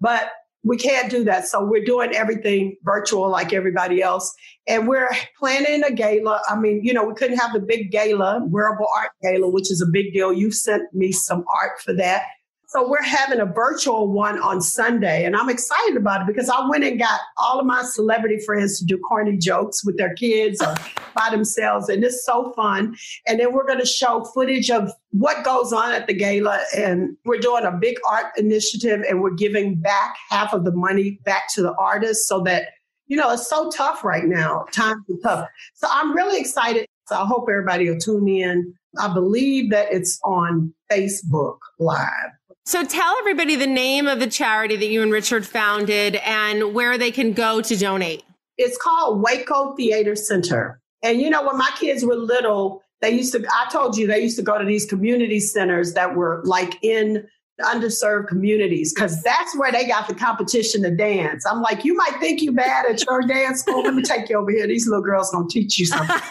But 0.00 0.32
we 0.64 0.76
can't 0.76 1.10
do 1.10 1.24
that. 1.24 1.46
So 1.46 1.64
we're 1.64 1.84
doing 1.84 2.14
everything 2.14 2.76
virtual 2.82 3.28
like 3.30 3.52
everybody 3.52 4.02
else. 4.02 4.34
And 4.66 4.88
we're 4.88 5.08
planning 5.38 5.82
a 5.84 5.92
gala. 5.92 6.42
I 6.48 6.56
mean, 6.56 6.80
you 6.82 6.92
know, 6.92 7.04
we 7.04 7.14
couldn't 7.14 7.38
have 7.38 7.52
the 7.52 7.60
big 7.60 7.90
gala, 7.90 8.42
wearable 8.44 8.88
art 8.96 9.10
gala, 9.22 9.48
which 9.48 9.70
is 9.70 9.80
a 9.80 9.90
big 9.90 10.12
deal. 10.12 10.32
You 10.32 10.50
sent 10.50 10.82
me 10.92 11.12
some 11.12 11.44
art 11.54 11.80
for 11.80 11.94
that. 11.94 12.22
So 12.70 12.86
we're 12.86 13.02
having 13.02 13.40
a 13.40 13.46
virtual 13.46 14.12
one 14.12 14.38
on 14.42 14.60
Sunday, 14.60 15.24
and 15.24 15.34
I'm 15.34 15.48
excited 15.48 15.96
about 15.96 16.20
it 16.20 16.26
because 16.26 16.50
I 16.50 16.68
went 16.68 16.84
and 16.84 16.98
got 16.98 17.18
all 17.38 17.58
of 17.58 17.64
my 17.64 17.82
celebrity 17.82 18.38
friends 18.44 18.78
to 18.78 18.84
do 18.84 18.98
corny 18.98 19.38
jokes 19.38 19.82
with 19.82 19.96
their 19.96 20.12
kids 20.12 20.60
or 20.60 20.74
by 21.16 21.30
themselves, 21.30 21.88
and 21.88 22.04
it's 22.04 22.26
so 22.26 22.52
fun. 22.52 22.94
And 23.26 23.40
then 23.40 23.54
we're 23.54 23.66
going 23.66 23.78
to 23.78 23.86
show 23.86 24.22
footage 24.34 24.70
of 24.70 24.92
what 25.12 25.46
goes 25.46 25.72
on 25.72 25.92
at 25.92 26.06
the 26.06 26.12
gala, 26.12 26.60
and 26.76 27.16
we're 27.24 27.40
doing 27.40 27.64
a 27.64 27.72
big 27.72 27.96
art 28.06 28.26
initiative, 28.36 29.02
and 29.08 29.22
we're 29.22 29.34
giving 29.34 29.76
back 29.76 30.16
half 30.28 30.52
of 30.52 30.66
the 30.66 30.72
money 30.72 31.18
back 31.24 31.44
to 31.54 31.62
the 31.62 31.74
artists 31.76 32.28
so 32.28 32.42
that 32.42 32.68
you 33.06 33.16
know 33.16 33.32
it's 33.32 33.48
so 33.48 33.70
tough 33.70 34.04
right 34.04 34.26
now. 34.26 34.66
Times 34.72 35.02
are 35.08 35.22
tough, 35.22 35.48
so 35.72 35.88
I'm 35.90 36.14
really 36.14 36.38
excited. 36.38 36.86
So 37.06 37.16
I 37.16 37.24
hope 37.24 37.48
everybody 37.48 37.88
will 37.88 37.98
tune 37.98 38.28
in. 38.28 38.74
I 38.98 39.10
believe 39.10 39.70
that 39.70 39.90
it's 39.90 40.20
on 40.22 40.74
Facebook 40.92 41.56
Live. 41.78 42.37
So 42.68 42.84
tell 42.84 43.14
everybody 43.18 43.56
the 43.56 43.66
name 43.66 44.06
of 44.06 44.20
the 44.20 44.26
charity 44.26 44.76
that 44.76 44.88
you 44.88 45.02
and 45.02 45.10
Richard 45.10 45.46
founded 45.46 46.16
and 46.16 46.74
where 46.74 46.98
they 46.98 47.10
can 47.10 47.32
go 47.32 47.62
to 47.62 47.76
donate. 47.78 48.24
It's 48.58 48.76
called 48.76 49.22
Waco 49.22 49.74
Theater 49.74 50.14
Center. 50.14 50.78
And 51.02 51.18
you 51.18 51.30
know, 51.30 51.46
when 51.46 51.56
my 51.56 51.70
kids 51.80 52.04
were 52.04 52.14
little, 52.14 52.82
they 53.00 53.08
used 53.08 53.32
to, 53.32 53.42
I 53.50 53.70
told 53.72 53.96
you, 53.96 54.06
they 54.06 54.20
used 54.20 54.36
to 54.36 54.42
go 54.42 54.58
to 54.58 54.66
these 54.66 54.84
community 54.84 55.40
centers 55.40 55.94
that 55.94 56.14
were 56.14 56.42
like 56.44 56.74
in 56.84 57.26
underserved 57.62 58.28
communities 58.28 58.92
because 58.92 59.22
that's 59.22 59.56
where 59.56 59.72
they 59.72 59.86
got 59.86 60.06
the 60.06 60.14
competition 60.14 60.82
to 60.82 60.90
dance. 60.90 61.46
I'm 61.46 61.62
like, 61.62 61.86
you 61.86 61.96
might 61.96 62.20
think 62.20 62.42
you 62.42 62.52
bad 62.52 62.84
at 62.84 63.02
your 63.06 63.22
dance 63.22 63.60
school. 63.60 63.82
Let 63.82 63.94
me 63.94 64.02
take 64.02 64.28
you 64.28 64.36
over 64.36 64.50
here. 64.50 64.66
These 64.66 64.86
little 64.86 65.02
girls 65.02 65.30
gonna 65.30 65.48
teach 65.48 65.78
you 65.78 65.86
something. 65.86 66.20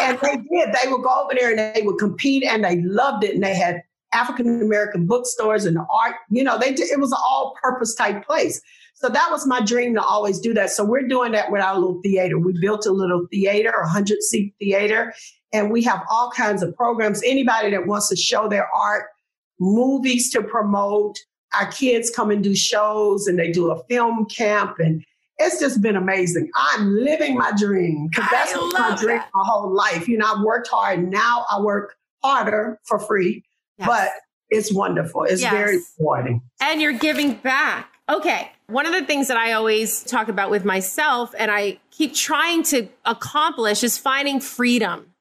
and 0.00 0.18
they 0.22 0.36
did. 0.36 0.74
They 0.82 0.90
would 0.90 1.02
go 1.02 1.24
over 1.24 1.34
there 1.38 1.50
and 1.50 1.76
they 1.76 1.82
would 1.82 1.98
compete 1.98 2.42
and 2.42 2.64
they 2.64 2.80
loved 2.80 3.22
it. 3.22 3.34
And 3.34 3.44
they 3.44 3.54
had 3.54 3.82
African 4.14 4.62
American 4.62 5.06
bookstores 5.06 5.66
and 5.66 5.76
art. 5.78 6.16
You 6.30 6.44
know, 6.44 6.58
they 6.58 6.70
it 6.70 7.00
was 7.00 7.12
an 7.12 7.18
all 7.22 7.54
purpose 7.62 7.94
type 7.94 8.24
place. 8.24 8.60
So 8.94 9.08
that 9.08 9.28
was 9.30 9.46
my 9.46 9.60
dream 9.60 9.94
to 9.94 10.02
always 10.02 10.38
do 10.38 10.54
that. 10.54 10.70
So 10.70 10.84
we're 10.84 11.06
doing 11.08 11.32
that 11.32 11.50
with 11.50 11.60
our 11.60 11.74
little 11.74 12.00
theater. 12.02 12.38
We 12.38 12.58
built 12.60 12.86
a 12.86 12.92
little 12.92 13.26
theater, 13.30 13.70
a 13.70 13.88
hundred 13.88 14.22
seat 14.22 14.54
theater, 14.58 15.12
and 15.52 15.70
we 15.70 15.82
have 15.82 16.02
all 16.10 16.30
kinds 16.30 16.62
of 16.62 16.74
programs. 16.76 17.20
Anybody 17.24 17.70
that 17.72 17.86
wants 17.86 18.08
to 18.08 18.16
show 18.16 18.48
their 18.48 18.68
art, 18.74 19.06
movies 19.58 20.30
to 20.32 20.42
promote. 20.42 21.18
Our 21.52 21.70
kids 21.70 22.10
come 22.10 22.30
and 22.30 22.42
do 22.42 22.54
shows, 22.54 23.26
and 23.26 23.38
they 23.38 23.52
do 23.52 23.70
a 23.70 23.82
film 23.84 24.26
camp, 24.26 24.78
and 24.78 25.04
it's 25.38 25.60
just 25.60 25.80
been 25.82 25.96
amazing. 25.96 26.50
I'm 26.54 26.94
living 26.94 27.36
my 27.36 27.52
dream 27.56 28.08
because 28.08 28.28
that's 28.30 28.54
my 28.72 28.96
dream 28.98 29.18
that. 29.18 29.30
my 29.34 29.44
whole 29.44 29.72
life. 29.72 30.08
You 30.08 30.18
know, 30.18 30.32
I've 30.32 30.42
worked 30.42 30.68
hard. 30.68 31.08
Now 31.08 31.44
I 31.50 31.60
work 31.60 31.96
harder 32.22 32.80
for 32.84 32.98
free 32.98 33.44
Yes. 33.78 33.88
But 33.88 34.10
it's 34.50 34.72
wonderful. 34.72 35.24
It's 35.24 35.42
yes. 35.42 35.52
very 35.52 35.78
rewarding. 35.98 36.42
And 36.60 36.80
you're 36.80 36.92
giving 36.92 37.34
back. 37.34 37.90
Okay. 38.08 38.50
One 38.66 38.86
of 38.86 38.92
the 38.92 39.04
things 39.04 39.28
that 39.28 39.36
I 39.36 39.52
always 39.52 40.02
talk 40.02 40.28
about 40.28 40.50
with 40.50 40.64
myself 40.64 41.34
and 41.38 41.50
I 41.50 41.78
keep 41.90 42.14
trying 42.14 42.62
to 42.64 42.88
accomplish 43.04 43.82
is 43.82 43.98
finding 43.98 44.40
freedom 44.40 45.14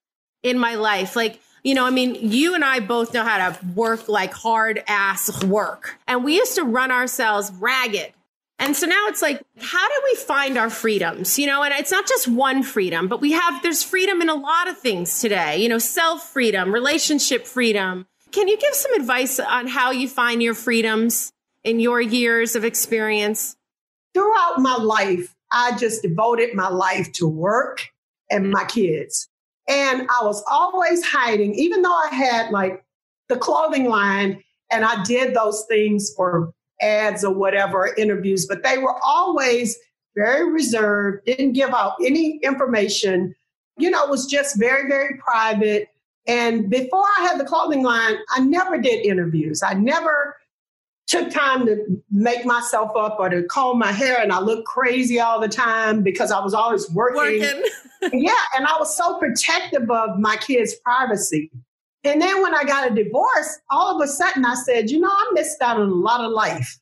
in 0.43 0.59
my 0.59 0.75
life. 0.75 1.15
Like, 1.15 1.39
you 1.63 1.73
know, 1.73 1.85
I 1.85 1.89
mean, 1.89 2.15
you 2.15 2.55
and 2.55 2.63
I 2.63 2.79
both 2.81 3.13
know 3.13 3.23
how 3.23 3.49
to 3.49 3.65
work 3.73 4.09
like 4.09 4.33
hard 4.33 4.83
ass 4.87 5.43
work. 5.45 5.97
And 6.07 6.23
we 6.23 6.35
used 6.35 6.55
to 6.55 6.63
run 6.63 6.91
ourselves 6.91 7.51
ragged. 7.57 8.11
And 8.59 8.75
so 8.75 8.85
now 8.85 9.07
it's 9.07 9.21
like, 9.21 9.41
how 9.59 9.87
do 9.87 10.01
we 10.05 10.15
find 10.15 10.57
our 10.57 10.69
freedoms? 10.69 11.39
You 11.39 11.47
know, 11.47 11.63
and 11.63 11.73
it's 11.73 11.91
not 11.91 12.07
just 12.07 12.27
one 12.27 12.63
freedom, 12.63 13.07
but 13.07 13.19
we 13.19 13.31
have, 13.31 13.63
there's 13.63 13.83
freedom 13.83 14.21
in 14.21 14.29
a 14.29 14.35
lot 14.35 14.69
of 14.69 14.77
things 14.77 15.19
today, 15.19 15.57
you 15.57 15.69
know, 15.69 15.79
self 15.79 16.29
freedom, 16.29 16.73
relationship 16.73 17.47
freedom, 17.47 18.05
can 18.33 18.47
you 18.47 18.57
give 18.57 18.73
some 18.73 18.93
advice 18.93 19.39
on 19.39 19.67
how 19.67 19.91
you 19.91 20.09
find 20.09 20.41
your 20.41 20.55
freedoms 20.55 21.31
in 21.63 21.79
your 21.79 22.01
years 22.01 22.55
of 22.55 22.65
experience? 22.65 23.55
Throughout 24.13 24.55
my 24.57 24.75
life, 24.75 25.33
I 25.51 25.77
just 25.77 26.01
devoted 26.01 26.55
my 26.55 26.67
life 26.67 27.11
to 27.13 27.27
work 27.27 27.87
and 28.29 28.49
my 28.49 28.65
kids. 28.65 29.29
And 29.69 30.07
I 30.09 30.25
was 30.25 30.43
always 30.51 31.05
hiding, 31.05 31.53
even 31.53 31.83
though 31.83 31.95
I 31.95 32.09
had 32.09 32.49
like 32.49 32.83
the 33.29 33.37
clothing 33.37 33.85
line 33.85 34.43
and 34.71 34.83
I 34.83 35.03
did 35.03 35.35
those 35.35 35.65
things 35.69 36.11
for 36.15 36.51
ads 36.81 37.23
or 37.23 37.33
whatever, 37.33 37.93
interviews, 37.97 38.47
but 38.47 38.63
they 38.63 38.79
were 38.79 38.95
always 39.05 39.77
very 40.15 40.51
reserved, 40.51 41.25
didn't 41.25 41.53
give 41.53 41.73
out 41.73 41.93
any 42.03 42.39
information. 42.43 43.35
You 43.77 43.91
know, 43.91 44.03
it 44.03 44.09
was 44.09 44.25
just 44.25 44.59
very, 44.59 44.87
very 44.87 45.17
private. 45.17 45.87
And 46.27 46.69
before 46.69 47.05
I 47.19 47.27
had 47.27 47.39
the 47.39 47.45
clothing 47.45 47.83
line, 47.83 48.15
I 48.31 48.39
never 48.39 48.79
did 48.79 49.05
interviews. 49.05 49.61
I 49.61 49.73
never 49.73 50.37
took 51.07 51.29
time 51.29 51.65
to 51.65 52.01
make 52.11 52.45
myself 52.45 52.91
up 52.95 53.17
or 53.19 53.29
to 53.29 53.43
comb 53.43 53.77
my 53.77 53.91
hair 53.91 54.21
and 54.21 54.31
I 54.31 54.39
looked 54.39 54.65
crazy 54.65 55.19
all 55.19 55.39
the 55.39 55.49
time 55.49 56.01
because 56.01 56.31
I 56.31 56.39
was 56.39 56.53
always 56.53 56.89
working. 56.91 57.41
working. 57.41 57.63
yeah, 58.21 58.31
and 58.55 58.65
I 58.65 58.77
was 58.79 58.95
so 58.95 59.17
protective 59.17 59.91
of 59.91 60.17
my 60.19 60.37
kids' 60.37 60.75
privacy. 60.75 61.51
And 62.05 62.21
then 62.21 62.41
when 62.41 62.55
I 62.55 62.63
got 62.63 62.91
a 62.91 62.95
divorce, 62.95 63.59
all 63.69 63.95
of 63.95 64.01
a 64.03 64.11
sudden 64.11 64.45
I 64.45 64.55
said, 64.55 64.89
you 64.89 64.99
know, 64.99 65.09
I 65.09 65.31
missed 65.33 65.61
out 65.61 65.77
on 65.77 65.89
a 65.89 65.93
lot 65.93 66.21
of 66.21 66.31
life. 66.31 66.79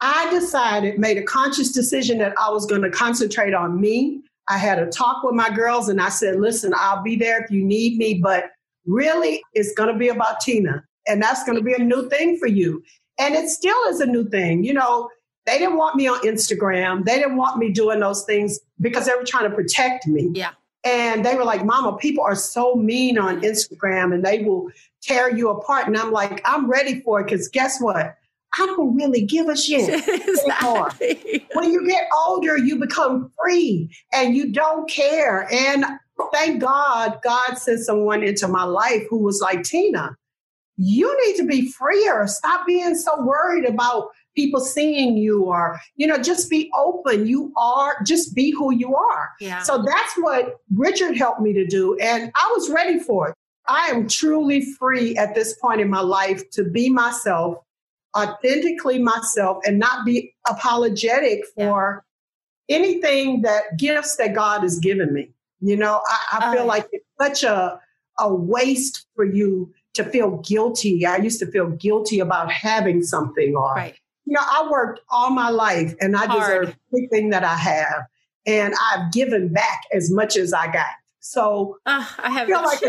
I 0.00 0.30
decided, 0.30 0.98
made 0.98 1.18
a 1.18 1.22
conscious 1.22 1.72
decision 1.72 2.18
that 2.18 2.34
I 2.38 2.50
was 2.50 2.66
going 2.66 2.82
to 2.82 2.90
concentrate 2.90 3.54
on 3.54 3.80
me. 3.80 4.22
I 4.48 4.58
had 4.58 4.78
a 4.78 4.86
talk 4.86 5.22
with 5.22 5.34
my 5.34 5.50
girls 5.50 5.88
and 5.88 6.00
I 6.00 6.08
said, 6.08 6.40
listen, 6.40 6.72
I'll 6.76 7.02
be 7.02 7.16
there 7.16 7.42
if 7.42 7.50
you 7.50 7.64
need 7.64 7.98
me, 7.98 8.14
but 8.14 8.44
really 8.86 9.42
it's 9.54 9.72
going 9.74 9.92
to 9.92 9.98
be 9.98 10.08
about 10.08 10.40
Tina. 10.40 10.84
And 11.06 11.22
that's 11.22 11.44
going 11.44 11.56
to 11.56 11.64
be 11.64 11.72
a 11.72 11.78
new 11.78 12.08
thing 12.08 12.38
for 12.38 12.46
you. 12.46 12.82
And 13.18 13.34
it 13.34 13.48
still 13.48 13.76
is 13.88 14.00
a 14.00 14.06
new 14.06 14.28
thing. 14.28 14.64
You 14.64 14.74
know, 14.74 15.08
they 15.46 15.58
didn't 15.58 15.76
want 15.76 15.96
me 15.96 16.06
on 16.06 16.20
Instagram. 16.20 17.04
They 17.04 17.18
didn't 17.18 17.36
want 17.36 17.58
me 17.58 17.70
doing 17.70 18.00
those 18.00 18.24
things 18.24 18.60
because 18.80 19.06
they 19.06 19.12
were 19.14 19.24
trying 19.24 19.48
to 19.48 19.54
protect 19.54 20.06
me. 20.06 20.30
Yeah. 20.34 20.50
And 20.84 21.24
they 21.24 21.34
were 21.34 21.44
like, 21.44 21.64
Mama, 21.64 21.96
people 21.96 22.24
are 22.24 22.34
so 22.34 22.74
mean 22.74 23.18
on 23.18 23.42
Instagram 23.42 24.14
and 24.14 24.24
they 24.24 24.42
will 24.42 24.70
tear 25.02 25.34
you 25.34 25.50
apart. 25.50 25.86
And 25.86 25.96
I'm 25.96 26.12
like, 26.12 26.40
I'm 26.44 26.70
ready 26.70 27.00
for 27.00 27.20
it 27.20 27.24
because 27.24 27.48
guess 27.48 27.80
what? 27.80 28.16
I 28.58 28.66
don't 28.66 28.96
really 28.96 29.24
give 29.24 29.48
a 29.48 29.56
shit 29.56 29.88
anymore. 30.08 30.90
when 31.54 31.70
you 31.70 31.86
get 31.86 32.04
older, 32.26 32.56
you 32.56 32.76
become 32.76 33.30
free 33.40 33.90
and 34.12 34.34
you 34.34 34.52
don't 34.52 34.90
care. 34.90 35.48
And 35.52 35.84
thank 36.32 36.60
God, 36.60 37.18
God 37.22 37.54
sent 37.56 37.80
someone 37.80 38.22
into 38.22 38.48
my 38.48 38.64
life 38.64 39.02
who 39.08 39.18
was 39.18 39.40
like, 39.40 39.62
Tina, 39.62 40.16
you 40.76 41.26
need 41.26 41.36
to 41.36 41.46
be 41.46 41.70
freer. 41.70 42.26
Stop 42.26 42.66
being 42.66 42.94
so 42.94 43.22
worried 43.22 43.66
about 43.66 44.08
people 44.34 44.60
seeing 44.60 45.16
you 45.16 45.44
or, 45.44 45.78
you 45.96 46.06
know, 46.06 46.18
just 46.18 46.48
be 46.48 46.70
open. 46.76 47.26
You 47.26 47.52
are, 47.56 47.96
just 48.06 48.34
be 48.34 48.50
who 48.50 48.72
you 48.72 48.94
are. 48.96 49.30
Yeah. 49.40 49.62
So 49.62 49.82
that's 49.82 50.14
what 50.18 50.56
Richard 50.74 51.16
helped 51.16 51.40
me 51.40 51.52
to 51.52 51.66
do. 51.66 51.98
And 51.98 52.32
I 52.34 52.52
was 52.56 52.70
ready 52.70 52.98
for 52.98 53.28
it. 53.28 53.34
I 53.68 53.86
am 53.88 54.08
truly 54.08 54.62
free 54.78 55.16
at 55.16 55.34
this 55.34 55.54
point 55.58 55.80
in 55.80 55.90
my 55.90 56.00
life 56.00 56.48
to 56.52 56.64
be 56.64 56.88
myself, 56.88 57.58
authentically 58.16 58.98
myself, 58.98 59.58
and 59.64 59.78
not 59.78 60.06
be 60.06 60.34
apologetic 60.48 61.42
for 61.54 62.02
yeah. 62.68 62.76
anything 62.76 63.42
that 63.42 63.76
gifts 63.76 64.16
that 64.16 64.34
God 64.34 64.62
has 64.62 64.78
given 64.78 65.12
me. 65.12 65.30
You 65.60 65.76
know, 65.76 66.00
I, 66.06 66.38
I 66.38 66.54
feel 66.54 66.64
uh, 66.64 66.66
like 66.66 66.88
it's 66.92 67.04
such 67.20 67.44
a, 67.44 67.78
a 68.18 68.34
waste 68.34 69.06
for 69.14 69.24
you 69.24 69.72
to 69.94 70.04
feel 70.04 70.38
guilty. 70.38 71.04
I 71.04 71.16
used 71.16 71.40
to 71.40 71.46
feel 71.46 71.70
guilty 71.70 72.20
about 72.20 72.50
having 72.50 73.02
something 73.02 73.54
or, 73.56 73.74
right. 73.74 73.96
you 74.24 74.34
know, 74.34 74.40
I 74.42 74.68
worked 74.70 75.00
all 75.10 75.30
my 75.30 75.50
life 75.50 75.94
and 76.00 76.16
I 76.16 76.26
Hard. 76.26 76.40
deserve 76.40 76.76
everything 76.92 77.30
that 77.30 77.44
I 77.44 77.56
have. 77.56 78.06
And 78.46 78.74
I've 78.90 79.12
given 79.12 79.52
back 79.52 79.82
as 79.92 80.10
much 80.10 80.36
as 80.36 80.52
I 80.52 80.72
got. 80.72 80.86
So 81.20 81.76
uh, 81.84 82.04
I 82.18 82.30
have 82.30 82.48
I 82.48 82.52
feel 82.52 82.62
like 82.62 82.80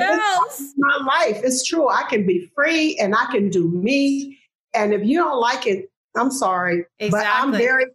my 0.77 0.97
life. 1.05 1.41
It's 1.43 1.65
true. 1.65 1.89
I 1.89 2.03
can 2.03 2.25
be 2.25 2.49
free 2.55 2.97
and 2.97 3.13
I 3.13 3.25
can 3.25 3.49
do 3.49 3.69
me. 3.69 4.39
And 4.73 4.93
if 4.93 5.03
you 5.03 5.17
don't 5.19 5.39
like 5.39 5.67
it, 5.67 5.91
I'm 6.15 6.31
sorry. 6.31 6.85
Exactly. 6.99 7.09
But 7.09 7.27
I'm 7.27 7.51
very 7.51 7.85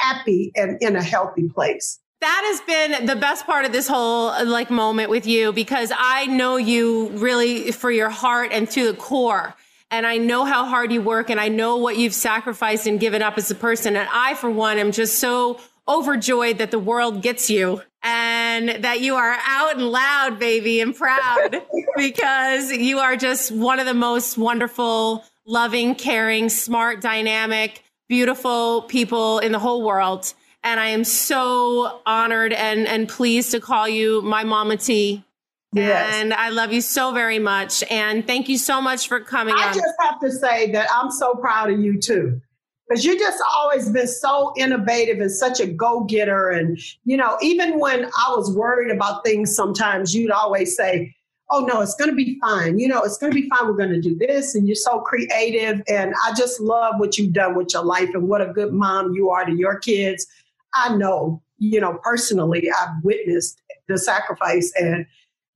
happy 0.00 0.52
and 0.56 0.78
in 0.80 0.96
a 0.96 1.02
healthy 1.02 1.48
place 1.48 1.98
that 2.22 2.42
has 2.44 2.60
been 2.60 3.06
the 3.06 3.16
best 3.16 3.46
part 3.46 3.64
of 3.64 3.72
this 3.72 3.88
whole 3.88 4.28
like 4.46 4.70
moment 4.70 5.10
with 5.10 5.26
you 5.26 5.52
because 5.52 5.92
I 5.96 6.26
know 6.26 6.56
you 6.56 7.08
really 7.08 7.72
for 7.72 7.90
your 7.90 8.10
heart 8.10 8.50
and 8.52 8.70
to 8.70 8.92
the 8.92 8.96
core. 8.96 9.54
And 9.90 10.06
I 10.06 10.16
know 10.16 10.44
how 10.44 10.64
hard 10.64 10.92
you 10.92 11.02
work 11.02 11.30
and 11.30 11.40
I 11.40 11.48
know 11.48 11.76
what 11.76 11.98
you've 11.98 12.14
sacrificed 12.14 12.86
and 12.86 12.98
given 12.98 13.22
up 13.22 13.36
as 13.38 13.50
a 13.50 13.54
person. 13.54 13.96
And 13.96 14.08
I, 14.10 14.34
for 14.34 14.48
one, 14.48 14.78
am 14.78 14.92
just 14.92 15.18
so 15.18 15.60
overjoyed 15.88 16.58
that 16.58 16.70
the 16.70 16.78
world 16.78 17.22
gets 17.22 17.50
you 17.50 17.82
and 18.02 18.68
that 18.84 19.00
you 19.00 19.16
are 19.16 19.36
out 19.44 19.76
and 19.76 19.90
loud, 19.90 20.38
baby, 20.38 20.80
and 20.80 20.94
proud 20.94 21.60
because 21.96 22.72
you 22.72 23.00
are 23.00 23.16
just 23.16 23.50
one 23.50 23.80
of 23.80 23.86
the 23.86 23.94
most 23.94 24.38
wonderful, 24.38 25.24
loving, 25.44 25.94
caring, 25.96 26.48
smart, 26.48 27.00
dynamic, 27.00 27.82
beautiful 28.08 28.82
people 28.82 29.40
in 29.40 29.50
the 29.50 29.58
whole 29.58 29.82
world. 29.82 30.32
And 30.64 30.78
I 30.78 30.88
am 30.88 31.04
so 31.04 32.00
honored 32.06 32.52
and, 32.52 32.86
and 32.86 33.08
pleased 33.08 33.50
to 33.50 33.60
call 33.60 33.88
you 33.88 34.22
my 34.22 34.44
Mama 34.44 34.76
T. 34.76 35.24
Yes. 35.72 36.14
And 36.14 36.34
I 36.34 36.50
love 36.50 36.72
you 36.72 36.80
so 36.80 37.12
very 37.12 37.38
much. 37.38 37.82
And 37.90 38.26
thank 38.26 38.48
you 38.48 38.58
so 38.58 38.80
much 38.80 39.08
for 39.08 39.20
coming 39.20 39.54
I 39.56 39.68
on. 39.68 39.74
just 39.74 39.94
have 40.00 40.20
to 40.20 40.30
say 40.30 40.70
that 40.72 40.88
I'm 40.94 41.10
so 41.10 41.34
proud 41.34 41.70
of 41.70 41.80
you 41.80 41.98
too. 41.98 42.40
Because 42.88 43.04
you 43.04 43.18
just 43.18 43.42
always 43.54 43.88
been 43.88 44.06
so 44.06 44.52
innovative 44.56 45.20
and 45.20 45.30
such 45.30 45.60
a 45.60 45.66
go-getter. 45.66 46.50
And, 46.50 46.78
you 47.04 47.16
know, 47.16 47.38
even 47.40 47.78
when 47.78 48.04
I 48.04 48.34
was 48.36 48.54
worried 48.54 48.90
about 48.90 49.24
things, 49.24 49.54
sometimes 49.54 50.14
you'd 50.14 50.30
always 50.30 50.76
say, 50.76 51.14
Oh 51.54 51.60
no, 51.60 51.82
it's 51.82 51.94
gonna 51.94 52.14
be 52.14 52.38
fine. 52.40 52.78
You 52.78 52.88
know, 52.88 53.02
it's 53.02 53.18
gonna 53.18 53.34
be 53.34 53.48
fine. 53.48 53.66
We're 53.66 53.74
gonna 53.74 54.00
do 54.00 54.16
this. 54.16 54.54
And 54.54 54.66
you're 54.66 54.74
so 54.74 55.00
creative. 55.00 55.82
And 55.86 56.14
I 56.24 56.32
just 56.34 56.60
love 56.60 56.94
what 56.98 57.18
you've 57.18 57.32
done 57.32 57.56
with 57.56 57.74
your 57.74 57.84
life 57.84 58.10
and 58.14 58.28
what 58.28 58.40
a 58.40 58.46
good 58.46 58.72
mom 58.72 59.14
you 59.14 59.30
are 59.30 59.44
to 59.44 59.52
your 59.52 59.78
kids 59.78 60.26
I 60.74 60.94
know, 60.94 61.42
you 61.58 61.80
know, 61.80 61.98
personally, 62.02 62.70
I've 62.70 63.02
witnessed 63.02 63.60
the 63.88 63.98
sacrifice 63.98 64.72
and 64.76 65.06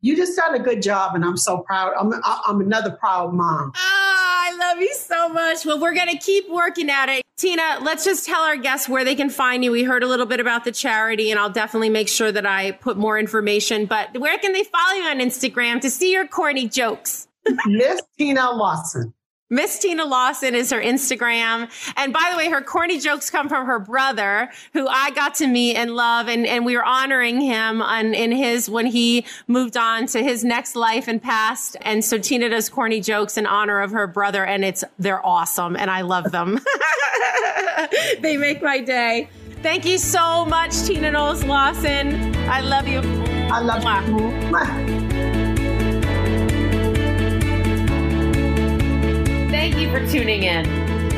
you 0.00 0.16
just 0.16 0.36
done 0.36 0.54
a 0.54 0.58
good 0.58 0.82
job 0.82 1.14
and 1.14 1.24
I'm 1.24 1.36
so 1.36 1.58
proud. 1.58 1.92
I'm, 1.98 2.12
I'm 2.46 2.60
another 2.60 2.92
proud 2.92 3.32
mom. 3.32 3.72
Oh, 3.74 3.76
I 3.76 4.56
love 4.58 4.80
you 4.80 4.94
so 4.94 5.28
much. 5.28 5.64
Well, 5.64 5.80
we're 5.80 5.94
going 5.94 6.10
to 6.10 6.18
keep 6.18 6.48
working 6.48 6.90
at 6.90 7.08
it. 7.08 7.22
Tina, 7.36 7.78
let's 7.82 8.04
just 8.04 8.24
tell 8.24 8.42
our 8.42 8.56
guests 8.56 8.88
where 8.88 9.04
they 9.04 9.14
can 9.14 9.28
find 9.28 9.64
you. 9.64 9.70
We 9.70 9.84
heard 9.84 10.02
a 10.02 10.06
little 10.06 10.26
bit 10.26 10.40
about 10.40 10.64
the 10.64 10.72
charity 10.72 11.30
and 11.30 11.40
I'll 11.40 11.50
definitely 11.50 11.90
make 11.90 12.08
sure 12.08 12.30
that 12.32 12.46
I 12.46 12.72
put 12.72 12.96
more 12.96 13.18
information, 13.18 13.86
but 13.86 14.16
where 14.18 14.38
can 14.38 14.52
they 14.52 14.64
follow 14.64 14.94
you 14.94 15.04
on 15.04 15.18
Instagram 15.18 15.80
to 15.80 15.90
see 15.90 16.12
your 16.12 16.26
corny 16.26 16.68
jokes? 16.68 17.28
Miss 17.66 18.00
Tina 18.18 18.50
Lawson. 18.52 19.12
Miss 19.48 19.78
Tina 19.78 20.04
Lawson 20.04 20.56
is 20.56 20.70
her 20.70 20.80
Instagram. 20.80 21.70
And 21.96 22.12
by 22.12 22.28
the 22.32 22.36
way, 22.36 22.50
her 22.50 22.60
corny 22.60 22.98
jokes 22.98 23.30
come 23.30 23.48
from 23.48 23.66
her 23.66 23.78
brother, 23.78 24.50
who 24.72 24.88
I 24.88 25.10
got 25.10 25.36
to 25.36 25.46
meet 25.46 25.76
and 25.76 25.94
love. 25.94 26.28
And, 26.28 26.46
and 26.46 26.66
we 26.66 26.76
were 26.76 26.84
honoring 26.84 27.40
him 27.40 27.80
on, 27.80 28.12
in 28.12 28.32
his, 28.32 28.68
when 28.68 28.86
he 28.86 29.24
moved 29.46 29.76
on 29.76 30.06
to 30.08 30.22
his 30.22 30.42
next 30.42 30.74
life 30.74 31.06
and 31.06 31.22
passed. 31.22 31.76
And 31.82 32.04
so 32.04 32.18
Tina 32.18 32.48
does 32.48 32.68
corny 32.68 33.00
jokes 33.00 33.36
in 33.36 33.46
honor 33.46 33.80
of 33.80 33.92
her 33.92 34.08
brother. 34.08 34.44
And 34.44 34.64
it's, 34.64 34.82
they're 34.98 35.24
awesome. 35.24 35.76
And 35.76 35.90
I 35.90 36.00
love 36.00 36.32
them. 36.32 36.58
they 38.20 38.36
make 38.36 38.62
my 38.62 38.80
day. 38.80 39.28
Thank 39.62 39.86
you 39.86 39.98
so 39.98 40.44
much, 40.44 40.74
Tina 40.82 41.12
Knowles 41.12 41.44
Lawson. 41.44 42.34
I 42.48 42.60
love 42.60 42.88
you. 42.88 42.98
I 42.98 43.60
love 43.60 45.00
you. 45.00 45.05
Thank 49.48 49.76
you 49.76 49.88
for 49.92 50.04
tuning 50.10 50.42
in. 50.42 50.64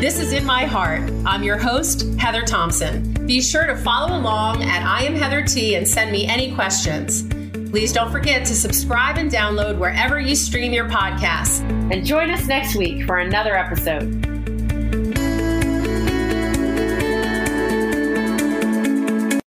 This 0.02 0.18
is 0.18 0.32
In 0.34 0.44
My 0.44 0.64
Heart. 0.64 1.10
I'm 1.24 1.42
your 1.42 1.56
host, 1.56 2.06
Heather 2.18 2.42
Thomson. 2.42 3.14
Be 3.26 3.40
sure 3.40 3.66
to 3.66 3.74
follow 3.74 4.18
along 4.18 4.62
at 4.62 4.82
I 4.82 5.04
Am 5.04 5.14
Heather 5.14 5.42
T 5.42 5.76
and 5.76 5.88
send 5.88 6.12
me 6.12 6.26
any 6.26 6.54
questions. 6.54 7.22
Please 7.70 7.90
don't 7.90 8.12
forget 8.12 8.46
to 8.46 8.54
subscribe 8.54 9.16
and 9.16 9.30
download 9.30 9.78
wherever 9.78 10.20
you 10.20 10.36
stream 10.36 10.74
your 10.74 10.90
podcasts. 10.90 11.60
And 11.90 12.04
join 12.04 12.30
us 12.30 12.46
next 12.46 12.76
week 12.76 13.06
for 13.06 13.16
another 13.16 13.56
episode. 13.56 14.37